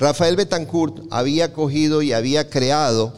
Rafael 0.00 0.34
Betancourt 0.34 1.02
había 1.10 1.52
cogido 1.52 2.00
y 2.00 2.14
había 2.14 2.48
creado 2.48 3.12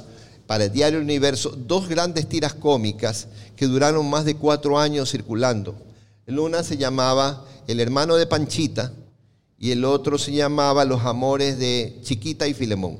para 0.48 0.64
el 0.64 0.72
Diario 0.72 0.98
Universo 0.98 1.50
dos 1.56 1.88
grandes 1.88 2.28
tiras 2.28 2.54
cómicas 2.54 3.28
que 3.54 3.68
duraron 3.68 4.10
más 4.10 4.24
de 4.24 4.34
cuatro 4.34 4.80
años 4.80 5.08
circulando. 5.08 5.76
El 6.26 6.40
una 6.40 6.64
se 6.64 6.76
llamaba 6.76 7.46
El 7.68 7.78
hermano 7.78 8.16
de 8.16 8.26
Panchita 8.26 8.92
y 9.60 9.70
el 9.70 9.84
otro 9.84 10.18
se 10.18 10.32
llamaba 10.32 10.84
Los 10.84 11.02
amores 11.02 11.56
de 11.56 12.00
Chiquita 12.02 12.48
y 12.48 12.52
Filemón. 12.52 12.98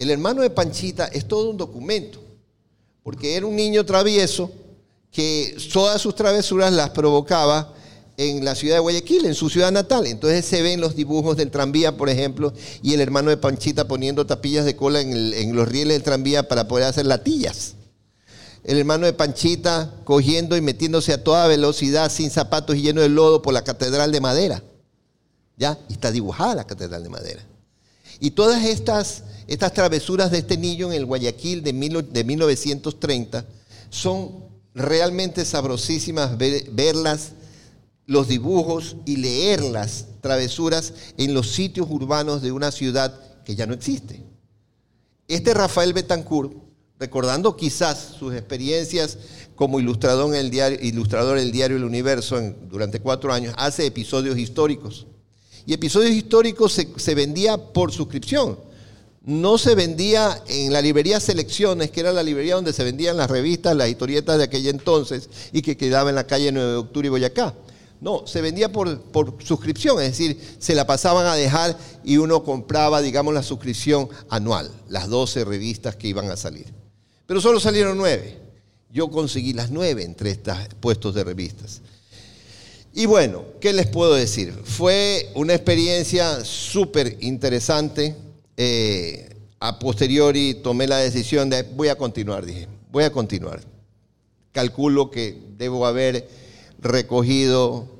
El 0.00 0.10
hermano 0.10 0.42
de 0.42 0.50
Panchita 0.50 1.06
es 1.06 1.28
todo 1.28 1.50
un 1.50 1.56
documento, 1.56 2.20
porque 3.04 3.36
era 3.36 3.46
un 3.46 3.54
niño 3.54 3.86
travieso 3.86 4.50
que 5.12 5.56
todas 5.72 6.02
sus 6.02 6.16
travesuras 6.16 6.72
las 6.72 6.90
provocaba 6.90 7.72
en 8.16 8.44
la 8.44 8.54
ciudad 8.54 8.76
de 8.76 8.80
Guayaquil, 8.80 9.26
en 9.26 9.34
su 9.34 9.50
ciudad 9.50 9.72
natal. 9.72 10.06
Entonces 10.06 10.44
se 10.44 10.62
ven 10.62 10.80
los 10.80 10.94
dibujos 10.94 11.36
del 11.36 11.50
tranvía, 11.50 11.96
por 11.96 12.08
ejemplo, 12.08 12.52
y 12.82 12.94
el 12.94 13.00
hermano 13.00 13.30
de 13.30 13.36
Panchita 13.36 13.88
poniendo 13.88 14.26
tapillas 14.26 14.64
de 14.64 14.76
cola 14.76 15.00
en, 15.00 15.54
los 15.54 15.68
rieles 15.68 15.96
del 15.96 16.02
tranvía 16.02 16.48
para 16.48 16.68
poder 16.68 16.86
hacer 16.86 17.06
latillas. 17.06 17.74
El 18.62 18.78
hermano 18.78 19.06
de 19.06 19.12
Panchita 19.12 19.92
cogiendo 20.04 20.56
y 20.56 20.60
metiéndose 20.60 21.12
a 21.12 21.22
toda 21.22 21.46
velocidad 21.48 22.10
sin 22.10 22.30
zapatos 22.30 22.76
y 22.76 22.82
lleno 22.82 23.02
de 23.02 23.08
lodo 23.08 23.42
por 23.42 23.52
la 23.52 23.64
catedral 23.64 24.12
de 24.12 24.20
madera. 24.20 24.62
¿Ya? 25.56 25.78
Y 25.88 25.94
está 25.94 26.10
dibujada 26.10 26.54
la 26.54 26.64
catedral 26.64 27.02
de 27.02 27.08
madera. 27.08 27.42
Y 28.20 28.30
todas 28.30 28.64
estas, 28.64 29.24
estas 29.46 29.72
travesuras 29.72 30.30
de 30.30 30.38
este 30.38 30.56
niño 30.56 30.86
en 30.86 30.94
el 30.94 31.04
Guayaquil 31.04 31.62
de, 31.62 31.72
de 32.10 32.24
1930 32.24 33.44
son 33.90 34.44
realmente 34.74 35.44
sabrosísimas 35.44 36.36
verlas 36.38 37.32
los 38.06 38.28
dibujos 38.28 38.96
y 39.06 39.16
leer 39.16 39.62
las 39.62 40.06
travesuras 40.20 40.92
en 41.16 41.34
los 41.34 41.50
sitios 41.50 41.86
urbanos 41.90 42.42
de 42.42 42.52
una 42.52 42.70
ciudad 42.70 43.18
que 43.44 43.54
ya 43.54 43.66
no 43.66 43.74
existe. 43.74 44.22
Este 45.28 45.54
Rafael 45.54 45.92
Betancourt, 45.92 46.52
recordando 46.98 47.56
quizás 47.56 48.14
sus 48.18 48.34
experiencias 48.34 49.18
como 49.54 49.80
ilustrador 49.80 50.34
en 50.34 50.40
el 50.40 50.50
diario, 50.50 50.78
ilustrador 50.82 51.38
del 51.38 51.52
diario 51.52 51.76
El 51.76 51.84
Universo 51.84 52.40
durante 52.70 53.00
cuatro 53.00 53.32
años, 53.32 53.54
hace 53.56 53.86
episodios 53.86 54.36
históricos. 54.36 55.06
Y 55.66 55.72
episodios 55.72 56.12
históricos 56.12 56.72
se, 56.72 56.88
se 56.96 57.14
vendía 57.14 57.56
por 57.56 57.90
suscripción. 57.90 58.58
No 59.24 59.56
se 59.56 59.74
vendía 59.74 60.42
en 60.48 60.70
la 60.70 60.82
librería 60.82 61.18
Selecciones, 61.18 61.90
que 61.90 62.00
era 62.00 62.12
la 62.12 62.22
librería 62.22 62.56
donde 62.56 62.74
se 62.74 62.84
vendían 62.84 63.16
las 63.16 63.30
revistas, 63.30 63.74
las 63.74 63.88
historietas 63.88 64.36
de 64.36 64.44
aquel 64.44 64.66
entonces 64.66 65.30
y 65.52 65.62
que 65.62 65.78
quedaba 65.78 66.10
en 66.10 66.16
la 66.16 66.26
calle 66.26 66.52
9 66.52 66.70
de 66.70 66.76
Octubre 66.76 67.06
y 67.06 67.10
Boyacá. 67.10 67.54
No, 68.04 68.26
se 68.26 68.42
vendía 68.42 68.70
por, 68.70 69.00
suscripción, 69.42 69.98
es 70.02 70.10
decir, 70.10 70.38
se 70.58 70.74
la 70.74 70.86
pasaban 70.86 71.24
a 71.24 71.36
dejar 71.36 71.74
y 72.04 72.18
uno 72.18 72.44
compraba, 72.44 73.00
digamos, 73.00 73.32
la 73.32 73.42
suscripción 73.42 74.10
anual, 74.28 74.70
las 74.90 75.08
12 75.08 75.46
revistas 75.46 75.96
que 75.96 76.08
iban 76.08 76.30
a 76.30 76.36
salir. 76.36 76.66
Pero 77.24 77.40
solo 77.40 77.58
salieron 77.58 77.96
nueve. 77.96 78.38
Yo 78.90 79.08
conseguí 79.08 79.54
las 79.54 79.70
nueve 79.70 80.04
entre 80.04 80.32
estos 80.32 80.54
puestos 80.80 81.14
de 81.14 81.24
revistas. 81.24 81.80
Y 82.92 83.06
bueno, 83.06 83.42
¿qué 83.58 83.72
les 83.72 83.86
puedo 83.86 84.12
decir? 84.12 84.52
Fue 84.64 85.30
una 85.34 85.54
experiencia 85.54 86.44
súper 86.44 87.16
interesante. 87.22 88.14
Eh, 88.58 89.34
a 89.60 89.78
posteriori 89.78 90.60
tomé 90.62 90.86
la 90.86 90.98
decisión 90.98 91.48
de 91.48 91.62
voy 91.62 91.88
a 91.88 91.96
continuar, 91.96 92.44
dije, 92.44 92.68
voy 92.92 93.04
a 93.04 93.10
continuar. 93.10 93.62
Calculo 94.52 95.10
que 95.10 95.40
debo 95.56 95.86
haber 95.86 96.28
recogido 96.78 97.93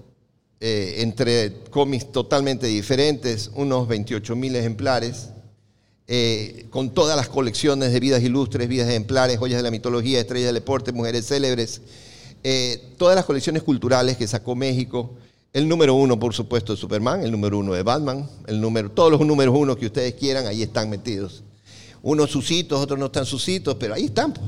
eh, 0.66 1.02
entre 1.02 1.52
cómics 1.68 2.10
totalmente 2.10 2.66
diferentes, 2.66 3.50
unos 3.54 3.86
28 3.86 4.34
mil 4.34 4.56
ejemplares, 4.56 5.28
eh, 6.06 6.64
con 6.70 6.94
todas 6.94 7.18
las 7.18 7.28
colecciones 7.28 7.92
de 7.92 8.00
vidas 8.00 8.22
ilustres, 8.22 8.66
vidas 8.66 8.88
ejemplares, 8.88 9.36
joyas 9.36 9.58
de 9.58 9.62
la 9.62 9.70
mitología, 9.70 10.20
estrellas 10.20 10.46
del 10.46 10.54
deporte, 10.54 10.90
mujeres 10.90 11.26
célebres, 11.26 11.82
eh, 12.42 12.82
todas 12.96 13.14
las 13.14 13.26
colecciones 13.26 13.62
culturales 13.62 14.16
que 14.16 14.26
sacó 14.26 14.54
México. 14.54 15.10
El 15.52 15.68
número 15.68 15.92
uno, 15.96 16.18
por 16.18 16.32
supuesto, 16.32 16.72
de 16.72 16.78
Superman, 16.78 17.20
el 17.20 17.30
número 17.30 17.58
uno 17.58 17.74
de 17.74 17.82
Batman, 17.82 18.26
el 18.46 18.58
número, 18.58 18.90
todos 18.90 19.10
los 19.10 19.20
números 19.20 19.54
uno 19.54 19.76
que 19.76 19.84
ustedes 19.84 20.14
quieran, 20.14 20.46
ahí 20.46 20.62
están 20.62 20.88
metidos. 20.88 21.44
Unos 22.00 22.30
sucitos, 22.30 22.80
otros 22.80 22.98
no 22.98 23.04
están 23.04 23.26
sucitos, 23.26 23.74
pero 23.74 23.92
ahí 23.92 24.06
están. 24.06 24.32
Pues 24.32 24.44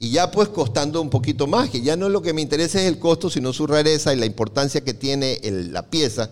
y 0.00 0.10
ya 0.10 0.30
pues 0.30 0.48
costando 0.48 1.02
un 1.02 1.10
poquito 1.10 1.46
más, 1.46 1.70
que 1.70 1.80
ya 1.80 1.96
no 1.96 2.06
es 2.06 2.12
lo 2.12 2.22
que 2.22 2.32
me 2.32 2.40
interesa 2.40 2.80
es 2.80 2.86
el 2.86 2.98
costo, 2.98 3.30
sino 3.30 3.52
su 3.52 3.66
rareza 3.66 4.14
y 4.14 4.16
la 4.16 4.26
importancia 4.26 4.82
que 4.82 4.94
tiene 4.94 5.40
la 5.42 5.90
pieza. 5.90 6.30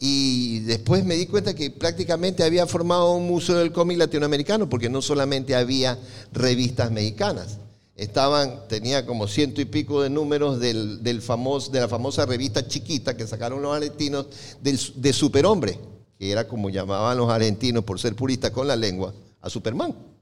Y 0.00 0.60
después 0.60 1.04
me 1.04 1.14
di 1.14 1.26
cuenta 1.26 1.54
que 1.54 1.70
prácticamente 1.70 2.42
había 2.42 2.66
formado 2.66 3.12
un 3.12 3.26
museo 3.26 3.56
del 3.56 3.72
cómic 3.72 3.98
latinoamericano, 3.98 4.68
porque 4.68 4.88
no 4.88 5.02
solamente 5.02 5.54
había 5.54 5.98
revistas 6.32 6.90
mexicanas, 6.90 7.58
estaban, 7.94 8.66
tenía 8.68 9.04
como 9.04 9.28
ciento 9.28 9.60
y 9.60 9.66
pico 9.66 10.02
de 10.02 10.08
números 10.08 10.58
del, 10.58 11.02
del 11.02 11.20
famoso, 11.20 11.70
de 11.70 11.80
la 11.80 11.88
famosa 11.88 12.24
revista 12.24 12.66
chiquita 12.66 13.16
que 13.16 13.26
sacaron 13.26 13.60
los 13.60 13.76
argentinos 13.76 14.26
de 14.62 15.12
Superhombre, 15.12 15.78
que 16.18 16.30
era 16.30 16.48
como 16.48 16.70
llamaban 16.70 17.18
los 17.18 17.30
argentinos 17.30 17.84
por 17.84 18.00
ser 18.00 18.16
puristas 18.16 18.50
con 18.50 18.66
la 18.66 18.76
lengua, 18.76 19.12
a 19.42 19.50
Superman. 19.50 20.13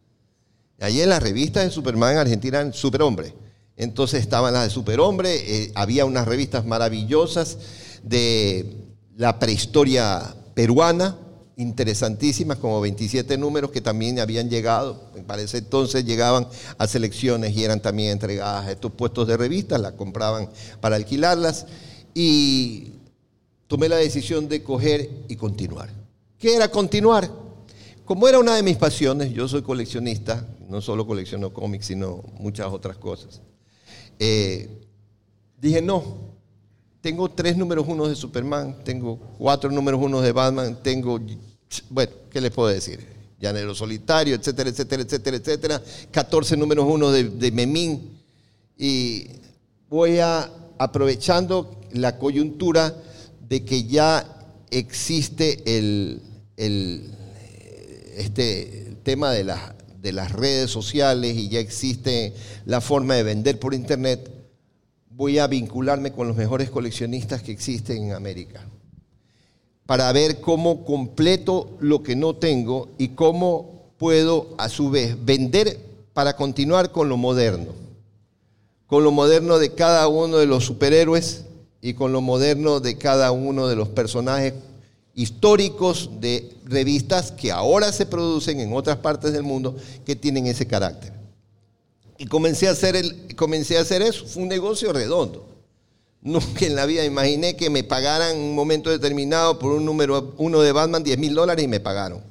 Allí 0.82 1.00
en 1.00 1.10
las 1.10 1.22
revistas 1.22 1.64
de 1.64 1.70
Superman 1.70 2.14
en 2.14 2.18
Argentina 2.18 2.58
eran 2.58 2.74
Superhombre. 2.74 3.32
Entonces 3.76 4.20
estaban 4.20 4.52
las 4.52 4.64
de 4.64 4.70
Superhombre, 4.70 5.34
eh, 5.34 5.72
había 5.76 6.04
unas 6.04 6.26
revistas 6.26 6.66
maravillosas 6.66 7.56
de 8.02 8.76
la 9.16 9.38
prehistoria 9.38 10.34
peruana, 10.54 11.16
interesantísimas, 11.56 12.58
como 12.58 12.80
27 12.80 13.38
números 13.38 13.70
que 13.70 13.80
también 13.80 14.18
habían 14.18 14.50
llegado, 14.50 15.12
para 15.26 15.42
ese 15.42 15.58
entonces 15.58 16.04
llegaban 16.04 16.48
a 16.78 16.86
selecciones 16.88 17.56
y 17.56 17.62
eran 17.62 17.80
también 17.80 18.10
entregadas 18.10 18.66
a 18.66 18.72
estos 18.72 18.92
puestos 18.92 19.28
de 19.28 19.36
revistas, 19.36 19.80
las 19.80 19.92
compraban 19.92 20.48
para 20.80 20.96
alquilarlas 20.96 21.66
y 22.12 22.94
tomé 23.68 23.88
la 23.88 23.96
decisión 23.96 24.48
de 24.48 24.62
coger 24.62 25.08
y 25.28 25.36
continuar. 25.36 25.90
¿Qué 26.38 26.56
era 26.56 26.68
continuar? 26.68 27.30
Como 28.04 28.28
era 28.28 28.38
una 28.40 28.56
de 28.56 28.62
mis 28.62 28.76
pasiones, 28.76 29.32
yo 29.32 29.46
soy 29.46 29.62
coleccionista, 29.62 30.46
no 30.72 30.80
solo 30.80 31.06
colecciono 31.06 31.52
cómics, 31.52 31.84
sino 31.84 32.24
muchas 32.38 32.72
otras 32.72 32.96
cosas. 32.96 33.42
Eh, 34.18 34.88
dije, 35.60 35.82
no, 35.82 36.32
tengo 37.02 37.30
tres 37.30 37.58
números 37.58 37.84
uno 37.86 38.08
de 38.08 38.14
Superman, 38.14 38.82
tengo 38.82 39.18
cuatro 39.36 39.70
números 39.70 40.00
uno 40.02 40.22
de 40.22 40.32
Batman, 40.32 40.82
tengo, 40.82 41.20
bueno, 41.90 42.12
¿qué 42.30 42.40
les 42.40 42.50
puedo 42.52 42.68
decir? 42.70 43.06
Llanero 43.38 43.74
Solitario, 43.74 44.34
etcétera, 44.34 44.70
etcétera, 44.70 45.02
etcétera, 45.02 45.36
etcétera, 45.36 45.82
14 46.10 46.56
números 46.56 46.86
uno 46.88 47.10
de, 47.10 47.24
de 47.24 47.52
Memín. 47.52 48.18
Y 48.78 49.26
voy 49.90 50.20
a, 50.20 50.50
aprovechando 50.78 51.82
la 51.92 52.16
coyuntura 52.16 52.94
de 53.46 53.62
que 53.62 53.84
ya 53.84 54.24
existe 54.70 55.60
el, 55.66 56.22
el 56.56 57.10
este 58.16 58.96
tema 59.02 59.32
de 59.32 59.44
las 59.44 59.81
de 60.02 60.12
las 60.12 60.32
redes 60.32 60.70
sociales 60.70 61.36
y 61.36 61.48
ya 61.48 61.60
existe 61.60 62.34
la 62.66 62.80
forma 62.80 63.14
de 63.14 63.22
vender 63.22 63.60
por 63.60 63.72
internet, 63.72 64.28
voy 65.10 65.38
a 65.38 65.46
vincularme 65.46 66.10
con 66.10 66.26
los 66.26 66.36
mejores 66.36 66.70
coleccionistas 66.70 67.42
que 67.42 67.52
existen 67.52 68.08
en 68.08 68.12
América 68.12 68.66
para 69.86 70.10
ver 70.12 70.40
cómo 70.40 70.84
completo 70.84 71.76
lo 71.80 72.02
que 72.02 72.16
no 72.16 72.34
tengo 72.34 72.88
y 72.98 73.08
cómo 73.08 73.92
puedo 73.96 74.54
a 74.58 74.68
su 74.68 74.90
vez 74.90 75.16
vender 75.24 75.78
para 76.12 76.34
continuar 76.34 76.90
con 76.90 77.08
lo 77.08 77.16
moderno, 77.16 77.72
con 78.88 79.04
lo 79.04 79.12
moderno 79.12 79.58
de 79.58 79.72
cada 79.72 80.08
uno 80.08 80.38
de 80.38 80.46
los 80.46 80.64
superhéroes 80.64 81.44
y 81.80 81.94
con 81.94 82.12
lo 82.12 82.20
moderno 82.20 82.80
de 82.80 82.98
cada 82.98 83.30
uno 83.30 83.68
de 83.68 83.76
los 83.76 83.88
personajes 83.88 84.54
históricos 85.14 86.10
de 86.20 86.54
revistas 86.64 87.32
que 87.32 87.52
ahora 87.52 87.92
se 87.92 88.06
producen 88.06 88.60
en 88.60 88.72
otras 88.72 88.98
partes 88.98 89.32
del 89.32 89.42
mundo 89.42 89.76
que 90.04 90.16
tienen 90.16 90.46
ese 90.46 90.66
carácter. 90.66 91.12
Y 92.18 92.26
comencé 92.26 92.68
a 92.68 92.72
hacer, 92.72 93.34
comencé 93.36 93.76
a 93.76 93.82
hacer 93.82 94.00
eso. 94.00 94.24
Fue 94.26 94.42
un 94.42 94.48
negocio 94.48 94.92
redondo. 94.92 95.46
Nunca 96.22 96.66
en 96.66 96.76
la 96.76 96.86
vida 96.86 97.04
imaginé 97.04 97.56
que 97.56 97.68
me 97.68 97.82
pagaran 97.82 98.36
en 98.36 98.42
un 98.42 98.54
momento 98.54 98.90
determinado 98.90 99.58
por 99.58 99.72
un 99.72 99.84
número 99.84 100.34
uno 100.38 100.60
de 100.60 100.72
Batman 100.72 101.02
10 101.02 101.18
mil 101.18 101.34
dólares 101.34 101.64
y 101.64 101.68
me 101.68 101.80
pagaron. 101.80 102.22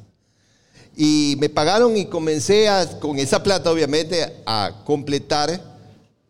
Y 0.95 1.35
me 1.39 1.49
pagaron 1.49 1.95
y 1.97 2.05
comencé 2.05 2.67
a, 2.67 2.99
con 2.99 3.19
esa 3.19 3.43
plata 3.43 3.71
obviamente 3.71 4.41
a 4.45 4.83
completar 4.85 5.61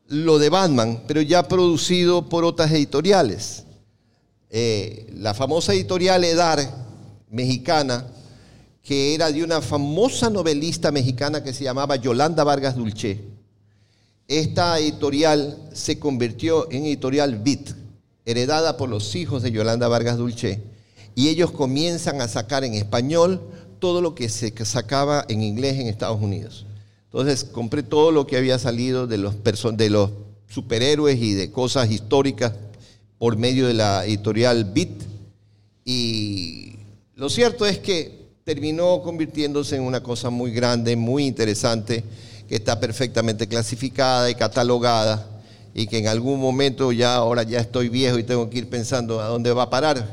lo 0.07 0.39
de 0.39 0.49
Batman, 0.49 1.03
pero 1.07 1.21
ya 1.21 1.47
producido 1.47 2.27
por 2.29 2.43
otras 2.43 2.71
editoriales. 2.71 3.63
Eh, 4.53 5.07
la 5.15 5.33
famosa 5.33 5.73
editorial 5.73 6.25
Edar, 6.25 6.59
mexicana, 7.29 8.05
que 8.83 9.15
era 9.15 9.31
de 9.31 9.45
una 9.45 9.61
famosa 9.61 10.29
novelista 10.29 10.91
mexicana 10.91 11.41
que 11.41 11.53
se 11.53 11.63
llamaba 11.63 11.95
Yolanda 11.95 12.43
Vargas 12.43 12.75
Dulce. 12.75 13.21
Esta 14.27 14.77
editorial 14.77 15.57
se 15.71 15.99
convirtió 15.99 16.69
en 16.69 16.83
editorial 16.83 17.37
BIT, 17.37 17.69
heredada 18.25 18.75
por 18.75 18.89
los 18.89 19.15
hijos 19.15 19.41
de 19.41 19.51
Yolanda 19.51 19.87
Vargas 19.87 20.17
Dulce, 20.17 20.61
y 21.15 21.29
ellos 21.29 21.51
comienzan 21.51 22.19
a 22.19 22.27
sacar 22.27 22.65
en 22.65 22.73
español 22.73 23.41
todo 23.79 24.01
lo 24.01 24.15
que 24.15 24.27
se 24.27 24.53
sacaba 24.65 25.23
en 25.29 25.43
inglés 25.43 25.79
en 25.79 25.87
Estados 25.87 26.21
Unidos. 26.21 26.65
Entonces 27.05 27.45
compré 27.45 27.83
todo 27.83 28.11
lo 28.11 28.27
que 28.27 28.35
había 28.35 28.59
salido 28.59 29.07
de 29.07 29.17
los, 29.17 29.35
de 29.43 29.89
los 29.89 30.11
superhéroes 30.49 31.21
y 31.21 31.35
de 31.35 31.51
cosas 31.51 31.89
históricas 31.89 32.51
por 33.21 33.37
medio 33.37 33.67
de 33.67 33.75
la 33.75 34.03
editorial 34.03 34.65
BIT. 34.65 35.03
Y 35.85 36.73
lo 37.13 37.29
cierto 37.29 37.67
es 37.67 37.77
que 37.77 38.31
terminó 38.43 39.03
convirtiéndose 39.03 39.75
en 39.75 39.83
una 39.83 40.01
cosa 40.01 40.31
muy 40.31 40.49
grande, 40.49 40.95
muy 40.95 41.27
interesante, 41.27 42.03
que 42.49 42.55
está 42.55 42.79
perfectamente 42.79 43.47
clasificada 43.47 44.27
y 44.27 44.33
catalogada 44.33 45.23
y 45.75 45.85
que 45.85 45.99
en 45.99 46.07
algún 46.07 46.39
momento 46.39 46.91
ya 46.91 47.13
ahora 47.13 47.43
ya 47.43 47.59
estoy 47.59 47.89
viejo 47.89 48.17
y 48.17 48.23
tengo 48.23 48.49
que 48.49 48.57
ir 48.57 48.69
pensando 48.71 49.21
a 49.21 49.27
dónde 49.27 49.53
va 49.53 49.63
a 49.63 49.69
parar. 49.69 50.03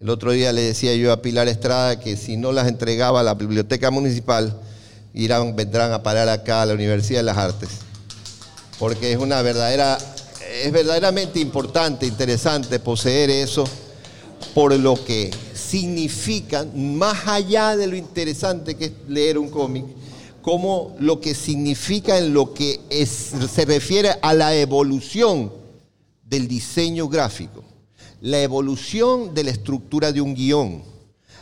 El 0.00 0.10
otro 0.10 0.32
día 0.32 0.52
le 0.52 0.62
decía 0.62 0.96
yo 0.96 1.12
a 1.12 1.22
Pilar 1.22 1.46
Estrada 1.46 2.00
que 2.00 2.16
si 2.16 2.36
no 2.36 2.50
las 2.50 2.66
entregaba 2.66 3.20
a 3.20 3.22
la 3.22 3.34
biblioteca 3.34 3.92
municipal, 3.92 4.60
irán, 5.14 5.54
vendrán 5.54 5.92
a 5.92 6.02
parar 6.02 6.28
acá 6.28 6.62
a 6.62 6.66
la 6.66 6.74
Universidad 6.74 7.20
de 7.20 7.22
las 7.24 7.38
Artes. 7.38 7.68
Porque 8.80 9.12
es 9.12 9.18
una 9.18 9.42
verdadera, 9.42 9.96
es 10.64 10.72
verdaderamente 10.72 11.38
importante, 11.40 12.06
interesante 12.06 12.78
poseer 12.78 13.30
eso 13.30 13.64
por 14.54 14.76
lo 14.78 15.02
que 15.04 15.30
significa, 15.54 16.66
más 16.74 17.26
allá 17.26 17.76
de 17.76 17.86
lo 17.86 17.96
interesante 17.96 18.76
que 18.76 18.86
es 18.86 18.92
leer 19.08 19.38
un 19.38 19.50
cómic, 19.50 19.84
como 20.42 20.96
lo 20.98 21.20
que 21.20 21.34
significa 21.34 22.18
en 22.18 22.32
lo 22.32 22.54
que 22.54 22.80
se 23.06 23.64
refiere 23.64 24.10
a 24.22 24.34
la 24.34 24.54
evolución 24.54 25.52
del 26.24 26.48
diseño 26.48 27.08
gráfico, 27.08 27.64
la 28.20 28.40
evolución 28.40 29.34
de 29.34 29.44
la 29.44 29.50
estructura 29.50 30.12
de 30.12 30.20
un 30.20 30.34
guion, 30.34 30.82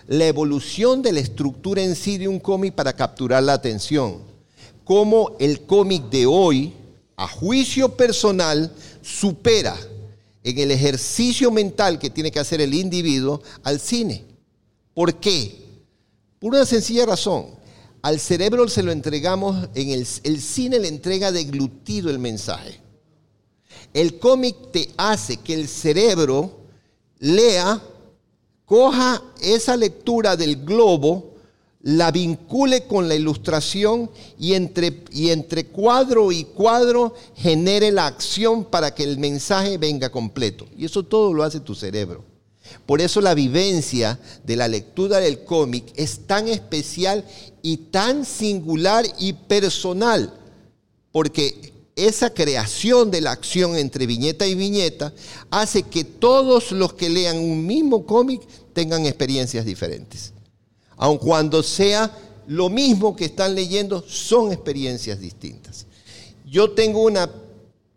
la 0.08 0.26
evolución 0.26 1.02
de 1.02 1.12
la 1.12 1.20
estructura 1.20 1.82
en 1.82 1.96
sí 1.96 2.18
de 2.18 2.28
un 2.28 2.38
cómic 2.38 2.74
para 2.74 2.94
capturar 2.94 3.42
la 3.42 3.54
atención, 3.54 4.18
cómo 4.84 5.36
el 5.38 5.62
cómic 5.62 6.04
de 6.10 6.26
hoy, 6.26 6.72
a 7.16 7.26
juicio 7.26 7.96
personal, 7.96 8.72
supera 9.06 9.76
en 10.42 10.58
el 10.58 10.70
ejercicio 10.70 11.50
mental 11.50 11.98
que 11.98 12.10
tiene 12.10 12.30
que 12.30 12.40
hacer 12.40 12.60
el 12.60 12.74
individuo 12.74 13.40
al 13.62 13.78
cine. 13.78 14.24
¿Por 14.94 15.14
qué? 15.20 15.64
Por 16.40 16.54
una 16.54 16.66
sencilla 16.66 17.06
razón. 17.06 17.46
Al 18.02 18.20
cerebro 18.20 18.68
se 18.68 18.82
lo 18.82 18.92
entregamos, 18.92 19.68
en 19.74 19.90
el, 19.90 20.06
cine 20.06 20.78
le 20.78 20.88
entrega 20.88 21.32
deglutido 21.32 22.10
el 22.10 22.18
mensaje. 22.18 22.80
El 23.92 24.18
cómic 24.18 24.72
te 24.72 24.90
hace 24.96 25.38
que 25.38 25.54
el 25.54 25.68
cerebro 25.68 26.60
lea, 27.18 27.80
coja 28.64 29.22
esa 29.40 29.76
lectura 29.76 30.36
del 30.36 30.64
globo, 30.64 31.34
la 31.86 32.10
vincule 32.10 32.88
con 32.88 33.06
la 33.06 33.14
ilustración 33.14 34.10
y 34.40 34.54
entre, 34.54 35.04
y 35.12 35.30
entre 35.30 35.66
cuadro 35.66 36.32
y 36.32 36.42
cuadro 36.42 37.14
genere 37.36 37.92
la 37.92 38.08
acción 38.08 38.64
para 38.64 38.92
que 38.92 39.04
el 39.04 39.18
mensaje 39.18 39.78
venga 39.78 40.10
completo. 40.10 40.66
Y 40.76 40.84
eso 40.84 41.04
todo 41.04 41.32
lo 41.32 41.44
hace 41.44 41.60
tu 41.60 41.76
cerebro. 41.76 42.24
Por 42.86 43.00
eso 43.00 43.20
la 43.20 43.34
vivencia 43.34 44.18
de 44.44 44.56
la 44.56 44.66
lectura 44.66 45.18
del 45.18 45.44
cómic 45.44 45.84
es 45.94 46.26
tan 46.26 46.48
especial 46.48 47.24
y 47.62 47.76
tan 47.76 48.24
singular 48.24 49.06
y 49.20 49.34
personal, 49.34 50.34
porque 51.12 51.72
esa 51.94 52.30
creación 52.30 53.12
de 53.12 53.20
la 53.20 53.30
acción 53.30 53.76
entre 53.76 54.06
viñeta 54.06 54.44
y 54.44 54.56
viñeta 54.56 55.12
hace 55.50 55.84
que 55.84 56.02
todos 56.02 56.72
los 56.72 56.94
que 56.94 57.08
lean 57.10 57.38
un 57.38 57.64
mismo 57.64 58.04
cómic 58.06 58.42
tengan 58.72 59.06
experiencias 59.06 59.64
diferentes 59.64 60.32
aun 60.96 61.18
cuando 61.18 61.62
sea 61.62 62.10
lo 62.46 62.68
mismo 62.68 63.16
que 63.16 63.26
están 63.26 63.54
leyendo, 63.54 64.04
son 64.06 64.52
experiencias 64.52 65.20
distintas. 65.20 65.86
Yo 66.46 66.70
tengo 66.70 67.02
una 67.02 67.30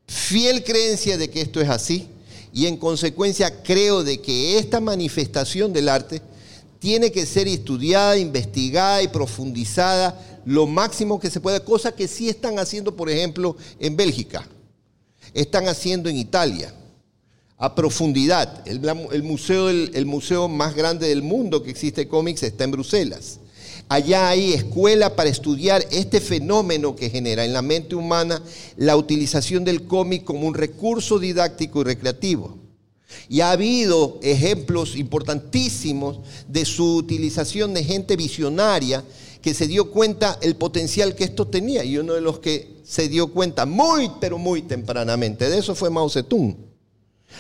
fiel 0.08 0.64
creencia 0.64 1.18
de 1.18 1.30
que 1.30 1.42
esto 1.42 1.62
es 1.62 1.70
así 1.70 2.08
y 2.52 2.66
en 2.66 2.78
consecuencia 2.78 3.62
creo 3.62 4.04
de 4.04 4.20
que 4.20 4.58
esta 4.58 4.80
manifestación 4.80 5.72
del 5.72 5.88
arte 5.88 6.22
tiene 6.80 7.12
que 7.12 7.26
ser 7.26 7.48
estudiada, 7.48 8.18
investigada 8.18 9.04
y 9.04 9.08
profundizada 9.08 10.42
lo 10.46 10.66
máximo 10.66 11.20
que 11.20 11.30
se 11.30 11.42
pueda, 11.42 11.64
cosa 11.64 11.92
que 11.92 12.08
sí 12.08 12.30
están 12.30 12.58
haciendo, 12.58 12.96
por 12.96 13.10
ejemplo, 13.10 13.56
en 13.80 13.96
Bélgica, 13.96 14.48
están 15.34 15.68
haciendo 15.68 16.10
en 16.10 16.18
Italia, 16.18 16.74
a 17.60 17.76
profundidad. 17.76 18.66
El, 18.66 18.80
museo, 19.22 19.70
el, 19.70 20.06
museo 20.06 20.48
más 20.48 20.74
grande 20.74 21.10
del 21.10 21.22
mundo 21.22 21.62
que 21.62 21.70
existe 21.70 22.08
cómics 22.08 22.42
está 22.44 22.64
en 22.64 22.72
Bruselas. 22.72 23.40
Allá 23.90 24.30
hay 24.30 24.54
escuela 24.54 25.16
para 25.16 25.30
estudiar 25.30 25.86
este 25.92 26.22
fenómeno 26.22 26.96
que 26.96 27.10
genera 27.10 27.44
en 27.44 27.52
la 27.54 27.62
mente 27.62 27.96
humana 27.96 28.42
la 28.78 28.96
utilización 28.96 29.66
del 29.66 29.84
cómic 29.84 30.24
como 30.24 30.48
un 30.48 30.54
recurso 30.54 31.20
didáctico 31.20 31.82
y 31.82 31.84
recreativo. 31.84 32.58
Y 33.28 33.42
ha 33.42 33.52
habido 33.52 34.20
ejemplos 34.22 34.96
importantísimos 34.96 36.20
de 36.48 36.64
su 36.64 36.96
utilización 36.96 37.74
de 37.74 37.84
gente 37.84 38.16
visionaria 38.16 39.04
que 39.42 39.54
se 39.54 39.68
dio 39.68 39.92
cuenta 39.92 40.38
el 40.42 40.56
potencial 40.56 41.16
que 41.16 41.26
esto 41.26 41.48
tenía. 41.48 41.84
Y 41.84 41.98
uno 41.98 42.14
de 42.14 42.22
los 42.22 42.40
que 42.40 42.80
se 42.86 43.10
dio 43.10 43.28
cuenta 43.28 43.66
muy, 43.66 44.12
pero 44.22 44.38
muy 44.38 44.62
tempranamente 44.62 45.50
de 45.50 45.58
eso 45.58 45.76
fue 45.76 45.90
Mao 45.90 46.10
Zedong. 46.10 46.69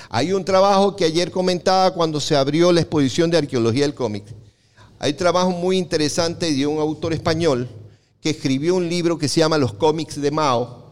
Hay 0.09 0.33
un 0.33 0.43
trabajo 0.43 0.95
que 0.95 1.05
ayer 1.05 1.31
comentaba 1.31 1.93
cuando 1.93 2.19
se 2.19 2.35
abrió 2.35 2.71
la 2.71 2.81
exposición 2.81 3.29
de 3.29 3.37
arqueología 3.37 3.83
del 3.83 3.93
cómic. 3.93 4.23
Hay 4.97 5.11
un 5.11 5.17
trabajo 5.17 5.51
muy 5.51 5.77
interesante 5.77 6.51
de 6.53 6.67
un 6.67 6.79
autor 6.79 7.13
español 7.13 7.69
que 8.21 8.31
escribió 8.31 8.75
un 8.75 8.89
libro 8.89 9.17
que 9.17 9.29
se 9.29 9.39
llama 9.39 9.57
Los 9.57 9.73
cómics 9.73 10.19
de 10.19 10.31
Mao, 10.31 10.89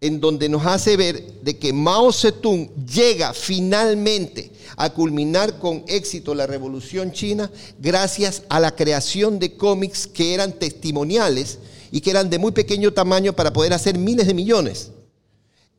en 0.00 0.20
donde 0.20 0.48
nos 0.48 0.64
hace 0.66 0.96
ver 0.96 1.40
de 1.42 1.58
que 1.58 1.72
Mao 1.72 2.12
Zedong 2.12 2.68
llega 2.86 3.32
finalmente 3.32 4.50
a 4.76 4.90
culminar 4.90 5.58
con 5.58 5.84
éxito 5.86 6.34
la 6.34 6.46
revolución 6.46 7.12
china 7.12 7.50
gracias 7.78 8.42
a 8.48 8.60
la 8.60 8.74
creación 8.74 9.38
de 9.38 9.56
cómics 9.56 10.06
que 10.06 10.34
eran 10.34 10.52
testimoniales 10.52 11.58
y 11.90 12.00
que 12.00 12.10
eran 12.10 12.30
de 12.30 12.38
muy 12.38 12.52
pequeño 12.52 12.92
tamaño 12.92 13.32
para 13.32 13.52
poder 13.52 13.72
hacer 13.74 13.98
miles 13.98 14.26
de 14.26 14.34
millones 14.34 14.90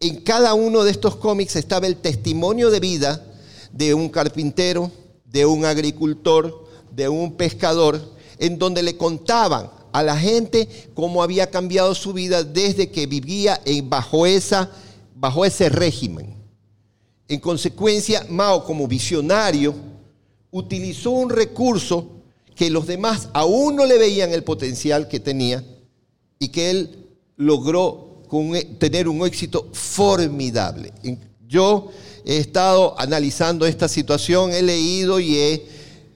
en 0.02 0.22
cada 0.22 0.56
uno 0.56 0.84
de 0.84 0.92
estos 0.92 1.16
cómics 1.16 1.56
estaba 1.56 1.86
el 1.86 1.96
testimonio 1.96 2.72
de 2.72 2.80
vida 2.80 3.24
de 3.72 3.94
un 3.94 4.10
carpintero, 4.10 4.92
de 5.26 5.46
un 5.46 5.64
agricultor, 5.64 6.66
de 6.92 7.08
un 7.08 7.34
pescador, 7.38 8.02
en 8.40 8.58
donde 8.58 8.82
le 8.82 8.98
contaban 8.98 9.70
a 9.94 10.02
la 10.02 10.18
gente 10.18 10.68
cómo 10.96 11.22
había 11.22 11.52
cambiado 11.52 11.94
su 11.94 12.14
vida 12.14 12.44
desde 12.44 12.90
que 12.90 13.06
vivía 13.06 13.62
bajo, 13.84 14.26
esa, 14.26 14.72
bajo 15.16 15.46
ese 15.46 15.70
régimen. 15.70 16.36
En 17.28 17.40
consecuencia, 17.40 18.26
Mao 18.28 18.66
como 18.66 18.88
visionario 18.88 19.76
utilizó 20.50 21.12
un 21.12 21.30
recurso 21.30 22.08
que 22.56 22.72
los 22.72 22.88
demás 22.88 23.30
aún 23.34 23.76
no 23.76 23.86
le 23.86 24.00
veían 24.00 24.34
el 24.34 24.44
potencial 24.44 25.08
que 25.08 25.20
tenía 25.20 25.64
y 26.40 26.50
que 26.50 26.72
él 26.72 27.08
logró 27.38 28.11
e, 28.56 28.66
tener 28.80 29.08
un 29.08 29.26
éxito 29.26 29.70
formidable. 29.74 30.94
Yo 31.48 31.92
he 32.26 32.38
estado 32.38 32.96
analizando 32.98 33.66
esta 33.66 33.88
situación, 33.88 34.54
he 34.54 34.62
leído 34.62 35.20
y 35.20 35.38
he 35.38 35.66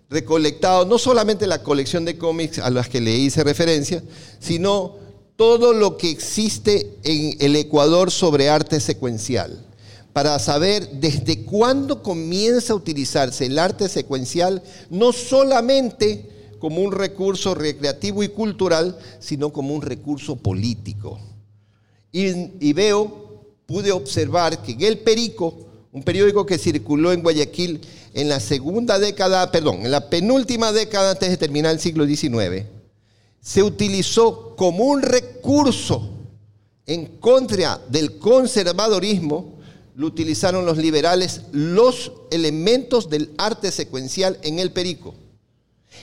recolectado 0.10 0.86
no 0.86 0.98
solamente 0.98 1.48
la 1.48 1.62
colección 1.62 2.06
de 2.06 2.18
cómics 2.18 2.60
a 2.60 2.70
las 2.70 2.88
que 2.88 3.02
le 3.02 3.16
hice 3.16 3.44
referencia, 3.44 4.04
sino 4.40 4.96
todo 5.36 5.74
lo 5.74 5.98
que 5.98 6.10
existe 6.10 6.98
en 7.04 7.36
el 7.40 7.56
Ecuador 7.56 8.12
sobre 8.12 8.50
arte 8.50 8.80
secuencial, 8.80 9.66
para 10.14 10.40
saber 10.40 10.90
desde 10.92 11.44
cuándo 11.44 12.02
comienza 12.02 12.72
a 12.72 12.78
utilizarse 12.78 13.48
el 13.48 13.60
arte 13.60 13.90
secuencial, 13.90 14.64
no 14.90 15.12
solamente 15.12 16.30
como 16.60 16.82
un 16.82 16.94
recurso 16.94 17.54
recreativo 17.54 18.24
y 18.24 18.30
cultural, 18.30 18.98
sino 19.20 19.52
como 19.52 19.76
un 19.76 19.82
recurso 19.82 20.38
político. 20.38 21.20
Y, 22.18 22.72
veo, 22.72 23.44
pude 23.66 23.92
observar 23.92 24.62
que 24.62 24.72
en 24.72 24.84
El 24.84 25.00
Perico, 25.00 25.54
un 25.92 26.02
periódico 26.02 26.46
que 26.46 26.58
circuló 26.58 27.12
en 27.12 27.22
Guayaquil 27.22 27.82
en 28.14 28.30
la 28.30 28.40
segunda 28.40 29.00
década, 29.00 29.52
perdón, 29.52 29.82
en 29.86 29.92
la 29.92 30.10
penúltima 30.10 30.72
década 30.72 31.12
antes 31.12 31.30
de 31.30 31.36
terminar 31.36 31.74
el 31.74 31.82
siglo 31.82 32.06
XIX, 32.06 32.68
se 33.42 33.64
utilizó 33.64 34.56
como 34.56 34.86
un 34.86 35.02
recurso 35.02 36.10
en 36.86 37.18
contra 37.18 37.82
del 37.90 38.18
conservadorismo, 38.18 39.56
lo 39.96 40.08
utilizaron 40.08 40.66
los 40.66 40.78
liberales, 40.78 41.42
los 41.52 42.14
elementos 42.32 43.10
del 43.10 43.32
arte 43.38 43.74
secuencial 43.74 44.40
en 44.44 44.60
el 44.60 44.72
perico 44.72 45.16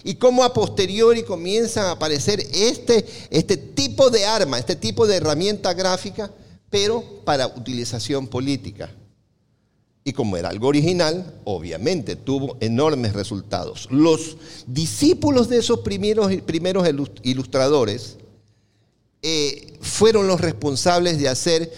y 0.04 0.14
cómo 0.14 0.44
a 0.44 0.52
posteriori 0.52 1.22
comienzan 1.22 1.86
a 1.86 1.90
aparecer 1.92 2.40
este, 2.52 3.04
este 3.30 3.56
tipo 3.56 4.10
de 4.10 4.24
arma, 4.24 4.58
este 4.58 4.76
tipo 4.76 5.06
de 5.06 5.16
herramienta 5.16 5.72
gráfica, 5.74 6.30
pero 6.70 7.04
para 7.24 7.46
utilización 7.46 8.26
política. 8.26 8.90
Y 10.04 10.12
como 10.12 10.36
era 10.36 10.48
algo 10.48 10.68
original, 10.68 11.40
obviamente 11.44 12.16
tuvo 12.16 12.56
enormes 12.60 13.12
resultados. 13.12 13.86
Los 13.90 14.36
discípulos 14.66 15.48
de 15.48 15.58
esos 15.58 15.80
primeros, 15.80 16.34
primeros 16.42 16.88
ilustradores 17.22 18.16
eh, 19.22 19.78
fueron 19.80 20.26
los 20.26 20.40
responsables 20.40 21.18
de 21.18 21.28
hacer 21.28 21.72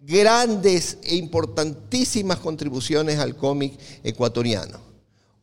grandes 0.00 0.98
e 1.04 1.14
importantísimas 1.16 2.38
contribuciones 2.38 3.18
al 3.18 3.36
cómic 3.36 3.78
ecuatoriano. 4.02 4.87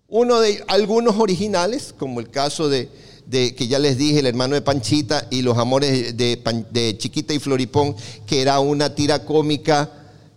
Uno 0.07 0.39
de 0.39 0.63
algunos 0.67 1.15
originales, 1.17 1.93
como 1.97 2.19
el 2.19 2.29
caso 2.29 2.69
de 2.69 2.89
que 3.29 3.67
ya 3.67 3.79
les 3.79 3.97
dije, 3.97 4.19
el 4.19 4.27
hermano 4.27 4.53
de 4.53 4.61
Panchita 4.61 5.27
y 5.31 5.41
los 5.41 5.57
amores 5.57 6.15
de, 6.15 6.39
de 6.71 6.97
Chiquita 6.97 7.33
y 7.33 7.39
Floripón, 7.39 7.95
que 8.27 8.41
era 8.41 8.59
una 8.59 8.93
tira 8.93 9.25
cómica, 9.25 9.91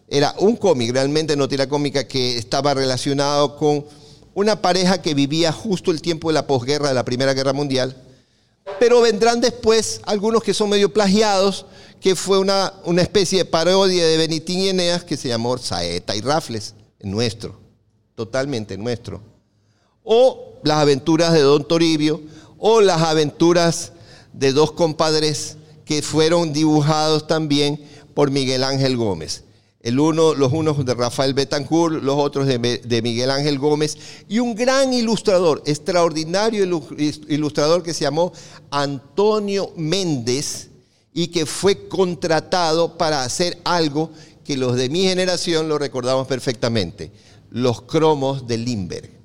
era 0.08 0.34
un 0.38 0.56
cómic 0.56 0.92
realmente, 0.92 1.36
no 1.36 1.48
tira 1.48 1.68
cómica, 1.68 2.08
que 2.08 2.38
estaba 2.38 2.72
relacionado 2.72 3.56
con 3.56 3.84
una 4.34 4.62
pareja 4.62 5.02
que 5.02 5.12
vivía 5.14 5.52
justo 5.52 5.90
el 5.90 6.00
tiempo 6.00 6.28
de 6.28 6.34
la 6.34 6.46
posguerra, 6.46 6.88
de 6.88 6.94
la 6.94 7.04
Primera 7.04 7.34
Guerra 7.34 7.52
Mundial. 7.52 7.94
Pero 8.78 9.02
vendrán 9.02 9.40
después 9.40 10.00
algunos 10.04 10.42
que 10.42 10.54
son 10.54 10.70
medio 10.70 10.92
plagiados, 10.92 11.66
que 12.00 12.14
fue 12.14 12.38
una, 12.38 12.72
una 12.84 13.02
especie 13.02 13.38
de 13.38 13.44
parodia 13.44 14.06
de 14.06 14.16
Benitín 14.16 14.60
y 14.60 14.68
Eneas 14.68 15.04
que 15.04 15.16
se 15.16 15.28
llamó 15.28 15.58
Saeta 15.58 16.16
y 16.16 16.20
Rafles, 16.20 16.74
nuestro, 17.00 17.58
totalmente 18.14 18.78
nuestro. 18.78 19.20
O 20.10 20.54
las 20.64 20.78
aventuras 20.78 21.34
de 21.34 21.40
Don 21.42 21.68
Toribio, 21.68 22.22
o 22.56 22.80
las 22.80 23.02
aventuras 23.02 23.92
de 24.32 24.52
dos 24.52 24.72
compadres 24.72 25.58
que 25.84 26.00
fueron 26.00 26.54
dibujados 26.54 27.26
también 27.26 27.78
por 28.14 28.30
Miguel 28.30 28.64
Ángel 28.64 28.96
Gómez. 28.96 29.44
El 29.82 30.00
uno, 30.00 30.34
los 30.34 30.50
unos 30.52 30.82
de 30.82 30.94
Rafael 30.94 31.34
Betancourt, 31.34 32.02
los 32.02 32.16
otros 32.16 32.46
de, 32.46 32.58
de, 32.58 33.02
Miguel 33.02 33.30
Ángel 33.30 33.58
Gómez, 33.58 33.98
y 34.30 34.38
un 34.38 34.54
gran 34.54 34.92
ilustrador, 34.94 35.62
extraordinario 35.66 36.64
ilustrador 37.28 37.82
que 37.82 37.92
se 37.92 38.04
llamó 38.04 38.32
Antonio 38.70 39.72
Méndez 39.76 40.70
y 41.12 41.28
que 41.28 41.44
fue 41.44 41.86
contratado 41.86 42.96
para 42.96 43.22
hacer 43.22 43.58
algo 43.64 44.10
que 44.42 44.56
los 44.56 44.76
de 44.76 44.88
mi 44.88 45.02
generación 45.02 45.68
lo 45.68 45.76
recordamos 45.76 46.26
perfectamente, 46.26 47.12
los 47.50 47.82
cromos 47.82 48.46
de 48.46 48.56
Limber. 48.56 49.17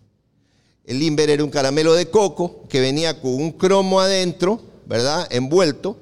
El 0.86 1.00
Limber 1.00 1.30
era 1.30 1.44
un 1.44 1.50
caramelo 1.50 1.94
de 1.94 2.10
coco 2.10 2.64
que 2.68 2.82
venía 2.82 3.22
con 3.22 3.34
un 3.34 3.52
cromo 3.54 4.02
adentro, 4.02 4.62
¿verdad? 4.86 5.28
Envuelto, 5.32 5.98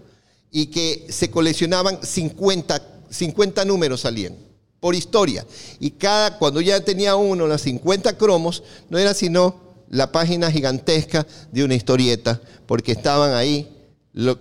y 0.52 0.68
que 0.68 1.08
se 1.10 1.30
coleccionaban 1.30 2.00
50, 2.02 2.82
50 3.10 3.66
números 3.66 4.02
salían 4.02 4.36
por 4.80 4.96
historia. 4.96 5.46
Y 5.80 5.92
cada, 5.92 6.38
cuando 6.38 6.60
ya 6.60 6.84
tenía 6.84 7.16
uno 7.16 7.48
los 7.48 7.62
50 7.62 8.18
cromos, 8.18 8.64
no 8.90 8.98
era 8.98 9.14
sino 9.14 9.56
la 9.90 10.12
página 10.12 10.52
gigantesca 10.52 11.28
de 11.52 11.64
una 11.64 11.76
historieta, 11.76 12.42
porque 12.66 12.92
estaban 12.92 13.34
ahí 13.34 13.70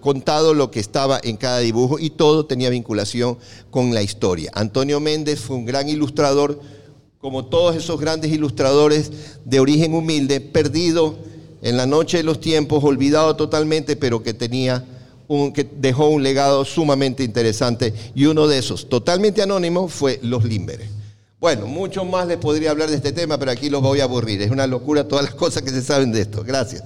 contado 0.00 0.54
lo 0.54 0.70
que 0.70 0.80
estaba 0.80 1.20
en 1.22 1.36
cada 1.36 1.58
dibujo 1.58 1.98
y 1.98 2.10
todo 2.10 2.46
tenía 2.46 2.70
vinculación 2.70 3.38
con 3.70 3.94
la 3.94 4.02
historia. 4.02 4.50
Antonio 4.54 4.98
Méndez 4.98 5.40
fue 5.40 5.56
un 5.56 5.66
gran 5.66 5.88
ilustrador 5.88 6.60
como 7.20 7.44
todos 7.44 7.76
esos 7.76 8.00
grandes 8.00 8.32
ilustradores 8.32 9.10
de 9.44 9.60
origen 9.60 9.94
humilde, 9.94 10.40
perdido 10.40 11.18
en 11.60 11.76
la 11.76 11.84
noche 11.84 12.16
de 12.16 12.22
los 12.22 12.40
tiempos, 12.40 12.82
olvidado 12.82 13.36
totalmente, 13.36 13.94
pero 13.94 14.22
que 14.22 14.32
tenía 14.32 14.86
un, 15.28 15.52
que 15.52 15.64
dejó 15.64 16.08
un 16.08 16.22
legado 16.22 16.64
sumamente 16.64 17.22
interesante. 17.22 17.92
Y 18.14 18.24
uno 18.24 18.48
de 18.48 18.58
esos, 18.58 18.88
totalmente 18.88 19.42
anónimo, 19.42 19.88
fue 19.88 20.18
Los 20.22 20.44
Limberes. 20.44 20.88
Bueno, 21.38 21.66
mucho 21.66 22.06
más 22.06 22.26
les 22.26 22.38
podría 22.38 22.70
hablar 22.70 22.88
de 22.88 22.96
este 22.96 23.12
tema, 23.12 23.38
pero 23.38 23.50
aquí 23.50 23.68
los 23.68 23.82
voy 23.82 24.00
a 24.00 24.04
aburrir. 24.04 24.40
Es 24.40 24.50
una 24.50 24.66
locura 24.66 25.06
todas 25.06 25.26
las 25.26 25.34
cosas 25.34 25.62
que 25.62 25.70
se 25.70 25.82
saben 25.82 26.12
de 26.12 26.22
esto. 26.22 26.42
Gracias. 26.42 26.84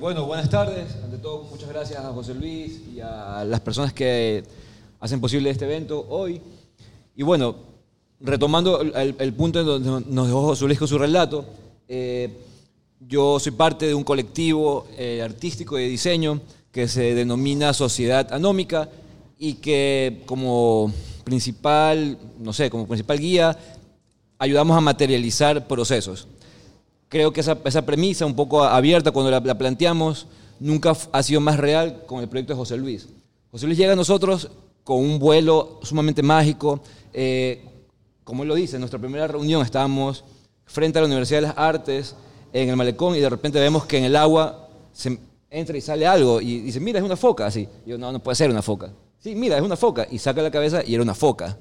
Bueno, 0.00 0.24
buenas 0.24 0.48
tardes. 0.48 0.96
Ante 1.04 1.18
todo, 1.18 1.42
muchas 1.42 1.68
gracias 1.68 2.02
a 2.02 2.10
José 2.10 2.32
Luis 2.34 2.80
y 2.94 3.00
a 3.00 3.44
las 3.44 3.60
personas 3.60 3.92
que 3.92 4.42
hacen 4.98 5.20
posible 5.20 5.50
este 5.50 5.66
evento 5.66 6.06
hoy. 6.08 6.40
Y 7.14 7.22
bueno, 7.22 7.54
retomando 8.18 8.80
el, 8.80 9.34
punto 9.34 9.60
en 9.60 9.66
donde 9.66 10.10
nos 10.10 10.26
dejó 10.26 10.42
José 10.42 10.64
Luis 10.64 10.78
con 10.78 10.88
su 10.88 10.96
relato, 10.96 11.44
eh, 11.86 12.30
yo 12.98 13.38
soy 13.38 13.52
parte 13.52 13.86
de 13.86 13.94
un 13.94 14.02
colectivo 14.02 14.86
eh, 14.96 15.20
artístico 15.22 15.76
de 15.76 15.86
diseño 15.86 16.40
que 16.72 16.88
se 16.88 17.14
denomina 17.14 17.74
Sociedad 17.74 18.32
Anómica 18.32 18.88
y 19.38 19.54
que 19.54 20.22
como 20.24 20.90
principal, 21.24 22.16
no 22.38 22.54
sé, 22.54 22.70
como 22.70 22.86
principal 22.86 23.18
guía, 23.18 23.58
ayudamos 24.38 24.78
a 24.78 24.80
materializar 24.80 25.66
procesos 25.66 26.26
creo 27.10 27.32
que 27.32 27.40
esa, 27.40 27.84
premisa 27.84 28.24
un 28.24 28.36
poco 28.36 28.64
abierta 28.64 29.10
cuando 29.10 29.30
la, 29.30 29.58
planteamos 29.58 30.28
nunca 30.60 30.96
ha 31.12 31.22
sido 31.22 31.40
más 31.40 31.58
real 31.58 32.04
con 32.06 32.20
el 32.20 32.28
proyecto 32.28 32.54
de 32.54 32.56
José 32.56 32.76
Luis. 32.76 33.08
José 33.50 33.66
Luis 33.66 33.76
llega 33.76 33.92
a 33.92 33.96
nosotros 33.96 34.48
con 34.84 34.98
un 34.98 35.18
vuelo 35.18 35.80
sumamente 35.82 36.22
mágico. 36.22 36.80
Eh, 37.12 37.64
como 38.22 38.44
él 38.44 38.48
lo 38.48 38.54
dice, 38.54 38.76
en 38.76 38.80
nuestra 38.80 39.00
primera 39.00 39.26
reunión 39.26 39.60
estábamos 39.62 40.24
frente 40.64 40.98
a 40.98 41.02
la 41.02 41.06
Universidad 41.08 41.40
de 41.40 41.46
las 41.48 41.58
Artes, 41.58 42.14
en 42.52 42.68
el 42.68 42.76
malecón, 42.76 43.16
y 43.16 43.18
de 43.18 43.28
repente 43.28 43.58
vemos 43.58 43.86
que 43.86 43.98
en 43.98 44.04
el 44.04 44.14
agua 44.14 44.68
se 44.92 45.18
entra 45.50 45.76
y 45.76 45.80
sale 45.80 46.06
algo, 46.06 46.40
y 46.40 46.60
dice, 46.60 46.78
mira, 46.78 47.00
es 47.00 47.04
una 47.04 47.16
foca, 47.16 47.46
así. 47.46 47.68
yo, 47.84 47.98
no, 47.98 48.12
no 48.12 48.20
puede 48.20 48.36
ser 48.36 48.50
una 48.50 48.62
foca. 48.62 48.92
Sí, 49.18 49.34
mira, 49.34 49.56
es 49.56 49.62
una 49.62 49.76
foca, 49.76 50.06
y 50.08 50.18
saca 50.18 50.42
la 50.42 50.50
cabeza 50.50 50.82
y 50.86 50.94
era 50.94 51.02
una 51.02 51.14
foca. 51.14 51.58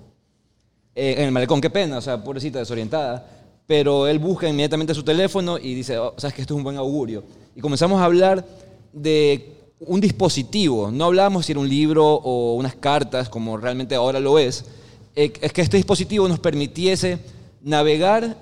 Eh, 0.94 1.16
en 1.18 1.26
el 1.26 1.32
malecón, 1.32 1.60
qué 1.60 1.72
pena, 1.72 1.98
o 1.98 2.02
sea, 2.02 2.24
pobrecita, 2.24 2.60
desorientada 2.60 3.39
pero 3.70 4.08
él 4.08 4.18
busca 4.18 4.50
inmediatamente 4.50 4.96
su 4.96 5.04
teléfono 5.04 5.60
y 5.60 5.76
dice, 5.76 5.96
oh, 6.00 6.16
sabes 6.18 6.34
que 6.34 6.42
esto 6.42 6.56
es 6.56 6.58
un 6.58 6.64
buen 6.64 6.78
augurio. 6.78 7.24
Y 7.56 7.62
comenzamos 7.62 8.02
a 8.02 8.06
hablar 8.06 8.44
de 8.92 9.58
un 9.82 10.02
dispositivo, 10.02 10.90
no 10.90 11.06
hablamos 11.06 11.46
si 11.46 11.52
era 11.52 11.62
un 11.62 11.70
libro 11.70 12.04
o 12.04 12.56
unas 12.56 12.74
cartas, 12.74 13.30
como 13.30 13.58
realmente 13.58 13.94
ahora 13.94 14.20
lo 14.20 14.40
es, 14.40 14.66
eh, 15.16 15.32
es 15.40 15.54
que 15.54 15.62
este 15.62 15.78
dispositivo 15.78 16.28
nos 16.28 16.40
permitiese 16.40 17.20
navegar 17.62 18.38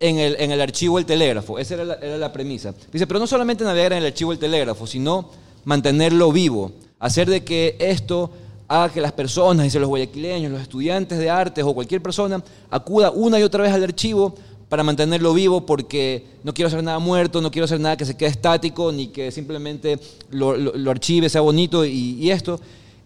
en 0.00 0.18
el, 0.18 0.36
en 0.38 0.50
el 0.50 0.62
archivo 0.62 0.96
del 0.96 1.04
telégrafo. 1.04 1.58
Esa 1.58 1.74
era 1.74 1.84
la, 1.84 1.94
era 1.96 2.16
la 2.16 2.32
premisa. 2.32 2.72
Dice, 2.90 3.06
pero 3.06 3.20
no 3.20 3.26
solamente 3.26 3.62
navegar 3.62 3.92
en 3.92 3.98
el 3.98 4.06
archivo 4.06 4.30
del 4.30 4.38
telégrafo, 4.38 4.86
sino 4.86 5.32
mantenerlo 5.66 6.32
vivo, 6.32 6.72
hacer 6.98 7.28
de 7.28 7.44
que 7.44 7.76
esto 7.78 8.30
a 8.68 8.90
que 8.92 9.00
las 9.00 9.12
personas, 9.12 9.64
dice 9.64 9.78
los 9.78 9.88
guayaquileños, 9.88 10.50
los 10.50 10.60
estudiantes 10.60 11.18
de 11.18 11.30
artes 11.30 11.64
o 11.64 11.74
cualquier 11.74 12.02
persona, 12.02 12.42
acuda 12.70 13.10
una 13.10 13.38
y 13.38 13.42
otra 13.42 13.62
vez 13.62 13.72
al 13.72 13.84
archivo 13.84 14.34
para 14.68 14.82
mantenerlo 14.82 15.32
vivo 15.32 15.64
porque 15.64 16.24
no 16.42 16.52
quiero 16.52 16.68
hacer 16.68 16.82
nada 16.82 16.98
muerto, 16.98 17.40
no 17.40 17.50
quiero 17.50 17.66
hacer 17.66 17.78
nada 17.78 17.96
que 17.96 18.04
se 18.04 18.16
quede 18.16 18.30
estático, 18.30 18.90
ni 18.90 19.08
que 19.08 19.30
simplemente 19.30 19.98
lo, 20.30 20.90
archive, 20.90 21.28
sea 21.28 21.40
bonito 21.40 21.84
y, 21.84 22.30
esto. 22.30 22.60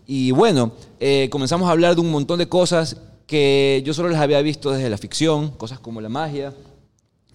Y 0.06 0.30
bueno, 0.30 0.72
eh, 0.98 1.28
comenzamos 1.30 1.68
a 1.68 1.72
hablar 1.72 1.94
de 1.94 2.00
un 2.00 2.10
montón 2.10 2.38
de 2.38 2.48
cosas 2.48 2.96
que 3.26 3.82
yo 3.84 3.92
solo 3.92 4.08
las 4.08 4.20
había 4.20 4.40
visto 4.40 4.70
desde 4.70 4.88
la 4.88 4.98
ficción, 4.98 5.50
cosas 5.50 5.78
como 5.78 6.00
la 6.00 6.08
magia. 6.08 6.54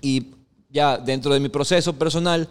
Y 0.01 0.31
ya 0.69 0.97
dentro 0.97 1.33
de 1.33 1.39
mi 1.39 1.49
proceso 1.49 1.93
personal, 1.93 2.49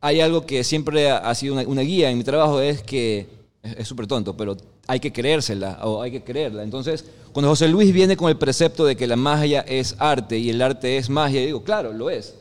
hay 0.00 0.20
algo 0.20 0.46
que 0.46 0.64
siempre 0.64 1.10
ha 1.10 1.32
sido 1.34 1.54
una, 1.54 1.62
una 1.68 1.82
guía 1.82 2.10
en 2.10 2.18
mi 2.18 2.24
trabajo, 2.24 2.60
es 2.60 2.82
que 2.82 3.41
es 3.62 3.86
súper 3.86 4.06
tonto, 4.06 4.36
pero 4.36 4.56
hay 4.88 4.98
que 4.98 5.12
creérsela 5.12 5.78
o 5.82 6.02
hay 6.02 6.10
que 6.10 6.22
creerla. 6.22 6.62
Entonces, 6.64 7.04
cuando 7.32 7.48
José 7.48 7.68
Luis 7.68 7.92
viene 7.92 8.16
con 8.16 8.28
el 8.28 8.36
precepto 8.36 8.84
de 8.84 8.96
que 8.96 9.06
la 9.06 9.16
magia 9.16 9.60
es 9.60 9.94
arte 9.98 10.38
y 10.38 10.50
el 10.50 10.60
arte 10.60 10.96
es 10.96 11.08
magia, 11.08 11.40
digo, 11.40 11.62
claro, 11.62 11.92
lo 11.92 12.10
es. 12.10 12.34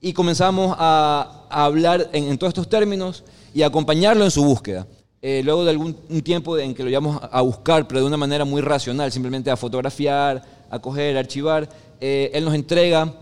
Y 0.00 0.12
comenzamos 0.12 0.74
a, 0.78 1.46
hablar 1.50 2.10
en, 2.12 2.36
todos 2.38 2.50
estos 2.50 2.68
términos 2.68 3.24
y 3.54 3.62
a 3.62 3.66
acompañarlo 3.66 4.24
en 4.24 4.30
su 4.30 4.44
búsqueda. 4.44 4.86
Eh, 5.22 5.42
luego 5.44 5.64
de 5.64 5.70
algún 5.70 5.94
tiempo 6.22 6.58
en 6.58 6.74
que 6.74 6.82
lo 6.82 6.90
llevamos 6.90 7.20
a 7.30 7.40
buscar, 7.42 7.86
pero 7.86 8.00
de 8.00 8.06
una 8.06 8.16
manera 8.16 8.44
muy 8.44 8.60
racional, 8.60 9.12
simplemente 9.12 9.50
a 9.50 9.56
fotografiar, 9.56 10.42
a 10.68 10.78
coger, 10.78 11.16
a 11.16 11.20
archivar, 11.20 11.68
eh, 12.00 12.30
él 12.34 12.44
nos 12.44 12.54
entrega 12.54 13.14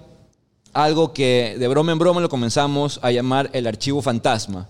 algo 0.72 1.12
que 1.12 1.56
de 1.58 1.68
broma 1.68 1.92
en 1.92 1.98
broma 1.98 2.20
lo 2.20 2.28
comenzamos 2.28 2.98
a 3.02 3.10
llamar 3.10 3.50
el 3.52 3.66
archivo 3.66 4.00
fantasma. 4.00 4.68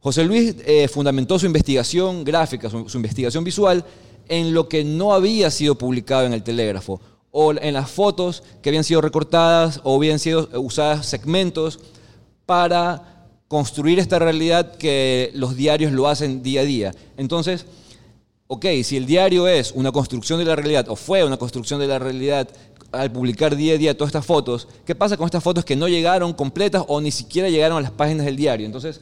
José 0.00 0.24
Luis 0.24 0.54
eh, 0.64 0.86
fundamentó 0.88 1.38
su 1.38 1.46
investigación 1.46 2.24
gráfica, 2.24 2.70
su, 2.70 2.86
investigación 2.94 3.42
visual, 3.42 3.84
en 4.28 4.54
lo 4.54 4.68
que 4.68 4.84
no 4.84 5.12
había 5.12 5.50
sido 5.50 5.76
publicado 5.76 6.26
en 6.26 6.32
el 6.32 6.42
telégrafo, 6.42 7.00
o 7.30 7.52
en 7.52 7.74
las 7.74 7.90
fotos 7.90 8.42
que 8.62 8.70
habían 8.70 8.84
sido 8.84 9.00
recortadas 9.00 9.80
o 9.84 9.96
habían 9.96 10.18
sido 10.18 10.48
usadas 10.60 11.06
segmentos 11.06 11.80
para 12.46 13.26
construir 13.48 13.98
esta 13.98 14.18
realidad 14.18 14.76
que 14.76 15.30
los 15.34 15.56
diarios 15.56 15.92
lo 15.92 16.08
hacen 16.08 16.42
día 16.42 16.60
a 16.60 16.64
día. 16.64 16.94
Entonces, 17.16 17.66
ok, 18.46 18.66
si 18.84 18.96
el 18.96 19.06
diario 19.06 19.48
es 19.48 19.72
una 19.72 19.90
construcción 19.90 20.38
de 20.38 20.44
la 20.44 20.56
realidad, 20.56 20.88
o 20.88 20.96
fue 20.96 21.24
una 21.24 21.36
construcción 21.36 21.80
de 21.80 21.86
la 21.86 21.98
realidad 21.98 22.48
al 22.92 23.10
publicar 23.12 23.56
día 23.56 23.74
a 23.74 23.78
día 23.78 23.96
todas 23.96 24.10
estas 24.10 24.26
fotos, 24.26 24.68
¿qué 24.86 24.94
pasa 24.94 25.16
con 25.16 25.26
estas 25.26 25.42
fotos 25.42 25.64
que 25.64 25.76
no 25.76 25.88
llegaron 25.88 26.32
completas 26.32 26.84
o 26.86 27.00
ni 27.00 27.10
siquiera 27.10 27.48
llegaron 27.48 27.78
a 27.78 27.80
las 27.80 27.90
páginas 27.90 28.26
del 28.26 28.36
diario? 28.36 28.64
Entonces, 28.64 29.00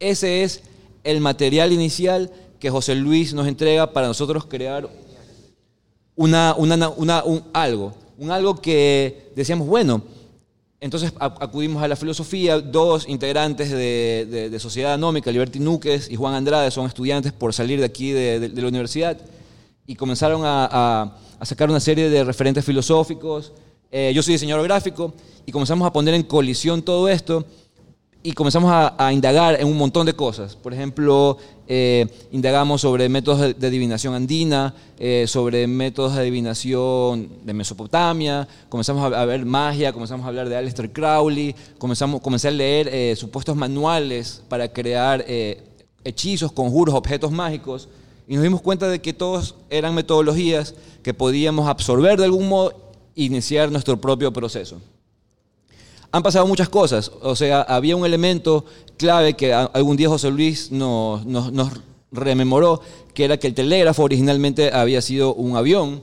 ese 0.00 0.42
es 0.42 0.62
el 1.04 1.20
material 1.20 1.72
inicial 1.72 2.30
que 2.58 2.70
José 2.70 2.94
Luis 2.94 3.32
nos 3.32 3.46
entrega 3.46 3.92
para 3.92 4.06
nosotros 4.06 4.44
crear 4.46 4.88
una, 6.16 6.54
un 6.56 7.42
algo. 7.52 7.94
Un 8.18 8.30
algo 8.30 8.56
que 8.56 9.30
decíamos, 9.34 9.66
bueno, 9.66 10.02
Entonces 10.82 11.12
acudimos 11.18 11.82
a 11.82 11.88
la 11.88 11.96
filosofía, 11.96 12.58
dos 12.58 13.06
integrantes 13.06 13.70
de, 13.70 14.56
Sociedad 14.58 14.94
Anómica, 14.94 15.30
Liberty 15.30 15.60
Núquez 15.60 16.10
y 16.10 16.16
Juan 16.16 16.34
Andrade, 16.34 16.70
son 16.70 16.86
estudiantes 16.86 17.32
por 17.32 17.52
salir 17.52 17.78
de 17.80 17.86
aquí 17.86 18.12
de, 18.12 18.48
la 18.48 18.68
universidad 18.68 19.18
y 19.86 19.94
comenzaron 19.94 20.42
a, 20.44 21.16
sacar 21.42 21.68
una 21.70 21.80
serie 21.80 22.08
de 22.08 22.24
referentes 22.24 22.64
filosóficos. 22.64 23.52
Eh, 23.90 24.12
yo 24.14 24.22
soy 24.22 24.34
diseñador 24.34 24.64
gráfico 24.64 25.12
y 25.44 25.52
comenzamos 25.52 25.86
a 25.86 25.92
poner 25.92 26.14
en 26.14 26.22
colisión 26.22 26.80
todo 26.80 27.08
esto 27.08 27.44
y 28.22 28.32
comenzamos 28.32 28.70
a, 28.70 29.12
indagar 29.12 29.58
en 29.60 29.66
un 29.66 29.78
montón 29.78 30.04
de 30.04 30.12
cosas. 30.12 30.54
Por 30.54 30.74
ejemplo, 30.74 31.38
eh, 31.66 32.06
indagamos 32.32 32.82
sobre 32.82 33.08
métodos 33.08 33.58
de, 33.58 33.66
adivinación 33.66 34.14
andina, 34.14 34.74
eh, 34.98 35.24
sobre 35.26 35.66
métodos 35.66 36.14
de 36.14 36.20
adivinación 36.20 37.28
de 37.44 37.54
Mesopotamia, 37.54 38.46
comenzamos 38.68 39.10
a, 39.10 39.24
ver 39.24 39.46
magia, 39.46 39.92
comenzamos 39.92 40.26
a 40.26 40.28
hablar 40.28 40.50
de 40.50 40.56
Aleister 40.56 40.92
Crowley, 40.92 41.54
comenzamos, 41.78 42.20
comencé 42.20 42.48
a 42.48 42.50
leer 42.50 42.88
eh, 42.88 43.16
supuestos 43.16 43.56
manuales 43.56 44.42
para 44.48 44.70
crear 44.70 45.24
hechizos, 46.04 46.52
conjuros, 46.52 46.94
objetos 46.94 47.30
mágicos, 47.30 47.88
y 48.28 48.34
nos 48.34 48.42
dimos 48.42 48.60
cuenta 48.60 48.86
de 48.88 49.00
que 49.00 49.14
todos 49.14 49.54
eran 49.70 49.94
metodologías 49.94 50.74
que 51.02 51.14
podíamos 51.14 51.68
absorber 51.68 52.18
de 52.18 52.24
algún 52.24 52.48
modo 52.48 52.74
e 53.16 53.24
iniciar 53.24 53.72
nuestro 53.72 53.98
propio 53.98 54.30
proceso 54.30 54.78
han 56.12 56.22
pasado 56.22 56.46
muchas 56.46 56.68
cosas. 56.68 57.10
O 57.22 57.36
sea, 57.36 57.62
había 57.62 57.96
un 57.96 58.04
elemento 58.04 58.64
clave 58.96 59.34
que 59.34 59.52
algún 59.52 59.96
día 59.96 60.08
José 60.08 60.30
Luis 60.30 60.70
nos, 60.70 61.22
rememoró, 62.12 62.80
que 63.14 63.24
era 63.24 63.36
que 63.38 63.46
el 63.46 63.54
telégrafo 63.54 64.02
originalmente 64.02 64.72
había 64.72 65.00
sido 65.00 65.34
un 65.34 65.56
avión 65.56 66.02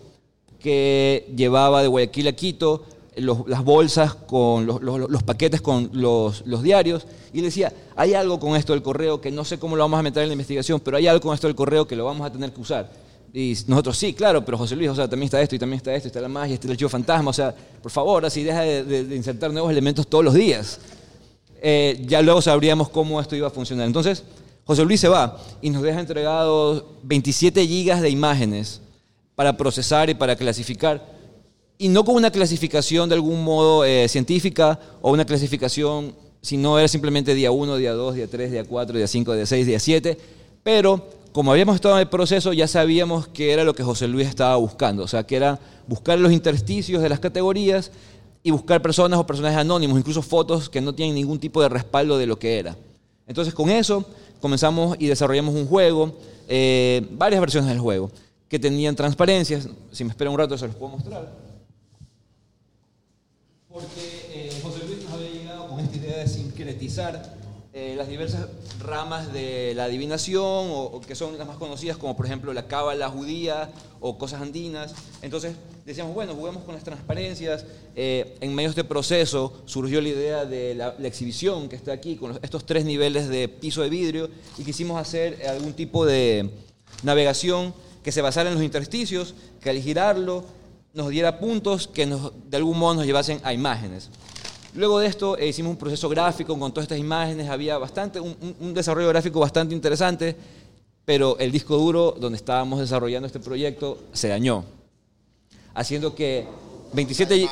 que 0.59 1.31
llevaba 1.35 1.81
de 1.81 1.87
Guayaquil 1.87 2.27
a 2.27 2.33
Quito 2.33 2.83
las 3.17 3.63
bolsas 3.63 4.13
con 4.13 4.67
los, 4.67 5.23
paquetes 5.23 5.59
con 5.59 5.89
los, 5.93 6.43
diarios 6.61 7.07
y 7.33 7.41
decía, 7.41 7.73
hay 7.95 8.13
algo 8.13 8.39
con 8.39 8.55
esto 8.55 8.73
del 8.73 8.83
correo 8.83 9.19
que 9.19 9.31
no 9.31 9.43
sé 9.43 9.57
cómo 9.57 9.75
lo 9.75 9.83
vamos 9.83 9.99
a 9.99 10.03
meter 10.03 10.23
en 10.23 10.29
la 10.29 10.33
investigación, 10.33 10.79
pero 10.79 10.97
hay 10.97 11.07
algo 11.07 11.21
con 11.21 11.33
esto 11.33 11.47
del 11.47 11.55
correo 11.55 11.87
que 11.87 11.95
lo 11.95 12.05
vamos 12.05 12.27
a 12.27 12.31
tener 12.31 12.51
que 12.51 12.61
usar. 12.61 12.89
Y 13.33 13.55
nosotros, 13.67 13.97
sí, 13.97 14.13
claro, 14.13 14.43
pero 14.43 14.57
José 14.57 14.75
Luis, 14.75 14.89
o 14.89 14.95
sea, 14.95 15.07
también 15.07 15.25
está 15.25 15.41
esto 15.41 15.55
y 15.55 15.59
también 15.59 15.77
está 15.77 15.93
esto, 15.93 16.07
está 16.07 16.21
la 16.21 16.27
magia, 16.27 16.55
está 16.55 16.67
el 16.67 16.71
archivo 16.71 16.89
fantasma, 16.89 17.29
o 17.29 17.33
sea, 17.33 17.53
por 17.81 17.91
favor, 17.91 18.25
así 18.25 18.43
deja 18.43 18.61
de, 18.61 19.15
insertar 19.15 19.51
nuevos 19.51 19.71
elementos 19.71 20.07
todos 20.07 20.23
los 20.23 20.33
días. 20.33 20.79
Eh, 21.61 22.03
ya 22.07 22.21
luego 22.21 22.41
sabríamos 22.41 22.89
cómo 22.89 23.19
esto 23.19 23.35
iba 23.35 23.47
a 23.47 23.51
funcionar. 23.51 23.85
Entonces, 23.85 24.23
José 24.65 24.83
Luis 24.83 24.99
se 24.99 25.07
va 25.07 25.39
y 25.61 25.69
nos 25.69 25.81
deja 25.81 25.99
entregados 25.99 26.83
27 27.03 27.65
gigas 27.65 28.01
de 28.01 28.09
imágenes 28.09 28.81
para 29.35 29.55
procesar 29.55 30.09
y 30.09 30.13
para 30.13 30.35
clasificar. 30.35 31.05
Y 31.77 31.89
no 31.89 32.03
con 32.03 32.15
una 32.15 32.31
clasificación 32.31 33.07
de 33.07 33.15
algún 33.15 33.43
modo 33.43 33.85
eh, 33.85 34.07
científica 34.09 34.79
o 35.01 35.11
una 35.11 35.25
clasificación, 35.25 36.15
sino 36.41 36.79
era 36.79 36.87
simplemente 36.87 37.35
día 37.35 37.51
1, 37.51 37.77
día 37.77 37.93
2, 37.93 38.15
día 38.15 38.27
3, 38.27 38.51
día 38.51 38.63
4, 38.63 38.97
día 38.97 39.07
5, 39.07 39.33
día 39.35 39.45
6, 39.45 39.67
día 39.67 39.79
7, 39.79 40.17
pero 40.63 41.07
como 41.37 41.51
habíamos 41.51 41.75
estado 41.75 41.93
en 41.93 42.01
el 42.01 42.09
proceso, 42.09 42.51
ya 42.51 42.67
sabíamos 42.67 43.27
que 43.27 43.53
era 43.53 43.63
lo 43.63 43.75
que 43.75 43.83
José 43.83 44.07
Luis 44.07 44.27
estaba 44.27 44.55
buscando, 44.55 45.03
o 45.03 45.07
sea, 45.07 45.21
que 45.21 45.35
era 45.35 45.59
buscar 45.85 46.17
los 46.17 46.31
intersticios 46.31 46.99
de 46.99 47.09
las 47.09 47.19
categorías 47.19 47.91
y 48.41 48.49
buscar 48.49 48.81
personas 48.81 49.19
o 49.19 49.27
personajes 49.27 49.59
anónimos, 49.59 49.99
incluso 49.99 50.23
fotos 50.23 50.67
que 50.67 50.81
no 50.81 50.95
tienen 50.95 51.13
ningún 51.13 51.37
tipo 51.39 51.61
de 51.61 51.69
respaldo 51.69 52.17
de 52.17 52.25
lo 52.25 52.39
que 52.39 52.57
era. 52.57 52.75
Entonces, 53.27 53.53
con 53.53 53.69
eso 53.69 54.03
comenzamos 54.41 54.97
y 54.97 55.05
desarrollamos 55.05 55.53
un 55.53 55.67
juego, 55.67 56.17
eh, 56.47 57.05
varias 57.11 57.39
versiones 57.39 57.69
del 57.69 57.81
juego, 57.81 58.09
que 58.49 58.57
tenían 58.57 58.95
transparencias. 58.95 59.69
Si 59.91 60.03
me 60.03 60.09
espera 60.09 60.31
un 60.31 60.39
rato, 60.39 60.57
se 60.57 60.65
los 60.65 60.75
puedo 60.75 60.93
mostrar. 60.93 61.31
Porque 63.71 64.25
eh, 64.33 64.59
José 64.63 64.79
Luis 64.87 65.03
nos 65.03 65.13
había 65.13 65.29
llegado 65.29 65.67
con 65.67 65.81
esta 65.81 65.97
idea 65.97 66.17
de 66.17 66.27
sincretizar 66.27 67.36
eh, 67.79 67.93
las 67.95 68.07
diversas 68.07 68.47
ramas 68.79 69.31
de 69.31 69.73
la 69.75 69.83
adivinación, 69.83 70.41
o, 70.41 70.99
que 70.99 71.13
son 71.13 71.37
las 71.37 71.47
más 71.47 71.57
conocidas, 71.57 71.95
como 71.95 72.17
por 72.17 72.25
ejemplo 72.25 72.51
la 72.51 72.65
cábala 72.65 73.07
judía 73.07 73.69
o 73.99 74.17
cosas 74.17 74.41
andinas. 74.41 74.95
Entonces 75.21 75.53
decíamos, 75.85 76.15
bueno, 76.15 76.33
juguemos 76.33 76.63
con 76.63 76.73
las 76.73 76.83
transparencias. 76.83 77.65
Eh, 77.95 78.35
en 78.41 78.55
medio 78.55 78.69
de 78.69 78.81
este 78.81 78.83
proceso 78.83 79.61
surgió 79.65 80.01
la 80.01 80.09
idea 80.09 80.45
de 80.45 80.73
la, 80.73 80.95
exhibición 81.03 81.69
que 81.69 81.75
está 81.75 81.91
aquí, 81.91 82.15
con 82.15 82.39
estos 82.41 82.65
tres 82.65 82.83
niveles 82.83 83.27
de 83.29 83.47
piso 83.47 83.83
de 83.83 83.89
vidrio, 83.91 84.27
y 84.57 84.63
quisimos 84.63 84.99
hacer 84.99 85.45
algún 85.47 85.73
tipo 85.73 86.03
de 86.03 86.49
navegación 87.03 87.75
que 88.03 88.11
se 88.11 88.23
basara 88.23 88.49
en 88.49 88.55
los 88.55 88.63
intersticios, 88.63 89.35
que 89.61 89.69
al 89.69 89.77
girarlo 89.77 90.43
nos 90.95 91.09
diera 91.09 91.37
puntos 91.37 91.87
que 91.87 92.07
de 92.07 92.57
algún 92.57 92.79
modo 92.79 92.95
nos 92.95 93.05
llevasen 93.05 93.39
a 93.43 93.53
imágenes. 93.53 94.09
Luego 94.77 94.99
de 94.99 95.07
esto 95.07 95.35
eh, 95.39 95.47
hicimos 95.47 95.71
un 95.71 95.77
proceso 95.77 96.07
gráfico 96.07 96.57
con 96.57 96.71
todas 96.71 96.83
estas 96.83 96.99
imágenes, 96.99 97.49
había 97.49 97.79
bastante, 97.79 98.19
un, 98.19 98.75
desarrollo 98.75 99.07
gráfico 99.07 99.39
bastante 99.39 99.73
interesante, 99.73 100.35
pero 101.03 101.35
el 101.39 101.51
disco 101.51 101.75
duro 101.77 102.15
donde 102.19 102.35
estábamos 102.35 102.79
desarrollando 102.79 103.25
este 103.25 103.39
proyecto 103.39 103.97
se 104.13 104.27
dañó, 104.27 104.63
haciendo 105.73 106.13
que 106.13 106.45
27, 106.93 107.49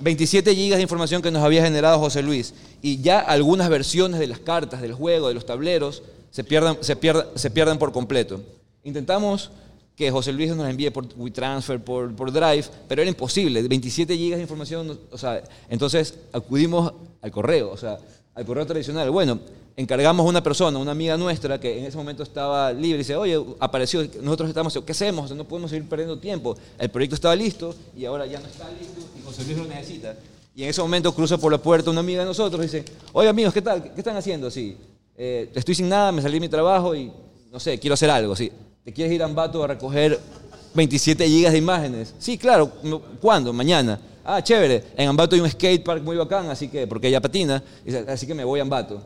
27 0.00 0.54
gigas 0.54 0.78
de 0.78 0.82
información 0.82 1.20
que 1.20 1.30
nos 1.30 1.42
había 1.42 1.62
generado 1.62 1.98
José 1.98 2.22
Luis. 2.22 2.54
Y 2.80 3.02
ya 3.02 3.20
algunas 3.20 3.68
versiones 3.68 4.18
de 4.18 4.26
las 4.26 4.38
cartas, 4.38 4.80
del 4.80 4.94
juego, 4.94 5.28
de 5.28 5.34
los 5.34 5.44
tableros, 5.44 6.02
se 6.30 6.42
pierdan, 6.42 6.78
se 6.80 6.96
se 7.34 7.50
pierdan 7.50 7.78
por 7.78 7.92
completo. 7.92 8.40
Intentamos 8.82 9.50
que 10.00 10.10
José 10.10 10.32
Luis 10.32 10.56
nos 10.56 10.66
envíe 10.66 10.90
por 10.90 11.06
WeTransfer, 11.14 11.84
por, 11.84 12.16
por 12.16 12.32
Drive, 12.32 12.64
pero 12.88 13.02
era 13.02 13.10
imposible, 13.10 13.60
27 13.60 14.16
gigas 14.16 14.38
de 14.38 14.42
información, 14.44 14.98
o 15.10 15.18
sea, 15.18 15.42
entonces 15.68 16.14
acudimos 16.32 16.94
al 17.20 17.30
correo, 17.30 17.70
o 17.70 17.76
sea, 17.76 17.98
al 18.34 18.46
correo 18.46 18.64
tradicional. 18.64 19.10
Bueno, 19.10 19.38
encargamos 19.76 20.24
a 20.24 20.28
una 20.30 20.42
persona, 20.42 20.78
una 20.78 20.92
amiga 20.92 21.18
nuestra, 21.18 21.60
que 21.60 21.78
en 21.78 21.84
ese 21.84 21.98
momento 21.98 22.22
estaba 22.22 22.72
libre, 22.72 22.94
y 22.94 22.98
dice, 22.98 23.14
oye, 23.14 23.44
apareció, 23.58 24.02
nosotros 24.22 24.48
estamos, 24.48 24.72
¿qué 24.86 24.92
hacemos? 24.92 25.32
No 25.32 25.44
podemos 25.44 25.70
seguir 25.70 25.86
perdiendo 25.86 26.18
tiempo. 26.18 26.56
El 26.78 26.88
proyecto 26.88 27.16
estaba 27.16 27.36
listo 27.36 27.74
y 27.94 28.06
ahora 28.06 28.24
ya 28.24 28.40
no 28.40 28.46
está 28.46 28.70
listo 28.70 29.02
y 29.18 29.22
José 29.22 29.44
Luis 29.44 29.58
lo 29.58 29.66
necesita. 29.66 30.16
Y 30.56 30.62
en 30.62 30.70
ese 30.70 30.80
momento 30.80 31.14
cruza 31.14 31.36
por 31.36 31.52
la 31.52 31.58
puerta 31.58 31.90
una 31.90 32.00
amiga 32.00 32.20
de 32.20 32.26
nosotros 32.26 32.62
y 32.62 32.68
dice, 32.74 32.86
oye 33.12 33.28
amigos, 33.28 33.52
¿qué 33.52 33.60
tal? 33.60 33.82
¿Qué 33.82 34.00
están 34.00 34.16
haciendo? 34.16 34.50
Sí, 34.50 34.78
eh, 35.14 35.50
estoy 35.54 35.74
sin 35.74 35.90
nada, 35.90 36.10
me 36.10 36.22
salí 36.22 36.36
de 36.36 36.40
mi 36.40 36.48
trabajo 36.48 36.94
y, 36.94 37.12
no 37.52 37.60
sé, 37.60 37.78
quiero 37.78 37.92
hacer 37.92 38.08
algo. 38.08 38.34
Sí, 38.34 38.50
¿Te 38.90 38.94
quieres 38.94 39.14
ir 39.14 39.22
a 39.22 39.26
Ambato 39.26 39.62
a 39.62 39.68
recoger 39.68 40.18
27 40.74 41.24
gigas 41.28 41.52
de 41.52 41.58
imágenes? 41.58 42.12
Sí, 42.18 42.36
claro. 42.36 42.72
¿Cuándo? 43.20 43.52
Mañana. 43.52 44.00
Ah, 44.24 44.42
chévere. 44.42 44.82
En 44.96 45.08
Ambato 45.08 45.36
hay 45.36 45.40
un 45.40 45.48
skate 45.48 45.84
park 45.84 46.02
muy 46.02 46.16
bacán, 46.16 46.50
así 46.50 46.66
que, 46.66 46.88
porque 46.88 47.06
ella 47.06 47.20
patina, 47.20 47.62
así 48.08 48.26
que 48.26 48.34
me 48.34 48.42
voy 48.42 48.58
a 48.58 48.62
Ambato. 48.62 49.00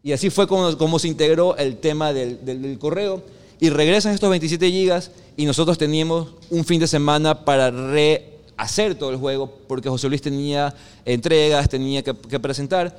Y 0.00 0.12
así 0.12 0.30
fue 0.30 0.46
como, 0.46 0.98
se 1.00 1.08
integró 1.08 1.56
el 1.56 1.78
tema 1.78 2.12
del, 2.12 2.78
correo. 2.78 3.20
Y 3.58 3.68
regresan 3.68 4.14
estos 4.14 4.30
27 4.30 4.70
gigas 4.70 5.10
y 5.36 5.44
nosotros 5.44 5.76
teníamos 5.76 6.28
un 6.48 6.64
fin 6.64 6.78
de 6.78 6.86
semana 6.86 7.44
para 7.44 7.72
rehacer 7.72 8.94
todo 8.94 9.10
el 9.10 9.16
juego, 9.16 9.52
porque 9.66 9.88
José 9.88 10.08
Luis 10.08 10.22
tenía 10.22 10.72
entregas, 11.04 11.68
tenía 11.68 12.04
que, 12.04 12.14
que 12.14 12.38
presentar. 12.38 12.96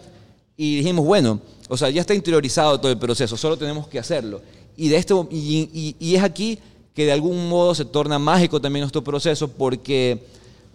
Y 0.57 0.75
dijimos, 0.79 1.05
bueno, 1.05 1.39
o 1.69 1.77
sea, 1.77 1.89
ya 1.89 2.01
está 2.01 2.13
interiorizado 2.13 2.77
todo 2.81 2.91
el 2.91 2.97
proceso, 2.97 3.37
solo 3.37 3.57
tenemos 3.57 3.87
que 3.87 3.97
hacerlo. 3.97 4.41
Y, 4.77 4.89
de 4.89 4.97
esto, 4.97 5.27
y, 5.31 5.95
es 5.99 6.23
aquí 6.23 6.59
que 6.93 7.05
de 7.05 7.11
algún 7.11 7.49
modo 7.49 7.73
se 7.73 7.83
torna 7.83 8.19
mágico 8.19 8.61
también 8.61 8.81
nuestro 8.81 9.03
proceso 9.03 9.47
porque 9.47 10.23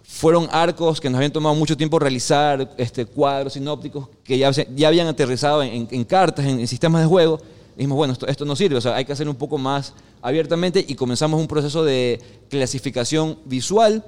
fueron 0.03 0.47
arcos 0.51 0.99
que 0.99 1.09
nos 1.09 1.17
habían 1.17 1.31
tomado 1.31 1.55
mucho 1.55 1.77
tiempo 1.77 1.97
realizar, 1.97 2.75
este, 2.77 3.05
cuadros 3.05 3.53
sinópticos 3.53 4.09
que 4.23 4.37
ya, 4.37 4.51
ya 4.51 4.87
habían 4.89 5.07
aterrizado 5.07 5.63
en, 5.63 6.03
cartas, 6.03 6.45
en, 6.45 6.67
sistemas 6.67 7.01
de 7.01 7.07
juego. 7.07 7.39
dijimos, 7.77 7.95
bueno, 7.95 8.13
esto, 8.27 8.45
no 8.45 8.55
sirve, 8.57 8.75
o 8.75 8.81
sea, 8.81 8.95
hay 8.95 9.05
que 9.05 9.13
hacerlo 9.13 9.31
un 9.31 9.37
poco 9.37 9.57
más 9.57 9.93
abiertamente 10.21 10.83
y 10.85 10.95
comenzamos 10.95 11.39
un 11.39 11.47
proceso 11.47 11.83
de 11.85 12.21
clasificación 12.49 13.39
visual 13.45 14.03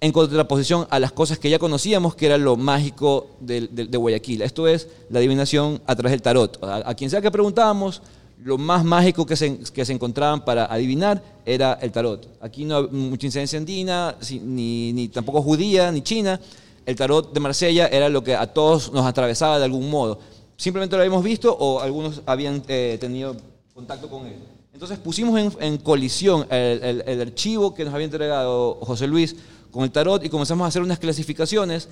en 0.00 0.12
contraposición 0.12 0.86
a 0.90 1.00
las 1.00 1.12
cosas 1.12 1.38
que 1.38 1.48
ya 1.48 1.58
conocíamos, 1.58 2.14
que 2.14 2.26
era 2.26 2.36
lo 2.36 2.56
mágico 2.56 3.30
de, 3.40 3.68
de, 3.68 3.96
Guayaquil. 3.96 4.42
Esto 4.42 4.68
es 4.68 4.88
la 5.08 5.18
adivinación 5.18 5.80
a 5.86 5.96
través 5.96 6.12
del 6.12 6.22
tarot. 6.22 6.62
A, 6.62 6.90
a 6.90 6.94
quien 6.94 7.10
sea 7.10 7.20
que 7.20 7.30
preguntábamos, 7.30 8.02
lo 8.44 8.56
más 8.58 8.84
mágico 8.84 9.26
que 9.26 9.36
se, 9.36 9.58
que 9.58 9.84
se 9.84 9.92
encontraban 9.92 10.44
para 10.44 10.66
adivinar 10.66 11.22
era 11.44 11.74
el 11.74 11.90
tarot. 11.90 12.28
Aquí 12.40 12.64
no 12.64 12.78
hay 12.78 12.88
mucha 12.88 13.26
incidencia 13.26 13.58
andina, 13.58 14.16
ni, 14.42 15.08
tampoco 15.08 15.42
judía, 15.42 15.90
ni 15.90 16.02
china. 16.02 16.40
El 16.86 16.96
tarot 16.96 17.32
de 17.32 17.40
Marsella 17.40 17.88
era 17.88 18.08
lo 18.08 18.22
que 18.22 18.34
a 18.34 18.46
todos 18.46 18.92
nos 18.92 19.04
atravesaba 19.04 19.58
de 19.58 19.64
algún 19.64 19.90
modo. 19.90 20.20
Simplemente 20.56 20.96
lo 20.96 21.02
habíamos 21.02 21.24
visto 21.24 21.54
o 21.54 21.80
algunos 21.80 22.22
habían 22.26 22.62
eh, 22.68 22.96
tenido 23.00 23.36
contacto 23.74 24.08
con 24.08 24.26
él. 24.26 24.36
Entonces 24.72 24.98
pusimos 24.98 25.56
en, 25.58 25.78
colisión 25.78 26.46
el, 26.50 27.02
el, 27.04 27.20
archivo 27.20 27.74
que 27.74 27.84
nos 27.84 27.92
había 27.92 28.04
entregado 28.04 28.78
José 28.82 29.08
Luis 29.08 29.34
con 29.72 29.82
el 29.82 29.90
tarot 29.90 30.24
y 30.24 30.28
comenzamos 30.28 30.64
a 30.64 30.68
hacer 30.68 30.82
unas 30.82 30.98
clasificaciones 31.00 31.88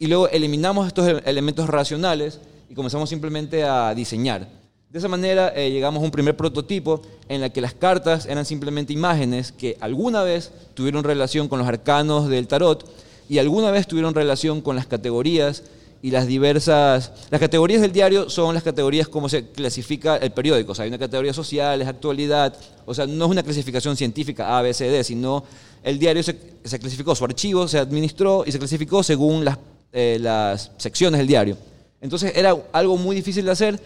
y 0.00 0.06
luego 0.06 0.28
eliminamos 0.28 0.88
estos 0.88 1.22
elementos 1.24 1.68
racionales 1.68 2.40
y 2.68 2.74
comenzamos 2.74 3.08
simplemente 3.08 3.64
a 3.64 3.94
diseñar. 3.94 4.57
De 4.90 4.98
esa 4.98 5.08
manera 5.08 5.52
eh, 5.54 5.70
llegamos 5.70 6.00
a 6.00 6.04
un 6.06 6.10
primer 6.10 6.34
prototipo 6.34 7.02
en 7.28 7.42
la 7.42 7.50
que 7.50 7.60
las 7.60 7.74
cartas 7.74 8.24
eran 8.24 8.46
simplemente 8.46 8.94
imágenes 8.94 9.52
que 9.52 9.76
alguna 9.80 10.22
vez 10.22 10.50
tuvieron 10.72 11.04
relación 11.04 11.46
con 11.46 11.58
los 11.58 11.68
arcanos 11.68 12.30
del 12.30 12.48
tarot 12.48 12.90
y 13.28 13.36
alguna 13.36 13.70
vez 13.70 13.86
tuvieron 13.86 14.14
relación 14.14 14.62
con 14.62 14.76
las 14.76 14.86
categorías 14.86 15.64
y 16.00 16.10
las 16.10 16.26
diversas... 16.26 17.12
Las 17.28 17.38
categorías 17.38 17.82
del 17.82 17.92
diario 17.92 18.30
son 18.30 18.54
las 18.54 18.62
categorías 18.62 19.08
como 19.08 19.28
se 19.28 19.50
clasifica 19.50 20.16
el 20.16 20.30
periódico. 20.30 20.72
O 20.72 20.74
sea, 20.74 20.84
hay 20.84 20.88
una 20.88 20.98
categoría 20.98 21.34
social, 21.34 21.82
es 21.82 21.88
actualidad. 21.88 22.56
O 22.86 22.94
sea, 22.94 23.06
no 23.06 23.26
es 23.26 23.30
una 23.30 23.42
clasificación 23.42 23.94
científica 23.94 24.56
A, 24.56 24.62
B, 24.62 24.72
C, 24.72 24.88
D, 24.88 25.04
sino 25.04 25.44
el 25.82 25.98
diario 25.98 26.22
se, 26.22 26.34
clasificó, 26.80 27.14
su 27.14 27.26
archivo 27.26 27.68
se 27.68 27.78
administró 27.78 28.44
y 28.46 28.52
se 28.52 28.58
clasificó 28.58 29.02
según 29.02 29.44
eh, 29.92 30.16
las 30.18 30.70
secciones 30.78 31.18
del 31.18 31.26
diario. 31.26 31.58
Entonces 32.00 32.32
era 32.34 32.56
algo 32.72 32.96
muy 32.96 33.16
difícil 33.16 33.44
de 33.44 33.50
hacer, 33.50 33.80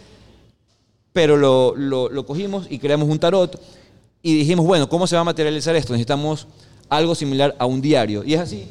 pero 1.13 1.37
lo, 1.37 1.75
lo, 1.77 2.27
cogimos 2.27 2.67
y 2.71 2.79
creamos 2.79 3.09
un 3.09 3.19
tarot 3.19 3.61
y 4.23 4.35
dijimos, 4.35 4.65
bueno, 4.67 4.89
¿cómo 4.89 5.07
se 5.07 5.15
va 5.17 5.23
a 5.23 5.25
materializar 5.25 5.75
esto? 5.77 5.93
Necesitamos 5.93 6.47
algo 6.89 7.15
similar 7.15 7.55
a 7.59 7.67
un 7.67 7.81
diario. 7.81 8.23
Y 8.25 8.35
es 8.35 8.41
así 8.41 8.67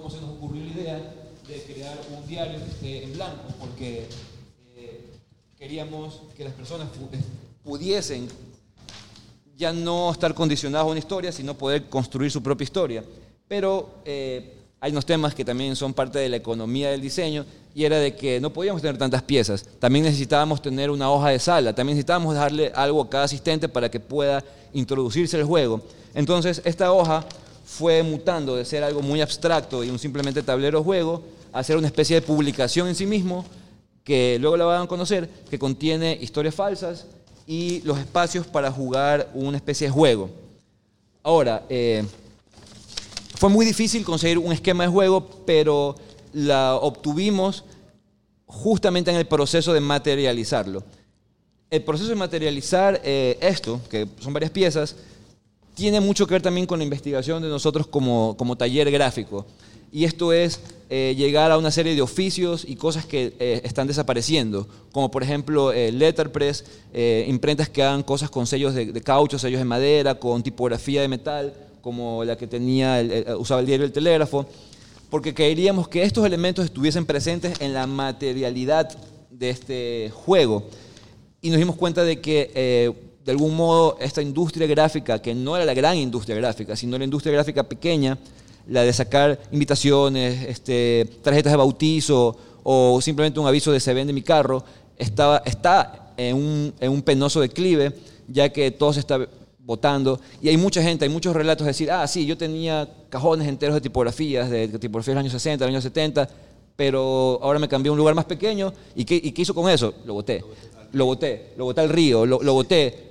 como 0.00 0.10
se 0.10 0.20
nos 0.22 0.30
ocurrió 0.30 0.64
la 0.64 0.80
idea 0.80 1.14
de 1.46 1.62
crear 1.62 1.98
un 2.16 2.26
diario 2.26 2.58
en 2.82 3.12
blanco, 3.12 3.42
porque 3.58 4.06
eh, 4.76 5.04
queríamos 5.58 6.22
que 6.34 6.44
las 6.44 6.54
personas 6.54 6.88
eh, 7.12 7.18
pudiesen 7.62 8.26
ya 9.58 9.74
no 9.74 10.10
estar 10.10 10.32
condicionados 10.32 10.86
a 10.86 10.90
una 10.90 10.98
historia, 10.98 11.32
sino 11.32 11.52
poder 11.52 11.90
construir 11.90 12.30
su 12.30 12.42
propia 12.42 12.64
historia. 12.64 13.04
Pero 13.46 13.90
eh, 14.06 14.59
hay 14.80 14.92
unos 14.92 15.04
temas 15.04 15.34
que 15.34 15.44
también 15.44 15.76
son 15.76 15.92
parte 15.92 16.18
de 16.18 16.28
la 16.28 16.36
economía 16.36 16.90
del 16.90 17.02
diseño, 17.02 17.44
y 17.74 17.84
era 17.84 17.98
de 17.98 18.16
que 18.16 18.40
no 18.40 18.52
podíamos 18.52 18.82
tener 18.82 18.98
tantas 18.98 19.22
piezas. 19.22 19.64
También 19.78 20.04
necesitábamos 20.04 20.62
tener 20.62 20.90
una 20.90 21.10
hoja 21.10 21.28
de 21.28 21.38
sala, 21.38 21.74
también 21.74 21.96
necesitábamos 21.96 22.34
darle 22.34 22.72
algo 22.74 23.02
a 23.02 23.10
cada 23.10 23.24
asistente 23.24 23.68
para 23.68 23.90
que 23.90 24.00
pueda 24.00 24.42
introducirse 24.72 25.36
al 25.36 25.44
juego. 25.44 25.82
Entonces, 26.14 26.62
esta 26.64 26.92
hoja 26.92 27.24
fue 27.64 28.02
mutando 28.02 28.56
de 28.56 28.64
ser 28.64 28.82
algo 28.82 29.02
muy 29.02 29.20
abstracto 29.20 29.84
y 29.84 29.90
un 29.90 29.98
simplemente 29.98 30.42
tablero 30.42 30.82
juego 30.82 31.22
a 31.52 31.62
ser 31.62 31.76
una 31.76 31.86
especie 31.86 32.16
de 32.16 32.22
publicación 32.22 32.88
en 32.88 32.94
sí 32.94 33.06
mismo 33.06 33.44
que 34.02 34.38
luego 34.40 34.56
la 34.56 34.64
van 34.64 34.82
a 34.82 34.86
conocer, 34.86 35.28
que 35.50 35.58
contiene 35.58 36.18
historias 36.20 36.54
falsas 36.54 37.06
y 37.46 37.80
los 37.82 37.98
espacios 37.98 38.46
para 38.46 38.72
jugar 38.72 39.28
una 39.34 39.56
especie 39.56 39.86
de 39.86 39.92
juego. 39.92 40.30
Ahora, 41.22 41.64
eh, 41.68 42.04
fue 43.40 43.48
muy 43.48 43.64
difícil 43.64 44.04
conseguir 44.04 44.36
un 44.36 44.52
esquema 44.52 44.84
de 44.84 44.90
juego, 44.90 45.26
pero 45.46 45.96
la 46.34 46.74
obtuvimos 46.74 47.64
justamente 48.44 49.10
en 49.10 49.16
el 49.16 49.26
proceso 49.26 49.72
de 49.72 49.80
materializarlo. 49.80 50.84
El 51.70 51.82
proceso 51.82 52.10
de 52.10 52.16
materializar 52.16 53.00
eh, 53.02 53.38
esto, 53.40 53.80
que 53.88 54.06
son 54.20 54.34
varias 54.34 54.50
piezas, 54.50 54.94
tiene 55.72 56.00
mucho 56.00 56.26
que 56.26 56.34
ver 56.34 56.42
también 56.42 56.66
con 56.66 56.80
la 56.80 56.84
investigación 56.84 57.40
de 57.40 57.48
nosotros 57.48 57.86
como, 57.86 58.36
como 58.36 58.56
taller 58.56 58.90
gráfico. 58.90 59.46
Y 59.90 60.04
esto 60.04 60.34
es 60.34 60.60
eh, 60.90 61.14
llegar 61.16 61.50
a 61.50 61.56
una 61.56 61.70
serie 61.70 61.94
de 61.94 62.02
oficios 62.02 62.66
y 62.68 62.76
cosas 62.76 63.06
que 63.06 63.32
eh, 63.38 63.62
están 63.64 63.86
desapareciendo, 63.86 64.68
como 64.92 65.10
por 65.10 65.22
ejemplo 65.22 65.72
letterpress, 65.72 66.66
imprentas 67.26 67.70
que 67.70 67.82
hagan 67.82 68.02
cosas 68.02 68.28
con 68.28 68.46
sellos 68.46 68.74
de, 68.74 68.92
de 68.92 69.00
caucho, 69.00 69.38
sellos 69.38 69.60
de 69.60 69.64
madera, 69.64 70.16
con 70.16 70.42
tipografía 70.42 71.00
de 71.00 71.08
metal, 71.08 71.54
como 71.80 72.24
la 72.24 72.36
que 72.36 72.46
tenía 72.46 73.00
el- 73.00 73.24
usaba 73.38 73.60
el 73.60 73.66
diario 73.66 73.86
El 73.86 73.92
Telégrafo, 73.92 74.46
porque 75.10 75.34
queríamos 75.34 75.88
que 75.88 76.02
estos 76.02 76.24
elementos 76.24 76.64
estuviesen 76.64 77.04
presentes 77.04 77.60
en 77.60 77.72
la 77.74 77.86
materialidad 77.86 78.90
de 79.30 79.50
este 79.50 80.10
juego. 80.14 80.64
Y 81.42 81.50
nos 81.50 81.58
dimos 81.58 81.76
cuenta 81.76 82.04
de 82.04 82.20
que, 82.20 82.50
eh, 82.54 82.92
de 83.24 83.32
algún 83.32 83.54
modo, 83.56 83.96
esta 84.00 84.22
industria 84.22 84.66
gráfica, 84.66 85.20
que 85.20 85.34
no 85.34 85.56
era 85.56 85.64
la 85.64 85.74
gran 85.74 85.96
industria 85.96 86.36
gráfica, 86.36 86.76
sino 86.76 86.96
la 86.98 87.04
industria 87.04 87.32
gráfica 87.32 87.62
pequeña, 87.64 88.18
la 88.66 88.82
de 88.82 88.92
sacar 88.92 89.40
invitaciones, 89.50 90.44
este, 90.48 91.08
tarjetas 91.22 91.52
de 91.52 91.56
bautizo 91.56 92.36
o 92.62 93.00
simplemente 93.00 93.40
un 93.40 93.46
aviso 93.46 93.72
de 93.72 93.80
se 93.80 93.94
vende 93.94 94.12
mi 94.12 94.22
carro, 94.22 94.62
estaba, 94.96 95.42
está 95.46 96.12
en 96.16 96.36
un, 96.36 96.74
en 96.78 96.92
un 96.92 97.02
penoso 97.02 97.40
declive, 97.40 97.92
ya 98.28 98.50
que 98.50 98.70
todo 98.70 98.92
se 98.92 99.00
está 99.00 99.26
votando. 99.70 100.18
Y 100.42 100.48
hay 100.48 100.56
mucha 100.56 100.82
gente, 100.82 101.04
hay 101.04 101.10
muchos 101.10 101.32
relatos 101.34 101.64
de 101.64 101.70
decir, 101.70 101.90
ah, 101.92 102.04
sí, 102.08 102.26
yo 102.26 102.36
tenía 102.36 102.88
cajones 103.08 103.46
enteros 103.46 103.76
de 103.76 103.80
tipografías, 103.80 104.50
de, 104.50 104.66
tipografías 104.66 105.12
de 105.12 105.14
los 105.14 105.20
años 105.20 105.32
60, 105.32 105.64
de 105.64 105.70
los 105.70 105.74
años 105.76 105.84
70, 105.84 106.28
pero 106.74 107.38
ahora 107.40 107.60
me 107.60 107.68
cambié 107.68 107.88
a 107.88 107.92
un 107.92 107.98
lugar 107.98 108.16
más 108.16 108.24
pequeño. 108.24 108.72
¿Y 108.96 109.04
qué, 109.04 109.14
y 109.14 109.30
qué 109.30 109.42
hizo 109.42 109.54
con 109.54 109.70
eso? 109.70 109.94
Lo 110.04 110.14
boté. 110.14 110.44
Lo 110.92 111.04
boté. 111.06 111.52
Lo 111.56 111.66
boté 111.66 111.80
al 111.82 111.88
río, 111.88 112.26
lo, 112.26 112.42
lo 112.42 112.52
boté. 112.52 113.10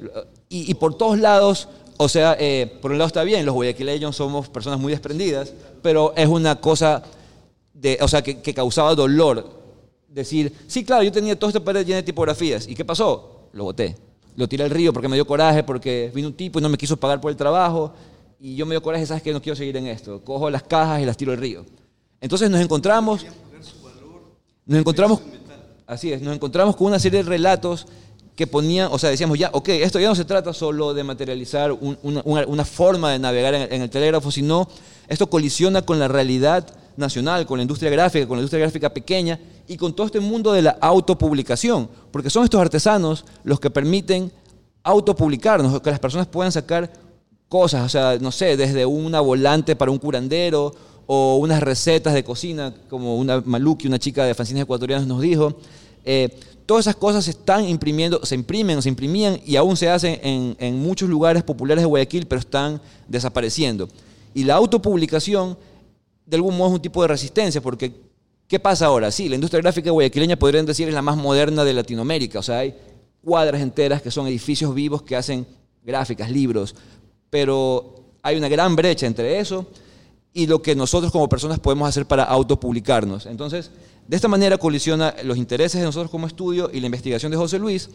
Y, 0.50 0.74
por 0.74 0.96
todos 0.96 1.18
lados, 1.18 1.70
o 1.96 2.10
sea, 2.10 2.36
eh, 2.38 2.70
por 2.82 2.92
un 2.92 2.98
lado 2.98 3.08
está 3.08 3.24
bien, 3.24 3.46
los 3.46 3.56
guayaquileños 3.56 4.16
somos 4.16 4.50
personas 4.50 4.80
muy 4.80 4.92
desprendidas, 4.92 5.54
pero 5.82 6.14
es 6.18 6.28
una 6.28 6.60
cosa, 6.60 7.04
de, 7.74 8.00
o 8.02 8.08
sea, 8.10 8.22
que, 8.22 8.42
que 8.42 8.54
causaba 8.54 8.96
dolor. 8.96 9.60
Decir, 10.10 10.52
sí, 10.68 10.84
claro, 10.84 11.04
yo 11.04 11.12
tenía 11.12 11.38
toda 11.40 11.52
esta 11.52 11.64
pared 11.64 11.86
llena 11.86 11.98
de 11.98 12.04
tipografías. 12.04 12.68
¿Y 12.68 12.76
qué 12.76 12.84
pasó? 12.84 13.48
Lo 13.54 13.66
boté. 13.66 14.09
Lo 14.36 14.48
tiré 14.48 14.64
al 14.64 14.70
río 14.70 14.94
porque 14.94 15.08
me 15.10 15.16
dio 15.16 15.26
coraje, 15.28 15.64
porque 15.64 16.12
vino 16.14 16.28
un 16.30 16.34
tipo 16.34 16.60
y 16.60 16.62
no 16.62 16.70
me 16.70 16.78
quiso 16.78 16.98
pagar 16.98 17.20
por 17.20 17.32
el 17.32 17.38
trabajo. 17.38 17.94
Y 18.40 18.56
yo 18.56 18.66
me 18.66 18.74
dio 18.74 18.82
coraje, 18.82 19.06
sabes 19.06 19.22
que 19.24 19.34
no 19.34 19.42
quiero 19.42 19.56
seguir 19.56 19.76
en 19.78 19.88
esto. 19.88 20.22
Cojo 20.24 20.50
las 20.50 20.64
cajas 20.64 21.02
y 21.02 21.06
las 21.06 21.18
tiro 21.18 21.32
al 21.34 21.38
río. 21.38 21.66
Entonces 22.22 22.50
nos 22.50 22.62
encontramos, 22.62 23.26
nos 24.66 24.80
encontramos, 24.80 25.22
así 25.88 26.12
es, 26.14 26.22
nos 26.22 26.36
encontramos 26.36 26.76
con 26.76 26.88
una 26.88 27.00
serie 27.00 27.24
de 27.24 27.30
relatos 27.30 27.88
que 28.36 28.48
ponían, 28.48 28.90
o 28.92 28.98
sea, 29.00 29.10
decíamos 29.10 29.38
ya, 29.38 29.50
ok, 29.52 29.68
esto 29.70 30.00
ya 30.00 30.08
no 30.08 30.16
se 30.16 30.24
trata 30.26 30.54
solo 30.54 30.94
de 30.94 31.04
materializar 31.04 31.72
un- 31.74 31.98
una, 32.04 32.22
una- 32.24 32.46
una 32.46 32.66
forma 32.66 33.12
de 33.12 33.20
navegar 33.20 33.54
en, 33.54 33.74
en 33.74 33.82
el 33.82 33.90
telégrafo, 33.90 34.32
sino 34.32 34.68
esto 35.10 35.30
colisiona 35.30 35.82
con 35.82 36.00
la 36.00 36.08
realidad 36.08 36.66
nacional, 37.00 37.46
con 37.46 37.58
la 37.58 37.64
industria 37.64 37.90
gráfica, 37.90 38.28
con 38.28 38.38
la 38.38 38.42
industria 38.42 38.62
gráfica 38.62 38.94
pequeña 38.94 39.40
y 39.68 39.78
con 39.78 39.94
todo 39.94 40.06
este 40.06 40.20
mundo 40.20 40.52
de 40.52 40.62
la 40.62 40.78
autopublicación, 40.82 41.90
porque 42.12 42.30
son 42.30 42.44
estos 42.44 42.62
artesanos 42.62 43.26
los 43.44 43.60
que 43.60 43.70
permiten 43.70 44.32
autopublicarnos, 44.84 45.82
que 45.82 45.90
las 45.90 46.00
personas 46.00 46.28
puedan 46.28 46.52
sacar 46.52 46.92
cosas, 47.48 47.86
o 47.86 47.90
sea, 47.90 48.18
no 48.20 48.32
sé, 48.32 48.56
desde 48.58 48.86
una 48.86 49.20
volante 49.22 49.76
para 49.76 49.92
un 49.92 49.98
curandero 49.98 50.74
o 51.08 51.38
unas 51.38 51.62
recetas 51.62 52.14
de 52.14 52.24
cocina, 52.24 52.74
como 52.90 53.18
una 53.18 53.42
Maluki, 53.42 53.88
una 53.88 53.98
chica 53.98 54.24
de 54.26 54.36
fanzines 54.36 54.64
ecuatorianos 54.64 55.08
nos 55.08 55.22
dijo. 55.22 55.58
Eh, 56.06 56.30
todas 56.68 56.84
esas 56.86 56.96
cosas 56.96 57.26
se 57.26 57.32
están 57.32 57.68
imprimiendo, 57.68 58.24
se 58.24 58.36
imprimen 58.36 58.82
se 58.82 58.90
imprimían 58.90 59.40
y 59.44 59.56
aún 59.56 59.76
se 59.76 59.90
hacen 59.90 60.20
en, 60.22 60.56
en 60.60 60.80
muchos 60.80 61.10
lugares 61.10 61.42
populares 61.42 61.82
de 61.82 61.88
Guayaquil, 61.88 62.28
pero 62.28 62.40
están 62.40 62.80
desapareciendo. 63.08 63.90
Y 64.36 64.44
la 64.44 64.56
autopublicación, 64.56 65.58
de 66.30 66.36
algún 66.36 66.56
modo, 66.56 66.70
es 66.70 66.76
un 66.76 66.82
tipo 66.82 67.02
de 67.02 67.08
resistencia, 67.08 67.60
porque 67.60 67.92
¿qué 68.48 68.60
pasa 68.60 68.86
ahora? 68.86 69.10
Sí, 69.10 69.28
la 69.30 69.36
industria 69.36 69.62
gráfica 69.62 69.90
guayaquileña 69.90 70.38
podrían 70.38 70.66
decir 70.66 70.88
es 70.88 70.94
la 70.94 71.02
más 71.02 71.18
moderna 71.18 71.64
de 71.64 71.74
Latinoamérica, 71.74 72.40
o 72.40 72.44
sea, 72.44 72.60
hay 72.60 72.76
cuadras 73.24 73.62
enteras 73.62 74.02
que 74.02 74.12
son 74.12 74.28
edificios 74.28 74.74
vivos 74.76 75.02
que 75.02 75.16
hacen 75.16 75.46
gráficas, 75.84 76.30
libros, 76.30 76.76
pero 77.30 77.96
hay 78.22 78.38
una 78.38 78.48
gran 78.48 78.76
brecha 78.76 79.08
entre 79.08 79.40
eso 79.40 79.66
y 80.34 80.46
lo 80.46 80.62
que 80.62 80.76
nosotros 80.76 81.12
como 81.12 81.28
personas 81.28 81.60
podemos 81.60 81.90
hacer 81.90 82.06
para 82.06 82.24
autopublicarnos. 82.24 83.26
Entonces, 83.26 83.72
de 84.08 84.16
esta 84.16 84.28
manera 84.28 84.58
colisiona 84.58 85.16
los 85.24 85.38
intereses 85.38 85.82
de 85.82 85.86
nosotros 85.86 86.12
como 86.12 86.28
estudio 86.28 86.70
y 86.72 86.80
la 86.80 86.86
investigación 86.86 87.32
de 87.32 87.38
José 87.38 87.58
Luis 87.58 87.90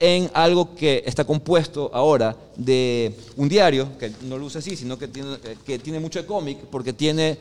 en 0.00 0.30
algo 0.32 0.74
que 0.74 1.02
está 1.04 1.24
compuesto 1.24 1.90
ahora 1.92 2.36
de 2.56 3.14
un 3.36 3.48
diario, 3.48 3.98
que 3.98 4.12
no 4.22 4.38
luce 4.38 4.58
así, 4.58 4.76
sino 4.76 4.98
que 4.98 5.08
tiene, 5.08 5.38
que 5.64 5.78
tiene 5.78 5.98
mucho 5.98 6.20
de 6.20 6.26
cómic, 6.26 6.58
porque 6.70 6.92
tiene 6.92 7.38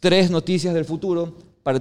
tres 0.00 0.30
noticias 0.30 0.74
del 0.74 0.84
futuro 0.84 1.32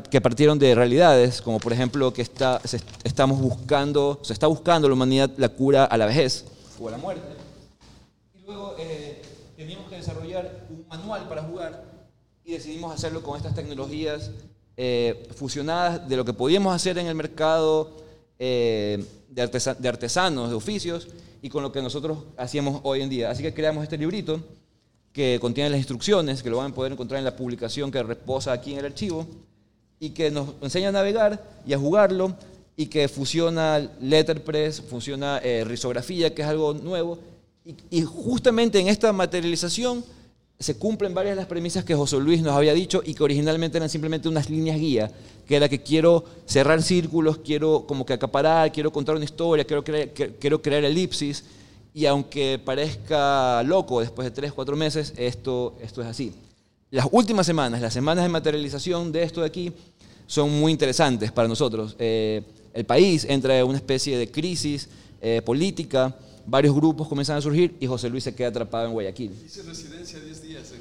que 0.09 0.21
partieron 0.21 0.57
de 0.57 0.73
realidades, 0.73 1.41
como 1.41 1.59
por 1.59 1.71
ejemplo 1.71 2.11
que 2.11 2.23
está, 2.23 2.59
se, 2.63 2.79
estamos 3.03 3.39
buscando, 3.39 4.19
se 4.23 4.33
está 4.33 4.47
buscando 4.47 4.87
la 4.87 4.95
humanidad 4.95 5.29
la 5.37 5.49
cura 5.49 5.85
a 5.85 5.97
la 5.97 6.07
vejez 6.07 6.45
o 6.79 6.87
a 6.87 6.91
la 6.91 6.97
muerte. 6.97 7.27
Y 8.33 8.45
luego 8.45 8.75
eh, 8.79 9.21
teníamos 9.55 9.87
que 9.89 9.97
desarrollar 9.97 10.65
un 10.69 10.85
manual 10.87 11.27
para 11.29 11.43
jugar 11.43 11.83
y 12.43 12.53
decidimos 12.53 12.93
hacerlo 12.93 13.21
con 13.21 13.37
estas 13.37 13.53
tecnologías 13.53 14.31
eh, 14.77 15.27
fusionadas 15.35 16.07
de 16.07 16.17
lo 16.17 16.25
que 16.25 16.33
podíamos 16.33 16.73
hacer 16.75 16.97
en 16.97 17.07
el 17.07 17.15
mercado 17.15 17.91
eh, 18.39 19.05
de, 19.35 19.43
artesa- 19.43 19.75
de 19.75 19.89
artesanos, 19.89 20.49
de 20.49 20.55
oficios, 20.55 21.07
y 21.41 21.49
con 21.49 21.61
lo 21.61 21.71
que 21.71 21.81
nosotros 21.81 22.19
hacíamos 22.37 22.79
hoy 22.83 23.01
en 23.01 23.09
día. 23.09 23.29
Así 23.29 23.43
que 23.43 23.53
creamos 23.53 23.83
este 23.83 23.97
librito 23.97 24.39
que 25.11 25.37
contiene 25.39 25.69
las 25.69 25.77
instrucciones, 25.79 26.41
que 26.41 26.49
lo 26.49 26.57
van 26.57 26.71
a 26.71 26.75
poder 26.75 26.93
encontrar 26.93 27.19
en 27.19 27.25
la 27.25 27.35
publicación 27.35 27.91
que 27.91 28.01
reposa 28.01 28.51
aquí 28.51 28.71
en 28.73 28.79
el 28.79 28.85
archivo, 28.85 29.27
y 29.99 30.09
que 30.09 30.31
nos 30.31 30.49
enseña 30.61 30.89
a 30.89 30.91
navegar 30.91 31.43
y 31.67 31.73
a 31.73 31.77
jugarlo, 31.77 32.35
y 32.77 32.87
que 32.87 33.07
fusiona 33.07 33.89
letterpress, 34.01 34.81
funciona 34.81 35.39
eh, 35.43 35.63
risografía, 35.65 36.33
que 36.33 36.41
es 36.41 36.47
algo 36.47 36.73
nuevo, 36.73 37.19
y 37.89 38.01
justamente 38.03 38.79
en 38.79 38.87
esta 38.87 39.11
materialización 39.11 40.03
se 40.59 40.77
cumplen 40.77 41.13
varias 41.13 41.35
de 41.35 41.41
las 41.41 41.47
premisas 41.47 41.83
que 41.83 41.95
José 41.95 42.17
Luis 42.17 42.41
nos 42.41 42.55
había 42.55 42.73
dicho 42.73 43.01
y 43.05 43.13
que 43.13 43.23
originalmente 43.23 43.77
eran 43.77 43.89
simplemente 43.89 44.29
unas 44.29 44.49
líneas 44.49 44.77
guía, 44.77 45.11
que 45.45 45.55
era 45.55 45.67
que 45.67 45.81
quiero 45.81 46.23
cerrar 46.45 46.81
círculos, 46.81 47.39
quiero 47.39 47.85
como 47.85 48.05
que 48.05 48.13
acaparar, 48.13 48.71
quiero 48.71 48.91
contar 48.91 49.15
una 49.15 49.25
historia, 49.25 49.65
quiero 49.65 49.83
crear, 49.83 50.09
quiero 50.13 50.61
crear 50.61 50.83
elipsis, 50.85 51.43
y 51.93 52.05
aunque 52.05 52.59
parezca 52.63 53.63
loco 53.63 53.99
después 53.99 54.25
de 54.25 54.31
tres, 54.31 54.53
cuatro 54.53 54.75
meses, 54.75 55.13
esto, 55.17 55.75
esto 55.81 56.01
es 56.01 56.07
así. 56.07 56.33
las 56.91 57.07
últimas 57.11 57.45
semanas, 57.45 57.81
las 57.81 57.93
semanas 57.93 58.23
de 58.23 58.29
materialización 58.29 59.11
de 59.11 59.23
esto 59.23 59.41
de 59.41 59.47
aquí, 59.47 59.73
son 60.27 60.51
muy 60.59 60.71
interesantes 60.71 61.31
para 61.31 61.47
nosotros. 61.47 61.95
Eh, 61.99 62.41
el 62.73 62.85
país 62.85 63.25
entra 63.29 63.57
en 63.57 63.65
una 63.65 63.77
especie 63.77 64.17
de 64.17 64.29
crisis 64.29 64.89
eh, 65.21 65.41
política, 65.45 66.15
varios 66.47 66.75
grupos 66.75 67.07
comienzan 67.07 67.37
a 67.37 67.41
surgir 67.41 67.75
y 67.79 67.87
José 67.87 68.09
Luis 68.09 68.23
se 68.23 68.33
queda 68.35 68.49
atrapado 68.49 68.85
en 68.87 68.93
Guayaquil. 68.93 69.31
Hice 69.45 69.63
residencia 69.63 70.19
10 70.19 70.41
días. 70.43 70.73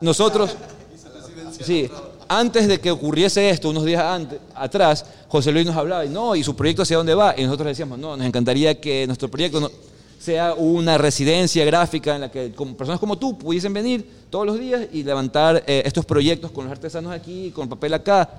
Nosotros, 0.00 0.56
Hice 0.94 1.08
residencia. 1.08 1.64
sí, 1.66 1.88
antes 2.28 2.68
de 2.68 2.80
que 2.80 2.90
ocurriese 2.90 3.48
esto, 3.50 3.70
unos 3.70 3.84
días 3.84 4.02
antes, 4.02 4.38
atrás, 4.54 5.04
José 5.28 5.52
Luis 5.52 5.64
nos 5.66 5.76
hablaba 5.76 6.04
y 6.04 6.08
no, 6.08 6.34
y 6.36 6.42
su 6.42 6.54
proyecto 6.56 6.82
hacia 6.82 6.96
dónde 6.96 7.14
va, 7.14 7.34
y 7.38 7.44
nosotros 7.44 7.68
decíamos, 7.68 7.98
no, 7.98 8.16
nos 8.16 8.26
encantaría 8.26 8.80
que 8.80 9.06
nuestro 9.06 9.28
proyecto 9.30 9.60
no- 9.60 9.70
sea 10.18 10.54
una 10.54 10.96
residencia 10.96 11.64
gráfica 11.66 12.14
en 12.14 12.22
la 12.22 12.30
que 12.30 12.48
personas 12.78 12.98
como 12.98 13.18
tú 13.18 13.36
pudiesen 13.36 13.74
venir 13.74 14.08
todos 14.30 14.46
los 14.46 14.58
días 14.58 14.86
y 14.90 15.02
levantar 15.02 15.62
eh, 15.66 15.82
estos 15.84 16.06
proyectos 16.06 16.50
con 16.50 16.64
los 16.64 16.72
artesanos 16.72 17.12
aquí, 17.12 17.50
con 17.50 17.68
papel 17.68 17.92
acá. 17.94 18.30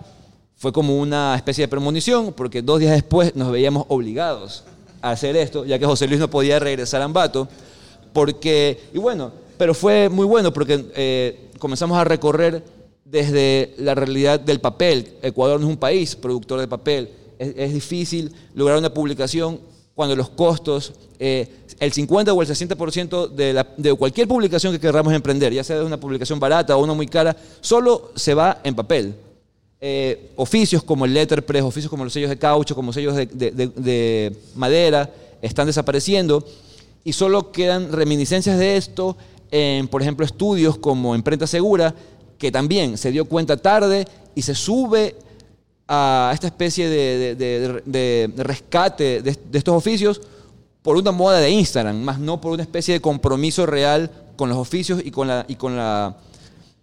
Fue 0.58 0.72
como 0.74 0.98
una 0.98 1.36
especie 1.36 1.64
de 1.64 1.68
premonición, 1.68 2.34
porque 2.34 2.62
dos 2.64 2.80
días 2.80 2.94
después 2.94 3.36
nos 3.36 3.52
veíamos 3.52 3.86
obligados 3.90 4.64
hacer 5.12 5.36
esto, 5.36 5.66
ya 5.66 5.78
que 5.80 5.86
José 5.86 6.08
Luis 6.08 6.20
no 6.20 6.30
podía 6.30 6.60
regresar 6.60 7.02
a 7.02 7.06
Ambato, 7.06 7.48
porque, 8.14 8.80
y 8.94 8.98
bueno, 8.98 9.32
pero 9.58 9.74
fue 9.74 10.10
muy 10.10 10.26
bueno 10.26 10.52
porque 10.54 10.86
eh, 10.96 11.50
comenzamos 11.60 11.98
a 11.98 12.04
recorrer 12.04 12.64
desde 13.04 13.74
la 13.78 13.96
realidad 13.96 14.40
del 14.40 14.60
papel. 14.60 15.14
Ecuador 15.22 15.60
no 15.60 15.68
es 15.68 15.72
un 15.72 15.78
país 15.78 16.16
productor 16.16 16.60
de 16.60 16.68
papel. 16.68 17.10
Es, 17.38 17.74
difícil 17.74 18.32
lograr 18.54 18.78
una 18.78 18.94
publicación 18.94 19.60
cuando 19.94 20.16
los 20.16 20.30
costos, 20.30 20.94
eh, 21.20 21.48
el 21.80 21.92
50 21.92 22.34
o 22.34 22.42
el 22.42 22.48
60% 22.48 23.30
de, 23.30 23.54
la- 23.54 23.68
de 23.78 23.94
cualquier 23.94 24.28
publicación 24.28 24.74
que 24.74 24.80
queramos 24.80 25.14
emprender, 25.14 25.54
ya 25.54 25.64
sea 25.64 25.84
una 25.84 26.00
publicación 26.00 26.40
barata 26.40 26.76
o 26.76 26.84
una 26.84 26.94
muy 26.94 27.08
cara, 27.08 27.36
solo 27.62 28.12
se 28.16 28.34
va 28.34 28.60
en 28.64 28.76
papel. 28.76 29.16
Eh, 29.88 30.32
oficios 30.38 30.82
como 30.82 31.06
el 31.06 31.14
letterpress, 31.14 31.62
oficios 31.62 31.92
como 31.92 32.04
los 32.04 32.12
sellos 32.12 32.32
de 32.32 32.40
caucho, 32.40 32.74
como 32.74 32.92
sellos 32.92 33.16
de, 33.16 33.28
de- 33.28 33.52
de- 33.52 33.68
de 33.68 34.36
madera, 34.56 35.12
están 35.44 35.68
desapareciendo 35.68 36.44
y 37.04 37.14
solo 37.14 37.52
quedan 37.52 37.92
reminiscencias 37.92 38.58
de 38.58 38.78
esto 38.78 39.16
en, 39.52 39.88
por 39.88 40.02
ejemplo, 40.02 40.26
estudios 40.26 40.76
como 40.80 41.14
Imprenta 41.16 41.46
Segura, 41.46 41.94
que 42.40 42.52
también 42.52 42.98
se 42.98 43.12
dio 43.12 43.26
cuenta 43.26 43.58
tarde 43.58 44.08
y 44.34 44.42
se 44.42 44.56
sube 44.56 45.18
a 45.88 46.32
esta 46.34 46.48
especie 46.48 46.90
de, 46.90 48.34
rescate 48.38 49.22
de, 49.22 49.38
estos 49.54 49.76
oficios 49.76 50.20
por 50.82 50.98
una 50.98 51.12
moda 51.12 51.38
de 51.40 51.52
Instagram, 51.52 52.02
más 52.02 52.18
no 52.18 52.42
por 52.42 52.54
una 52.54 52.64
especie 52.64 52.96
de 52.96 53.02
compromiso 53.02 53.68
real 53.68 54.10
con 54.36 54.50
los 54.50 54.58
oficios 54.58 55.00
y 55.06 55.12
con 55.12 55.28
la, 55.28 55.46
y 55.48 55.56
con 55.56 55.78
la 55.78 56.18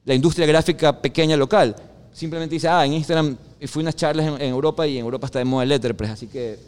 industria 0.07 0.47
gráfica 0.47 1.03
pequeña 1.03 1.37
local. 1.37 1.74
Simplemente 2.12 2.55
dice, 2.55 2.68
ah, 2.68 2.84
en 2.84 2.93
Instagram 2.94 3.36
fui 3.66 3.80
a 3.80 3.84
unas 3.84 3.97
charlas 3.97 4.26
en, 4.26 4.34
en 4.34 4.51
Europa 4.51 4.86
y 4.86 4.98
en 4.98 5.05
Europa 5.05 5.26
está 5.26 5.39
de 5.39 5.44
moda 5.44 5.64
letterpress, 5.64 6.10
así 6.12 6.26
que 6.26 6.59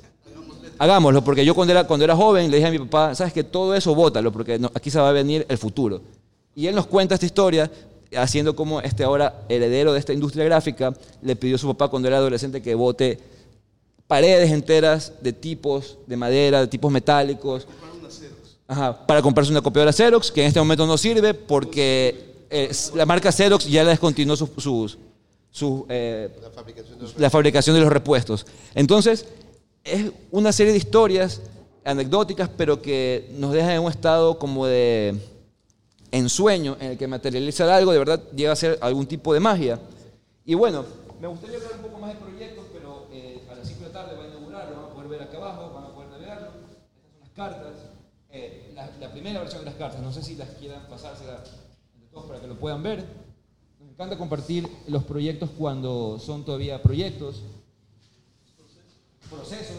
hagámoslo, 0.78 1.22
porque 1.22 1.44
yo 1.44 1.54
cuando 1.54 1.72
era, 1.72 1.84
cuando 1.86 2.04
era 2.04 2.16
joven 2.16 2.50
le 2.50 2.56
dije 2.56 2.68
a 2.68 2.72
mi 2.72 2.78
papá, 2.78 3.14
sabes 3.14 3.32
que 3.32 3.44
todo 3.44 3.74
eso 3.74 3.94
bótalo, 3.94 4.32
porque 4.32 4.58
no- 4.58 4.70
aquí 4.74 4.90
se 4.90 4.98
va 4.98 5.08
a 5.08 5.12
venir 5.12 5.44
el 5.48 5.58
futuro. 5.58 6.00
Y 6.56 6.66
él 6.66 6.74
nos 6.74 6.86
cuenta 6.86 7.14
esta 7.14 7.26
historia, 7.26 7.70
haciendo 8.16 8.54
como 8.56 8.80
este 8.80 9.02
ahora 9.04 9.42
heredero 9.48 9.92
de 9.92 9.98
esta 9.98 10.12
industria 10.12 10.44
gráfica, 10.44 10.94
le 11.22 11.36
pidió 11.36 11.56
a 11.56 11.58
su 11.58 11.66
papá 11.68 11.88
cuando 11.88 12.08
era 12.08 12.16
adolescente 12.18 12.62
que 12.62 12.74
vote 12.74 13.18
paredes 14.06 14.50
enteras 14.50 15.12
de 15.20 15.32
tipos 15.32 15.98
de 16.06 16.16
madera, 16.16 16.60
de 16.60 16.66
tipos 16.68 16.92
metálicos, 16.92 17.66
Ajá, 18.66 19.06
para 19.06 19.20
comprarse 19.20 19.50
una 19.50 19.60
copiadora 19.60 19.92
Xerox, 19.92 20.30
que 20.32 20.40
en 20.42 20.46
este 20.48 20.58
momento 20.60 20.86
no 20.86 20.96
sirve 20.96 21.34
porque 21.34 22.46
eh, 22.50 22.70
la 22.94 23.04
marca 23.04 23.30
Xerox 23.30 23.66
ya 23.68 23.84
descontinuó 23.84 24.36
sus, 24.36 24.48
sus, 24.58 24.98
sus, 25.55 25.85
eh, 25.89 26.31
la 27.16 27.31
fabricación 27.31 27.76
de 27.76 27.81
los 27.81 27.93
repuestos. 27.93 28.44
Entonces, 28.74 29.24
es 29.85 30.10
una 30.32 30.51
serie 30.51 30.72
de 30.72 30.78
historias 30.78 31.43
anecdóticas, 31.85 32.51
pero 32.56 32.82
que 32.82 33.31
nos 33.39 33.52
dejan 33.52 33.70
en 33.70 33.82
un 33.82 33.90
estado 33.90 34.36
como 34.36 34.66
de 34.66 35.14
ensueño, 36.10 36.76
en 36.81 36.93
el 36.93 36.98
que 36.98 37.06
materializar 37.06 37.68
algo 37.68 37.93
de 37.93 37.98
verdad 37.98 38.20
llega 38.35 38.51
a 38.51 38.56
ser 38.56 38.78
algún 38.81 39.06
tipo 39.06 39.32
de 39.32 39.39
magia. 39.39 39.78
Y 40.44 40.55
bueno, 40.55 40.85
me 41.20 41.28
gustaría 41.28 41.59
hablar 41.59 41.74
un 41.76 41.82
poco 41.82 41.98
más 42.01 42.14
de 42.14 42.18
proyectos, 42.18 42.64
pero 42.72 43.06
eh, 43.12 43.47
a 43.48 43.55
las 43.55 43.68
5 43.68 43.78
de 43.78 43.86
la 43.86 43.93
tarde 43.93 44.16
va 44.16 44.24
a 44.24 44.26
inaugurar, 44.26 44.68
lo 44.70 44.76
van 44.76 44.90
a 44.90 44.94
poder 44.94 45.09
ver 45.09 45.22
acá 45.22 45.36
abajo, 45.36 45.70
van 45.72 45.85
a 45.85 45.94
poder 45.94 46.10
navegarlo. 46.10 46.48
Estas 46.48 47.12
son 47.12 47.20
las 47.20 47.31
cartas. 47.31 47.72
Eh, 48.31 48.72
la, 48.74 48.90
la 48.98 49.12
primera 49.12 49.39
versión 49.39 49.60
de 49.60 49.66
las 49.66 49.76
cartas, 49.76 50.01
no 50.01 50.12
sé 50.12 50.20
si 50.20 50.35
las 50.35 50.48
quieran 50.59 50.89
pasársela 50.89 51.44
entre 51.94 52.09
todos 52.10 52.26
para 52.26 52.40
que 52.40 52.48
lo 52.48 52.59
puedan 52.59 52.82
ver. 52.82 53.05
Encanta 53.94 54.18
compartir 54.18 54.68
los 54.88 55.04
proyectos 55.04 55.50
cuando 55.56 56.18
son 56.18 56.44
todavía 56.44 56.82
proyectos 56.82 57.42
procesos. 59.30 59.76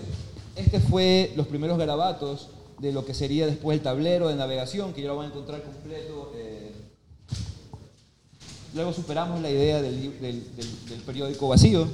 Este 0.56 0.80
fue 0.80 1.34
los 1.36 1.48
primeros 1.48 1.78
garabatos 1.78 2.50
de 2.80 2.92
lo 2.94 3.06
que 3.06 3.14
sería 3.14 3.46
después 3.46 3.78
el 3.78 3.84
tablero 3.84 4.30
de 4.30 4.36
navegación, 4.36 4.94
que 4.94 5.02
ya 5.02 5.10
lo 5.10 5.18
van 5.18 5.28
a 5.28 5.30
encontrar 5.30 5.62
completo. 5.64 6.32
eh. 6.36 6.72
Luego 8.74 8.94
superamos 8.94 9.42
la 9.42 9.50
idea 9.50 9.82
del, 9.82 10.20
del- 10.22 11.02
periódico 11.06 11.48
vacío. 11.50 11.88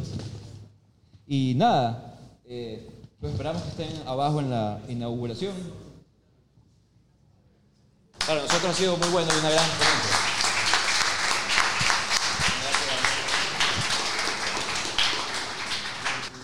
Y 1.27 1.53
nada, 1.56 2.19
eh, 2.45 2.88
esperamos 3.22 3.61
que 3.64 3.69
estén 3.84 4.07
abajo 4.07 4.39
en 4.39 4.49
la 4.52 4.80
inauguración. 4.89 5.53
Para 8.27 8.41
nosotros 8.43 8.72
ha 8.72 8.73
sido 8.73 8.98
muy 8.98 9.10
bueno 9.10 9.31
y 9.35 9.39
una. 9.39 10.51